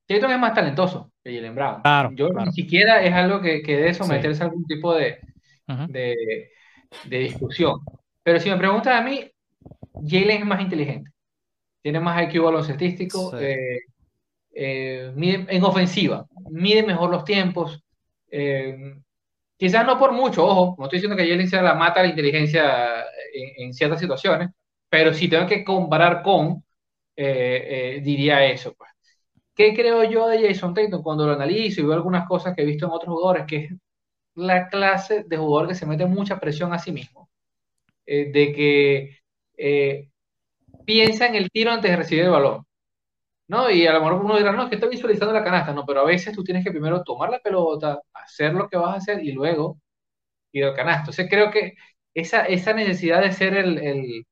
[0.08, 1.82] Tatum es más talentoso que Jalen Brown.
[1.82, 5.20] Claro, Yo ni siquiera es algo que, que debe someterse a algún tipo de,
[5.88, 6.50] de,
[7.10, 7.80] discusión.
[8.24, 9.30] Pero si me preguntas a mí,
[10.06, 11.12] Jalen es más inteligente.
[11.82, 13.38] Tiene más IQ baloncestístico.
[13.38, 13.80] Eh,
[14.56, 16.26] eh, en ofensiva.
[16.50, 17.84] Mide mejor los tiempos.
[18.30, 18.96] Eh,
[19.58, 23.04] quizás no por mucho, ojo, no estoy diciendo que Jalen sea la mata la inteligencia
[23.34, 24.50] en, en ciertas situaciones,
[24.90, 26.64] pero si tengo que comparar con,
[27.16, 28.74] eh, eh, diría eso.
[28.76, 28.92] Pues.
[29.56, 32.66] ¿Qué creo yo de Jason Tatum cuando lo analizo y veo algunas cosas que he
[32.66, 33.46] visto en otros jugadores?
[33.48, 33.74] Que es
[34.36, 37.30] la clase de jugador que se mete mucha presión a sí mismo.
[38.06, 39.20] Eh, de que
[40.86, 42.66] piensa en el tiro antes de recibir el balón.
[43.48, 43.70] ¿no?
[43.72, 45.74] Y a lo mejor uno dirá, no, es que está visualizando la canasta.
[45.74, 48.96] No, pero a veces tú tienes que primero tomar la pelota, hacer lo que vas
[48.96, 49.80] a hacer y luego
[50.54, 51.12] ir al canasto.
[51.12, 51.76] Entonces creo que
[52.16, 54.26] esa, esa necesidad de ser el, el,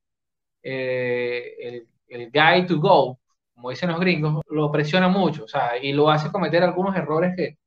[0.64, 3.20] el el guy to go,
[3.62, 7.36] como dicen los gringos, lo presiona mucho, o sea, y lo hace cometer algunos errores
[7.38, 7.58] que,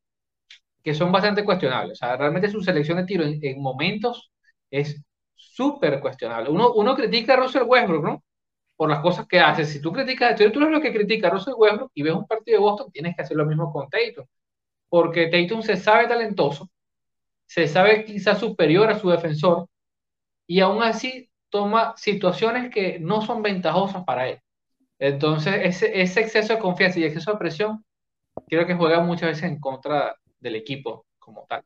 [0.82, 1.92] que son bastante cuestionables.
[1.92, 4.32] O sea, realmente su selección de tiro en, momentos
[4.70, 5.00] es
[5.34, 6.50] súper cuestionable.
[6.50, 8.24] Uno, uno critica a Russell Westbrook, ¿no?
[8.76, 9.64] Por las cosas que hace.
[9.64, 12.58] Si tú criticas, tú eres lo que critica a Russell Westbrook y ves un partido
[12.58, 14.26] de Boston, tienes que hacer lo mismo con Tatum.
[14.88, 16.68] Porque Tatum se sabe talentoso,
[17.46, 19.68] se sabe quizás superior a su defensor,
[20.46, 24.40] y aún así toma situaciones que no son ventajosas para él.
[24.98, 27.84] Entonces, ese, ese exceso de confianza y exceso de presión,
[28.48, 31.62] creo que juega muchas veces en contra del equipo como tal.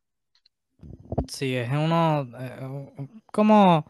[1.29, 3.85] Sí, es uno, eh, como, o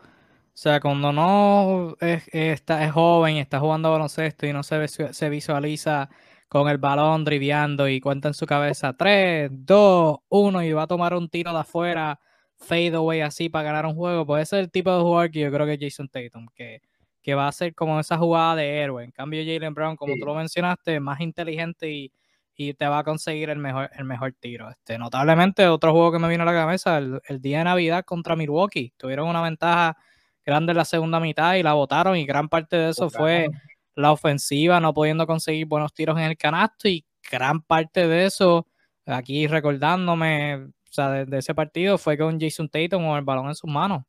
[0.55, 5.29] sea, cuando no es, está, es joven y está jugando baloncesto y no se, se
[5.29, 6.09] visualiza
[6.49, 10.87] con el balón driviando y cuenta en su cabeza 3, 2, 1 y va a
[10.87, 12.19] tomar un tiro de afuera
[12.57, 15.41] fade away así para ganar un juego, pues ese es el tipo de jugador que
[15.41, 16.83] yo creo que es Jason Tatum, que,
[17.23, 19.05] que va a ser como esa jugada de héroe.
[19.05, 22.13] En cambio, Jalen Brown, como tú lo mencionaste, más inteligente y,
[22.61, 24.69] y te va a conseguir el mejor, el mejor tiro.
[24.69, 28.35] Este, notablemente, otro juego que me vino a la cabeza, el, día de Navidad contra
[28.35, 28.93] Milwaukee.
[28.97, 29.97] Tuvieron una ventaja
[30.45, 33.49] grande en la segunda mitad y la votaron y gran parte de eso fue
[33.95, 38.67] la ofensiva no pudiendo conseguir buenos tiros en el canasto y gran parte de eso,
[39.07, 43.55] aquí recordándome, o sea, de, ese partido fue con Jason Tatum con el balón en
[43.55, 44.03] sus manos.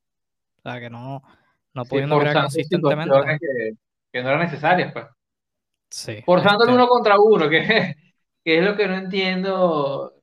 [0.58, 1.22] O sea, que no,
[1.74, 3.14] no pudiendo crear consistentemente.
[4.12, 5.06] Que, no eran necesarias, pues.
[5.90, 6.22] Sí.
[6.26, 7.62] Forzando el este uno contra uno, que,
[8.44, 10.14] que, es lo que no entiendo.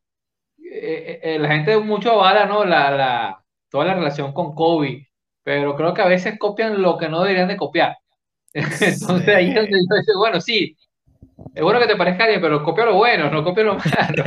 [0.59, 2.65] Eh, eh, eh, la gente mucho avala, ¿no?
[2.65, 5.09] La, la, toda la relación con Kobe,
[5.43, 7.97] pero creo que a veces copian lo que no deberían de copiar.
[8.53, 10.77] Entonces ahí es donde yo digo, bueno, sí,
[11.55, 14.25] es bueno que te parezca bien, pero copia lo bueno, no copia lo malo.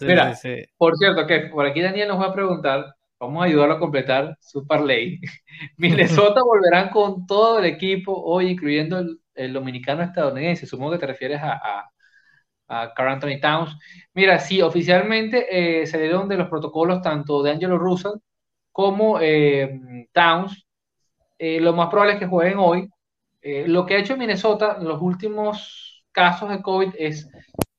[0.00, 0.34] Mira,
[0.76, 4.36] por cierto, que por aquí Daniel nos va a preguntar, vamos a ayudarlo a completar
[4.40, 5.20] su parlay.
[5.76, 10.66] Minnesota volverán con todo el equipo hoy, incluyendo el, dominicano estadounidense.
[10.66, 11.90] Supongo que te refieres a, a,
[12.68, 13.76] a Carl Anthony Towns.
[14.14, 18.18] Mira, sí, oficialmente eh, salieron de los protocolos tanto de Angelo Russell
[18.72, 20.66] como eh, Towns.
[21.38, 22.88] Eh, lo más probable es que jueguen hoy.
[23.42, 27.26] Lo que ha hecho Minnesota en los últimos casos de COVID es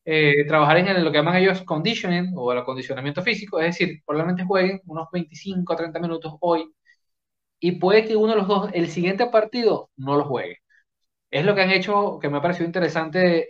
[0.06, 4.44] eh, trabajar en lo que llaman ellos conditioning o el acondicionamiento físico, es decir, probablemente
[4.46, 6.72] jueguen unos 25 a 30 minutos hoy
[7.60, 10.58] y puede que uno de los dos, el siguiente partido, no lo juegue.
[11.32, 13.48] Es lo que han hecho, que me ha parecido interesante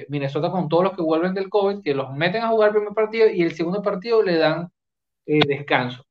[0.00, 2.76] eh, Minnesota con todos los que vuelven del COVID, que los meten a jugar el
[2.76, 4.70] primer partido y el segundo partido le dan
[5.24, 6.04] descanso.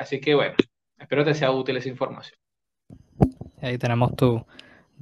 [0.00, 0.54] así que bueno,
[0.98, 2.38] espero que sea útil esa información.
[3.60, 4.44] Ahí tenemos tu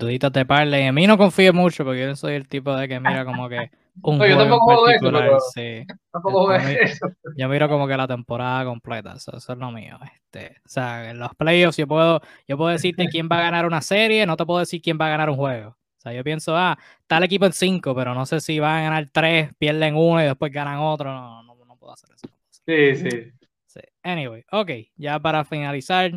[0.02, 0.86] dudita de parle.
[0.86, 3.70] A mí no confío mucho porque yo soy el tipo de que mira como que
[4.02, 5.30] un no, yo tampoco particular.
[5.36, 7.06] Eso, Tampoco eso.
[7.36, 9.14] Yo miro como que la temporada completa.
[9.14, 9.98] Eso, es lo mío.
[10.14, 13.66] Este, o sea, en los playoffs yo puedo, yo puedo decirte quién va a ganar
[13.66, 15.70] una serie, no te puedo decir quién va a ganar un juego.
[15.70, 18.78] O sea, yo pienso, ah, está el equipo en cinco, pero no sé si van
[18.78, 21.12] a ganar tres, pierden uno y después ganan otro.
[21.12, 22.28] No, no, no puedo hacer eso.
[22.50, 23.32] Sí, sí.
[23.66, 23.80] sí.
[24.02, 26.10] Anyway, ok, ya para finalizar,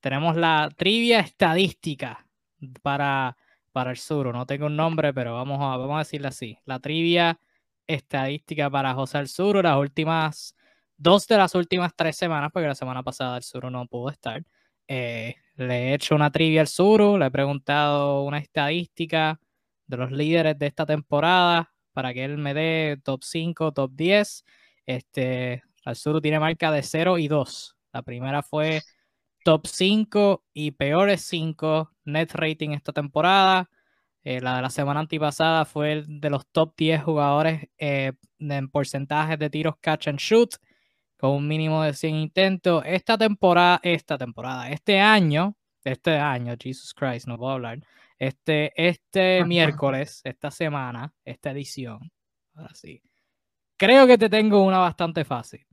[0.00, 2.27] tenemos la trivia estadística
[2.82, 3.36] para,
[3.72, 4.32] para el sur.
[4.32, 6.58] No tengo un nombre, pero vamos a, vamos a decirle así.
[6.64, 7.40] La trivia
[7.86, 10.54] estadística para José el Sur, las últimas,
[10.96, 14.42] dos de las últimas tres semanas, porque la semana pasada el Sur no pudo estar.
[14.88, 19.40] Eh, le he hecho una trivia al Sur, le he preguntado una estadística
[19.86, 24.44] de los líderes de esta temporada para que él me dé top 5, top 10.
[24.86, 27.76] Este, el Sur tiene marca de 0 y 2.
[27.92, 28.82] La primera fue
[29.48, 33.70] top 5 y peores 5 net rating esta temporada.
[34.22, 38.68] Eh, la de la semana antipasada fue el de los top 10 jugadores eh, en
[38.68, 40.56] porcentajes de tiros catch and shoot,
[41.16, 42.82] con un mínimo de 100 intentos.
[42.84, 47.78] Esta temporada, esta temporada, este año, este año, Jesus Christ, no puedo hablar.
[48.18, 52.12] Este, este miércoles, esta semana, esta edición,
[52.54, 53.00] ahora sí.
[53.78, 55.66] Creo que te tengo una bastante fácil.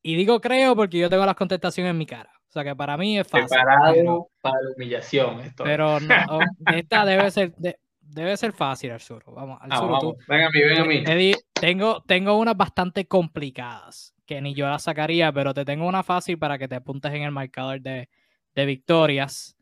[0.00, 2.35] Y digo creo porque yo tengo las contestaciones en mi cara.
[2.56, 3.48] Sea que para mí es fácil.
[3.48, 5.40] Preparado para la humillación.
[5.40, 5.62] Esto.
[5.62, 6.06] Pero no,
[6.74, 7.52] esta debe ser,
[8.00, 9.30] debe ser fácil, Arturo.
[9.32, 11.04] Vamos, Arturo, ah, Tú, ven a mí, ven a mí.
[11.06, 16.02] Eddie, tengo, tengo unas bastante complicadas que ni yo las sacaría, pero te tengo una
[16.02, 18.08] fácil para que te apuntes en el marcador de,
[18.54, 19.54] de victorias.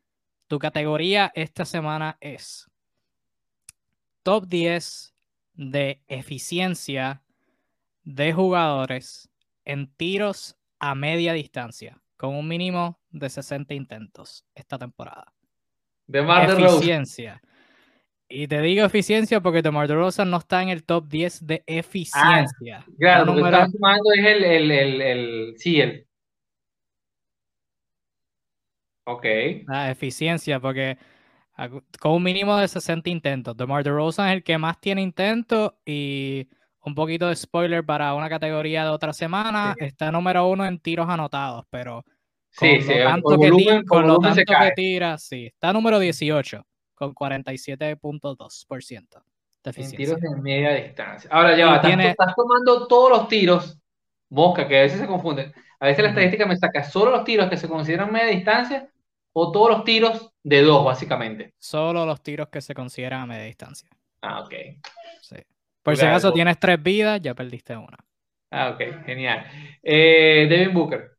[0.47, 2.71] Tu categoría esta semana es
[4.23, 5.13] top 10
[5.55, 7.23] de eficiencia
[8.05, 9.29] de jugadores
[9.65, 15.33] en tiros a media distancia, con un mínimo de 60 intentos esta temporada.
[16.07, 17.41] De Mar Eficiencia.
[18.27, 22.79] Y te digo eficiencia porque DeMar DeRozan no está en el top 10 de eficiencia.
[22.79, 26.07] Ah, claro, lo que está sumando es el, el, el, el, sí, el.
[29.05, 29.25] Ok.
[29.67, 30.97] La eficiencia, porque
[31.99, 33.55] con un mínimo de 60 intentos.
[33.55, 36.49] DeMar DeRozan es el que más tiene intentos y
[36.83, 41.09] un poquito de spoiler para una categoría de otra semana, está número uno en tiros
[41.09, 42.05] anotados, pero
[42.57, 47.13] con lo tanto, que, tira, con lo tanto que tira, sí, está número 18 con
[47.13, 49.23] 47.2%
[49.63, 49.95] de eficiencia.
[49.95, 51.29] En tiros de media distancia.
[51.31, 53.77] Ahora ya va, estás tomando todos los tiros,
[54.29, 55.51] mosca, que a veces se confunden.
[55.79, 58.89] A veces la estadística me saca solo los tiros que se consideran media distancia
[59.33, 61.53] o todos los tiros de dos, básicamente.
[61.59, 63.89] Solo los tiros que se consideran a media distancia.
[64.21, 64.53] Ah, ok.
[65.21, 65.35] Sí.
[65.83, 67.97] Por si acaso tienes tres vidas, ya perdiste una.
[68.49, 69.45] Ah, ok, genial.
[69.83, 71.14] Eh, Devin Booker.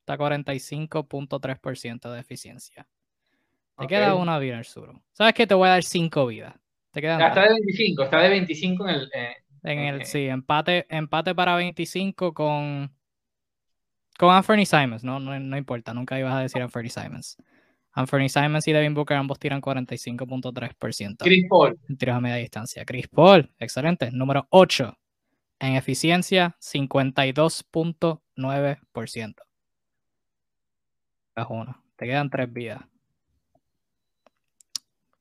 [0.00, 2.86] Está 45.3% de eficiencia.
[3.78, 5.00] Te queda una vida sur.
[5.12, 5.46] ¿Sabes qué?
[5.46, 6.54] Te voy a dar cinco vidas.
[6.90, 9.10] Te quedan está de 25, está de 25 en el.
[9.62, 12.90] en el sí, empate, empate para 25 con
[14.18, 17.36] con Anthony Simons, no, no, no importa, nunca ibas a decir Anthony Simons.
[17.98, 21.76] Anthony Simons y Devin Booker ambos tiran 45.3% Chris Paul.
[21.88, 22.84] en tiros a media distancia.
[22.84, 24.10] Chris Paul, excelente.
[24.12, 24.96] Número 8
[25.58, 29.34] en eficiencia, 52.9%.
[31.34, 31.82] Es uno.
[31.96, 32.80] Te quedan tres vidas.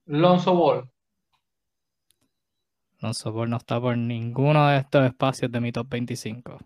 [0.06, 0.88] Lonzo Ball.
[3.00, 6.60] Lonzo Ball no está por ninguno de estos espacios de mi top 25.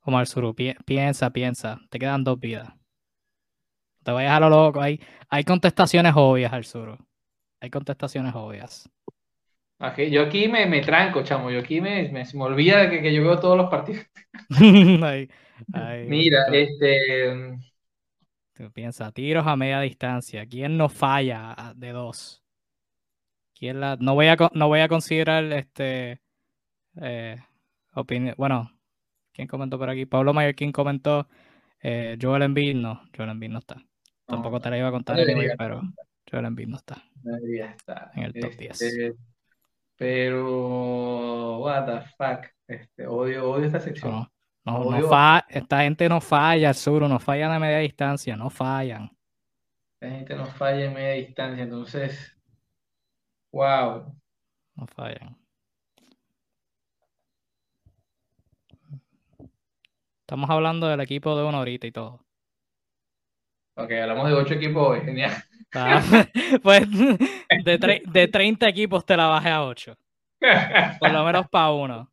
[0.00, 1.78] Omar Suru, pi- piensa, piensa.
[1.88, 2.68] Te quedan dos vidas.
[4.04, 4.80] Te vayas a lo loco.
[4.80, 6.96] Hay, hay contestaciones obvias al Suru.
[7.60, 8.88] Hay contestaciones obvias.
[9.78, 11.50] Ok, Yo aquí me, me tranco, chamo.
[11.50, 14.04] Yo aquí me, me, me olvida de que, que yo veo todos los partidos.
[16.04, 17.58] Mira, tú- este.
[18.54, 20.46] tú piensa, tiros a media distancia.
[20.46, 22.42] ¿Quién no falla de dos?
[23.54, 26.20] ¿Quién la, no, voy a, no voy a considerar este
[27.00, 27.38] eh,
[27.94, 28.34] opinión.
[28.38, 28.72] Bueno,
[29.32, 30.06] ¿quién comentó por aquí?
[30.06, 31.28] Pablo Mayer, ¿quién comentó?
[31.82, 33.84] Eh, Joel Embiid, no, Joel Embiid no está.
[34.32, 35.82] Tampoco te la iba a contar no anyway, pero.
[36.30, 37.02] Joel Embiid no está.
[37.22, 38.10] No estar.
[38.14, 38.80] En el top 10.
[38.80, 39.14] Este,
[39.96, 42.46] pero, what the fuck.
[42.66, 44.10] Este, odio, odio esta sección.
[44.12, 44.30] No,
[44.64, 45.08] no, no Odio.
[45.08, 49.10] fa- esta gente no falla, el sur, no fallan a media distancia, no fallan.
[50.00, 52.36] La gente no falla en media distancia, entonces,
[53.52, 54.16] wow.
[54.74, 55.36] No fallan.
[60.20, 62.24] Estamos hablando del equipo de una horita y todo.
[63.74, 65.32] Ok, hablamos de ocho equipos hoy, genial.
[65.74, 66.02] Ah,
[66.62, 69.96] Pues de, tre- de 30 equipos te la bajé a 8.
[70.98, 72.12] Por lo menos para uno.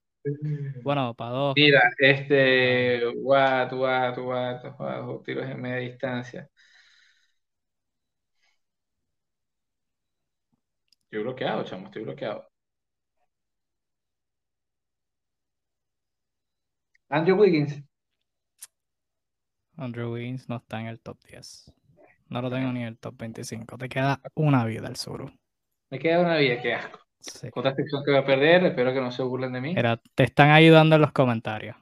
[0.84, 1.56] Bueno, para dos.
[1.58, 6.50] Mira, este, what, what, what, what, tiros en media distancia.
[11.04, 12.48] Estoy bloqueado, chamo, estoy bloqueado.
[17.12, 17.84] Andrew Wiggins.
[19.80, 21.74] Andrew Wiggins no está en el top 10.
[22.30, 23.78] No lo tengo ni en el top 25.
[23.78, 25.32] Te queda una vida el sur.
[25.90, 27.00] Me queda una vida, qué asco.
[27.20, 27.50] Sí.
[27.54, 29.74] Otra sección que voy a perder, espero que no se burlen de mí.
[29.74, 31.76] Mira, te están ayudando en los comentarios.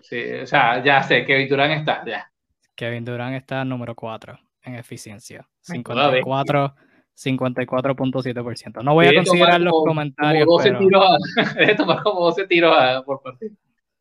[0.00, 2.30] Sí, o sea, ya sé, Kevin Durant está, ya.
[2.74, 5.48] Kevin Durant está número 4 en eficiencia.
[5.68, 6.22] Ay, toda bestia.
[6.24, 6.74] 54,
[7.14, 8.82] 54.7%.
[8.82, 12.46] No voy a considerar los como- comentarios, como 12 pero tiros a- tomar como 12
[12.46, 13.54] tiros a- por partido.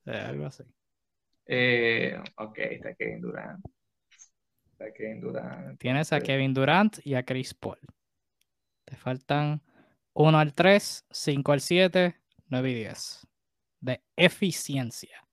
[0.05, 0.63] algo así.
[1.53, 3.65] Eh, ok, está Kevin Durant.
[4.71, 5.77] Está Kevin Durant.
[5.77, 6.21] Tienes a.
[6.21, 7.77] Kevin Durant y a Chris Paul.
[8.85, 9.61] Te faltan
[10.13, 12.15] 1 al 3, 5 al 7,
[12.47, 13.27] 9 y 10.
[13.81, 15.27] De eficiencia.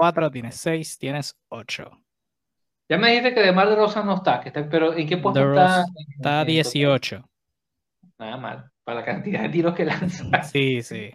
[0.00, 1.90] 4 tienes 6, tienes 8.
[2.88, 5.84] Ya me dijiste que DeMar DeRozan no está, que está, pero ¿en qué puesto está?
[6.16, 7.28] Está En- 18.
[8.18, 10.24] Nada mal, para la cantidad de tiros que lanza.
[10.44, 11.10] Sí, sí.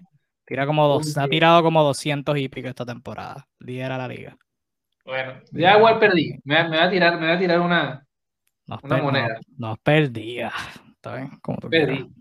[0.46, 3.48] Tira como dos, ha tirado como 200 y pico esta temporada.
[3.60, 4.38] Lidera la liga.
[5.04, 6.40] Bueno, ya igual perdí.
[6.44, 8.06] Me, va- me va a tirar, me va a tirar una
[8.68, 9.40] Nos Una moneda.
[9.58, 10.52] nos perdía.
[10.92, 11.96] Está bien, como tú perdí.
[11.96, 12.12] quieras.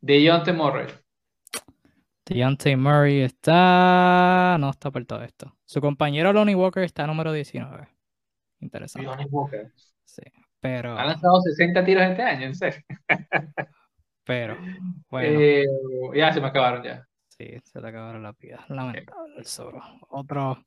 [0.00, 0.90] De Jonte Morrell.
[2.26, 4.56] Deontay Murray está.
[4.60, 5.56] No está por todo esto.
[5.64, 7.88] Su compañero Lonnie Walker está número 19.
[8.60, 9.08] Interesante.
[9.08, 9.72] Johnny Walker.
[10.04, 10.22] Sí.
[10.60, 12.80] Pero, Ha lanzado 60 tiros este año, en serio.
[14.24, 14.56] pero,
[15.10, 15.64] bueno, Eh,
[16.14, 17.04] ya se me acabaron ya.
[17.28, 18.60] sí, se te acabaron las vidas.
[18.70, 19.82] Lamentable el Zoro.
[20.10, 20.64] Otro,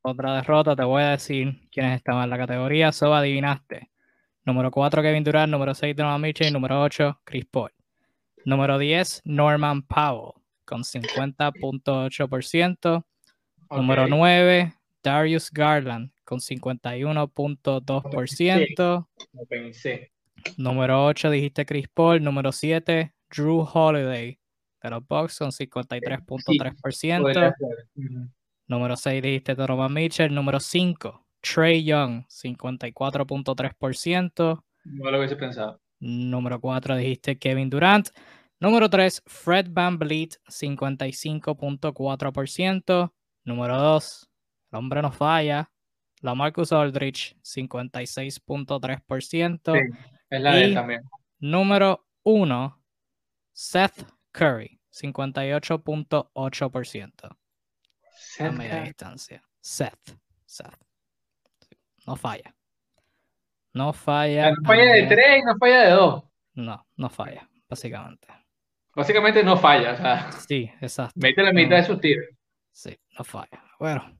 [0.00, 2.90] otra derrota, te voy a decir quiénes estaban en la categoría.
[2.92, 3.90] So adivinaste.
[4.44, 5.50] Número 4, Kevin Durant.
[5.52, 6.52] Número 6, Donovan Mitchell.
[6.52, 7.70] Número 8, Chris Paul.
[8.46, 10.32] Número 10, Norman Powell,
[10.72, 13.04] con 50.8%.
[13.70, 14.08] Número Ok.
[14.08, 14.72] 9,
[15.02, 19.06] Darius Garland, con 51.2%.
[19.32, 20.12] Lo pensé.
[20.56, 22.24] Número 8 dijiste Chris Paul.
[22.24, 24.38] Número 7, Drew Holiday
[24.82, 27.20] de los Bucks con 53.3%.
[27.20, 27.86] Podría ser.
[27.96, 28.28] Ujú.
[28.66, 30.34] Número 6 dijiste Donovan Mitchell.
[30.34, 34.64] Número 5, Trey Young, 54.3%.
[34.84, 35.82] No lo hubiese pensado.
[36.00, 38.08] Número 4 dijiste Kevin Durant.
[38.62, 43.12] Número 3, Fred Van Vliet, 55.4%.
[43.44, 44.30] Número 2,
[44.70, 45.68] el hombre no falla.
[46.20, 49.72] La Marcus Aldrich, 56.3%.
[49.74, 49.80] Sí,
[50.30, 51.02] es la de él Y- también.
[51.40, 52.80] Número 1,
[53.52, 57.36] Seth Curry, 58.8%
[58.38, 58.84] a media Curry.
[58.86, 59.42] distancia.
[59.60, 60.16] Seth,
[60.46, 60.78] Seth.
[62.06, 62.54] No falla.
[63.74, 64.50] No falla.
[64.50, 66.22] No falla de media- 3 y no falla de 2.
[66.54, 68.28] No, no falla, básicamente.
[68.94, 69.92] Básicamente no falla.
[69.92, 71.14] O sea, Sí, exacto.
[71.16, 71.76] mete la mitad No.
[71.76, 72.26] de sus tiros.
[72.70, 73.62] Sí, no falla.
[73.78, 74.18] Bueno,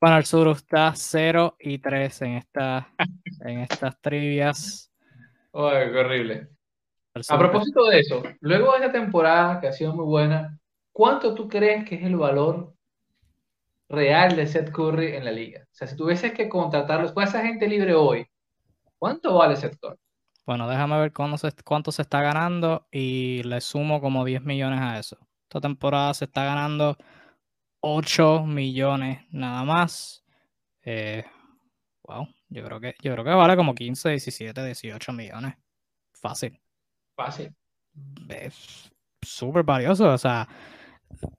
[0.00, 2.88] bueno, el sur está 0 y 3 en, esta,
[3.44, 4.92] en estas trivias.
[5.52, 6.48] Qué horrible.
[7.28, 10.58] A propósito de eso, luego de esta temporada que ha sido muy buena,
[10.92, 12.74] ¿cuánto tú crees que es el valor
[13.90, 15.60] real de Seth Curry en la liga?
[15.64, 18.26] O sea, si tuvieses que contratarlo, con esa gente libre hoy,
[18.98, 19.98] ¿cuánto vale Seth Curry?
[20.44, 24.80] Bueno, déjame ver cuánto se, cuánto se está ganando y le sumo como 10 millones
[24.80, 25.18] a eso.
[25.44, 26.96] Esta temporada se está ganando
[27.80, 30.24] 8 millones nada más.
[30.82, 31.24] Eh,
[32.02, 35.54] wow, yo creo que yo creo que vale como 15, 17, 18 millones.
[36.12, 36.60] Fácil.
[37.14, 37.54] Fácil.
[38.28, 38.90] Es
[39.20, 40.12] súper valioso.
[40.12, 40.48] O sea,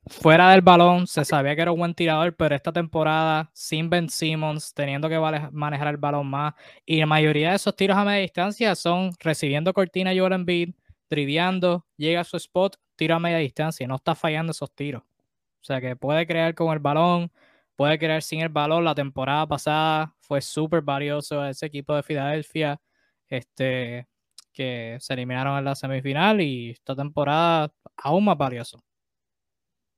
[0.08, 4.10] fuera del balón se sabía que era un buen tirador, pero esta temporada sin Ben
[4.10, 5.20] Simmons, teniendo que
[5.52, 6.54] manejar el balón más,
[6.86, 10.76] y la mayoría de esos tiros a media distancia son recibiendo cortina Joel Embiid,
[11.08, 15.04] triviando, llega a su spot, tiro a media distancia, no está fallando esos tiros.
[15.04, 17.32] O sea que puede crear con el balón,
[17.76, 18.84] puede crear sin el balón.
[18.84, 22.82] La temporada pasada fue súper valioso ese equipo de Filadelfia,
[23.30, 24.08] este,
[24.54, 28.84] que se eliminaron en la semifinal y esta temporada aún más valioso.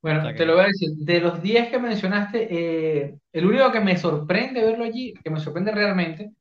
[0.02, 3.80] Bueno, te lo voy a decir, de los 10 que mencionaste, eh, el único que
[3.80, 6.32] me sorprende verlo allí, que me sorprende realmente,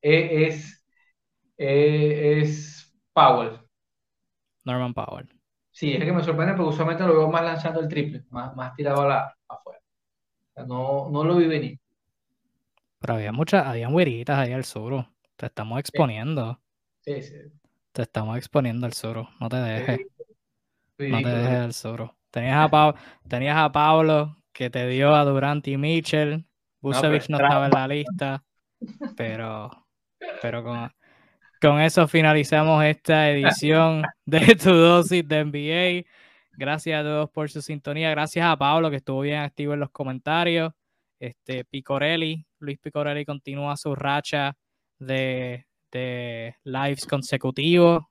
[0.00, 0.84] eh, es,
[1.58, 3.58] eh, es Powell.
[4.64, 5.28] Norman Powell.
[5.70, 8.56] Sí, es el que me sorprende porque usualmente lo veo más lanzando el triple, más,
[8.56, 9.80] más tirado a la, afuera.
[10.66, 11.78] no, no lo vi venir.
[12.98, 15.06] Pero había muchas, había güeritas ahí al sur.
[15.36, 16.60] Te estamos exponiendo.
[17.00, 17.34] Sí, sí.
[17.92, 19.28] Te estamos exponiendo al sur.
[19.38, 20.00] No te dejes.
[20.98, 22.15] No te dejes al sur.
[22.30, 22.94] Tenías a,
[23.28, 26.44] tenías a Pablo que te dio a Durant y Mitchell.
[26.80, 28.44] Busevich no, estaba en la lista.
[29.16, 29.70] Pero,
[30.42, 30.90] pero con,
[31.60, 36.08] con eso finalizamos esta edición de tu dosis de NBA.
[36.52, 38.10] Gracias a todos por su sintonía.
[38.10, 40.72] Gracias a Pablo que estuvo bien activo en los comentarios.
[41.18, 44.56] Este Picorelli, Luis Picorelli continúa su racha
[44.98, 48.04] de, de lives consecutivos.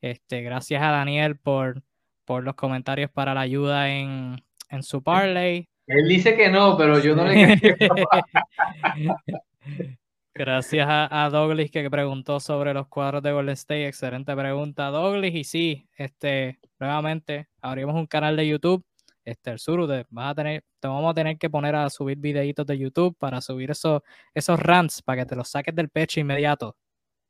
[0.00, 1.82] Este, gracias a Daniel por,
[2.30, 5.68] por los comentarios para la ayuda en, en su parlay.
[5.88, 7.58] Él dice que no, pero yo no le
[10.32, 13.88] Gracias a, Douglas que preguntó sobre los cuadros de Golden State.
[13.88, 15.32] Excelente pregunta, Douglas.
[15.34, 18.84] Y sí, este, nuevamente abrimos un canal de YouTube.
[19.24, 22.16] Este, el Suru, te, vas a tener, te vamos a tener que poner a subir
[22.16, 24.02] videitos de YouTube para subir esos,
[24.32, 26.76] esos rants para que te los saques del pecho inmediato.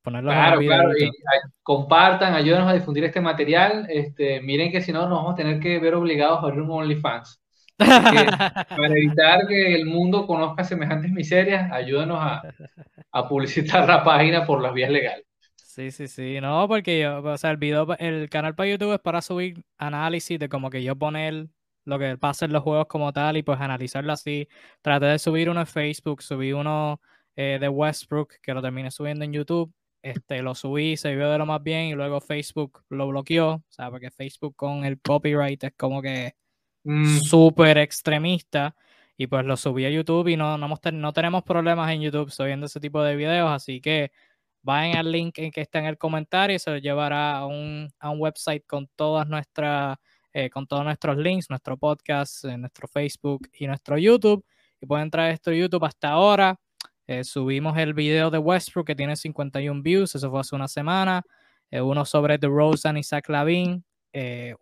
[0.02, 0.96] Ponerlos claro, claro.
[0.96, 1.10] Y,
[1.62, 3.86] compartan, ayúdenos a difundir este material.
[3.88, 6.70] Este, miren que si no, nos vamos a tener que ver obligados a abrir un
[6.70, 7.40] OnlyFans.
[7.78, 12.42] para evitar que el mundo conozca semejantes miserias, ayúdanos a,
[13.10, 15.24] a publicitar la página por las vías legales.
[15.56, 19.00] Sí, sí, sí, no, porque yo, o sea, el video, el canal para YouTube es
[19.00, 21.46] para subir análisis de como que yo poner
[21.84, 24.48] lo que pasa en los juegos como tal y pues analizarlo así.
[24.82, 27.00] Traté de subir uno en Facebook, subí uno
[27.36, 29.72] eh, de Westbrook que lo terminé subiendo en YouTube.
[30.02, 33.64] Este, lo subí, se vio de lo más bien y luego Facebook lo bloqueó, o
[33.68, 36.34] sea, porque Facebook con el copyright es como que
[36.84, 37.18] mm.
[37.18, 38.74] súper extremista
[39.18, 42.64] y pues lo subí a YouTube y no, no, no tenemos problemas en YouTube subiendo
[42.64, 44.10] ese tipo de videos, así que
[44.62, 47.88] vayan al link en que está en el comentario y se lo llevará a un,
[47.98, 49.98] a un website con todas nuestras,
[50.32, 54.44] eh, con todos nuestros links, nuestro podcast, eh, nuestro Facebook y nuestro YouTube.
[54.80, 56.58] Y pueden entrar a esto YouTube hasta ahora.
[57.10, 61.24] Eh, subimos el video de Westbrook que tiene 51 views, eso fue hace una semana.
[61.72, 63.84] uno sobre The Rose y Zach Lavin,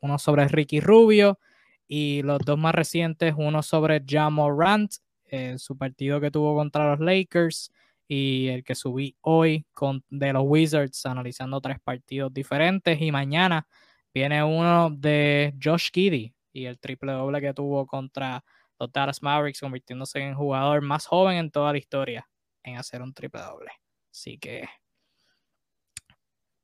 [0.01, 1.39] uno sobre Ricky Rubio
[1.87, 4.95] y los dos más recientes, uno sobre Jamo Rant,
[5.27, 7.70] eh, su partido que tuvo contra los Lakers,
[8.09, 12.99] y el que subí hoy con, de los Wizards, analizando tres partidos diferentes.
[12.99, 13.69] Y mañana
[14.15, 18.43] viene uno de Josh Giddy y el triple doble que tuvo contra
[18.81, 22.27] los Dallas Mavericks, convirtiéndose en jugador más joven en toda la historia
[22.63, 23.71] en hacer un triple doble.
[24.11, 24.69] Así que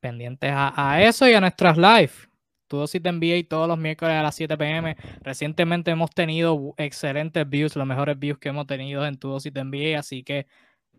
[0.00, 2.12] pendientes a, eso y a nuestras live
[2.66, 4.96] tu dosis de NBA todos los miércoles a las 7 pm.
[5.20, 9.64] Recientemente hemos tenido excelentes views, los mejores views que hemos tenido en tu dosis de
[9.64, 10.46] NBA, así que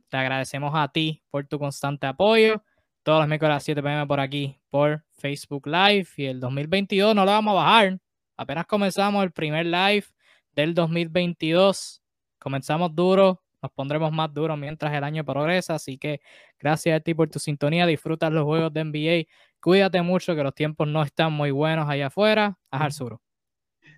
[0.10, 2.64] te agradecemos a ti por tu constante apoyo.
[3.04, 6.08] Todos los miércoles a las 7 pm por aquí, por Facebook Live.
[6.18, 8.00] Y el 2022 no lo vamos a bajar.
[8.38, 10.06] Apenas comenzamos el primer live
[10.54, 12.02] del 2022.
[12.40, 15.76] Comenzamos duro, nos pondremos más duros mientras el año progresa.
[15.76, 16.22] Así que
[16.60, 17.86] gracias a ti por tu sintonía.
[17.86, 19.26] Disfruta los juegos de NBA
[19.66, 22.56] Cuídate mucho que los tiempos no están muy buenos allá afuera.
[22.70, 23.18] Haz sur.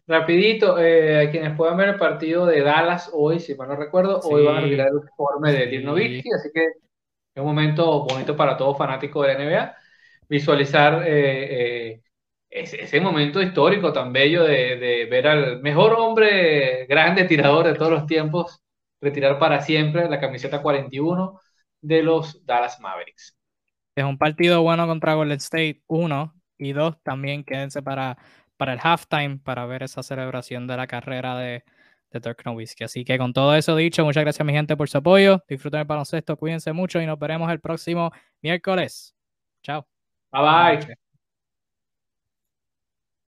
[0.07, 4.45] Rapidito, eh, quienes puedan ver el partido de Dallas hoy, si mal no recuerdo, hoy
[4.45, 8.75] van a retirar el uniforme de Dirk así que es un momento bonito para todo
[8.75, 9.75] fanático de la NBA.
[10.29, 12.01] Visualizar eh, eh,
[12.49, 17.73] ese, ese momento histórico tan bello de, de ver al mejor hombre grande tirador de
[17.73, 18.61] todos los tiempos
[19.01, 21.39] retirar para siempre la camiseta 41
[21.81, 23.37] de los Dallas Mavericks.
[23.95, 28.17] Es un partido bueno contra Golden State, uno, y dos, también quédense para,
[28.57, 31.63] para el halftime para ver esa celebración de la carrera de,
[32.11, 32.83] de Dirk Nowitzki.
[32.83, 35.43] Así que con todo eso dicho, muchas gracias mi gente por su apoyo.
[35.47, 38.11] Disfruten el baloncesto, cuídense mucho y nos veremos el próximo
[38.41, 39.15] miércoles.
[39.61, 39.87] Chao.
[40.31, 40.41] Bye
[40.85, 41.06] bye.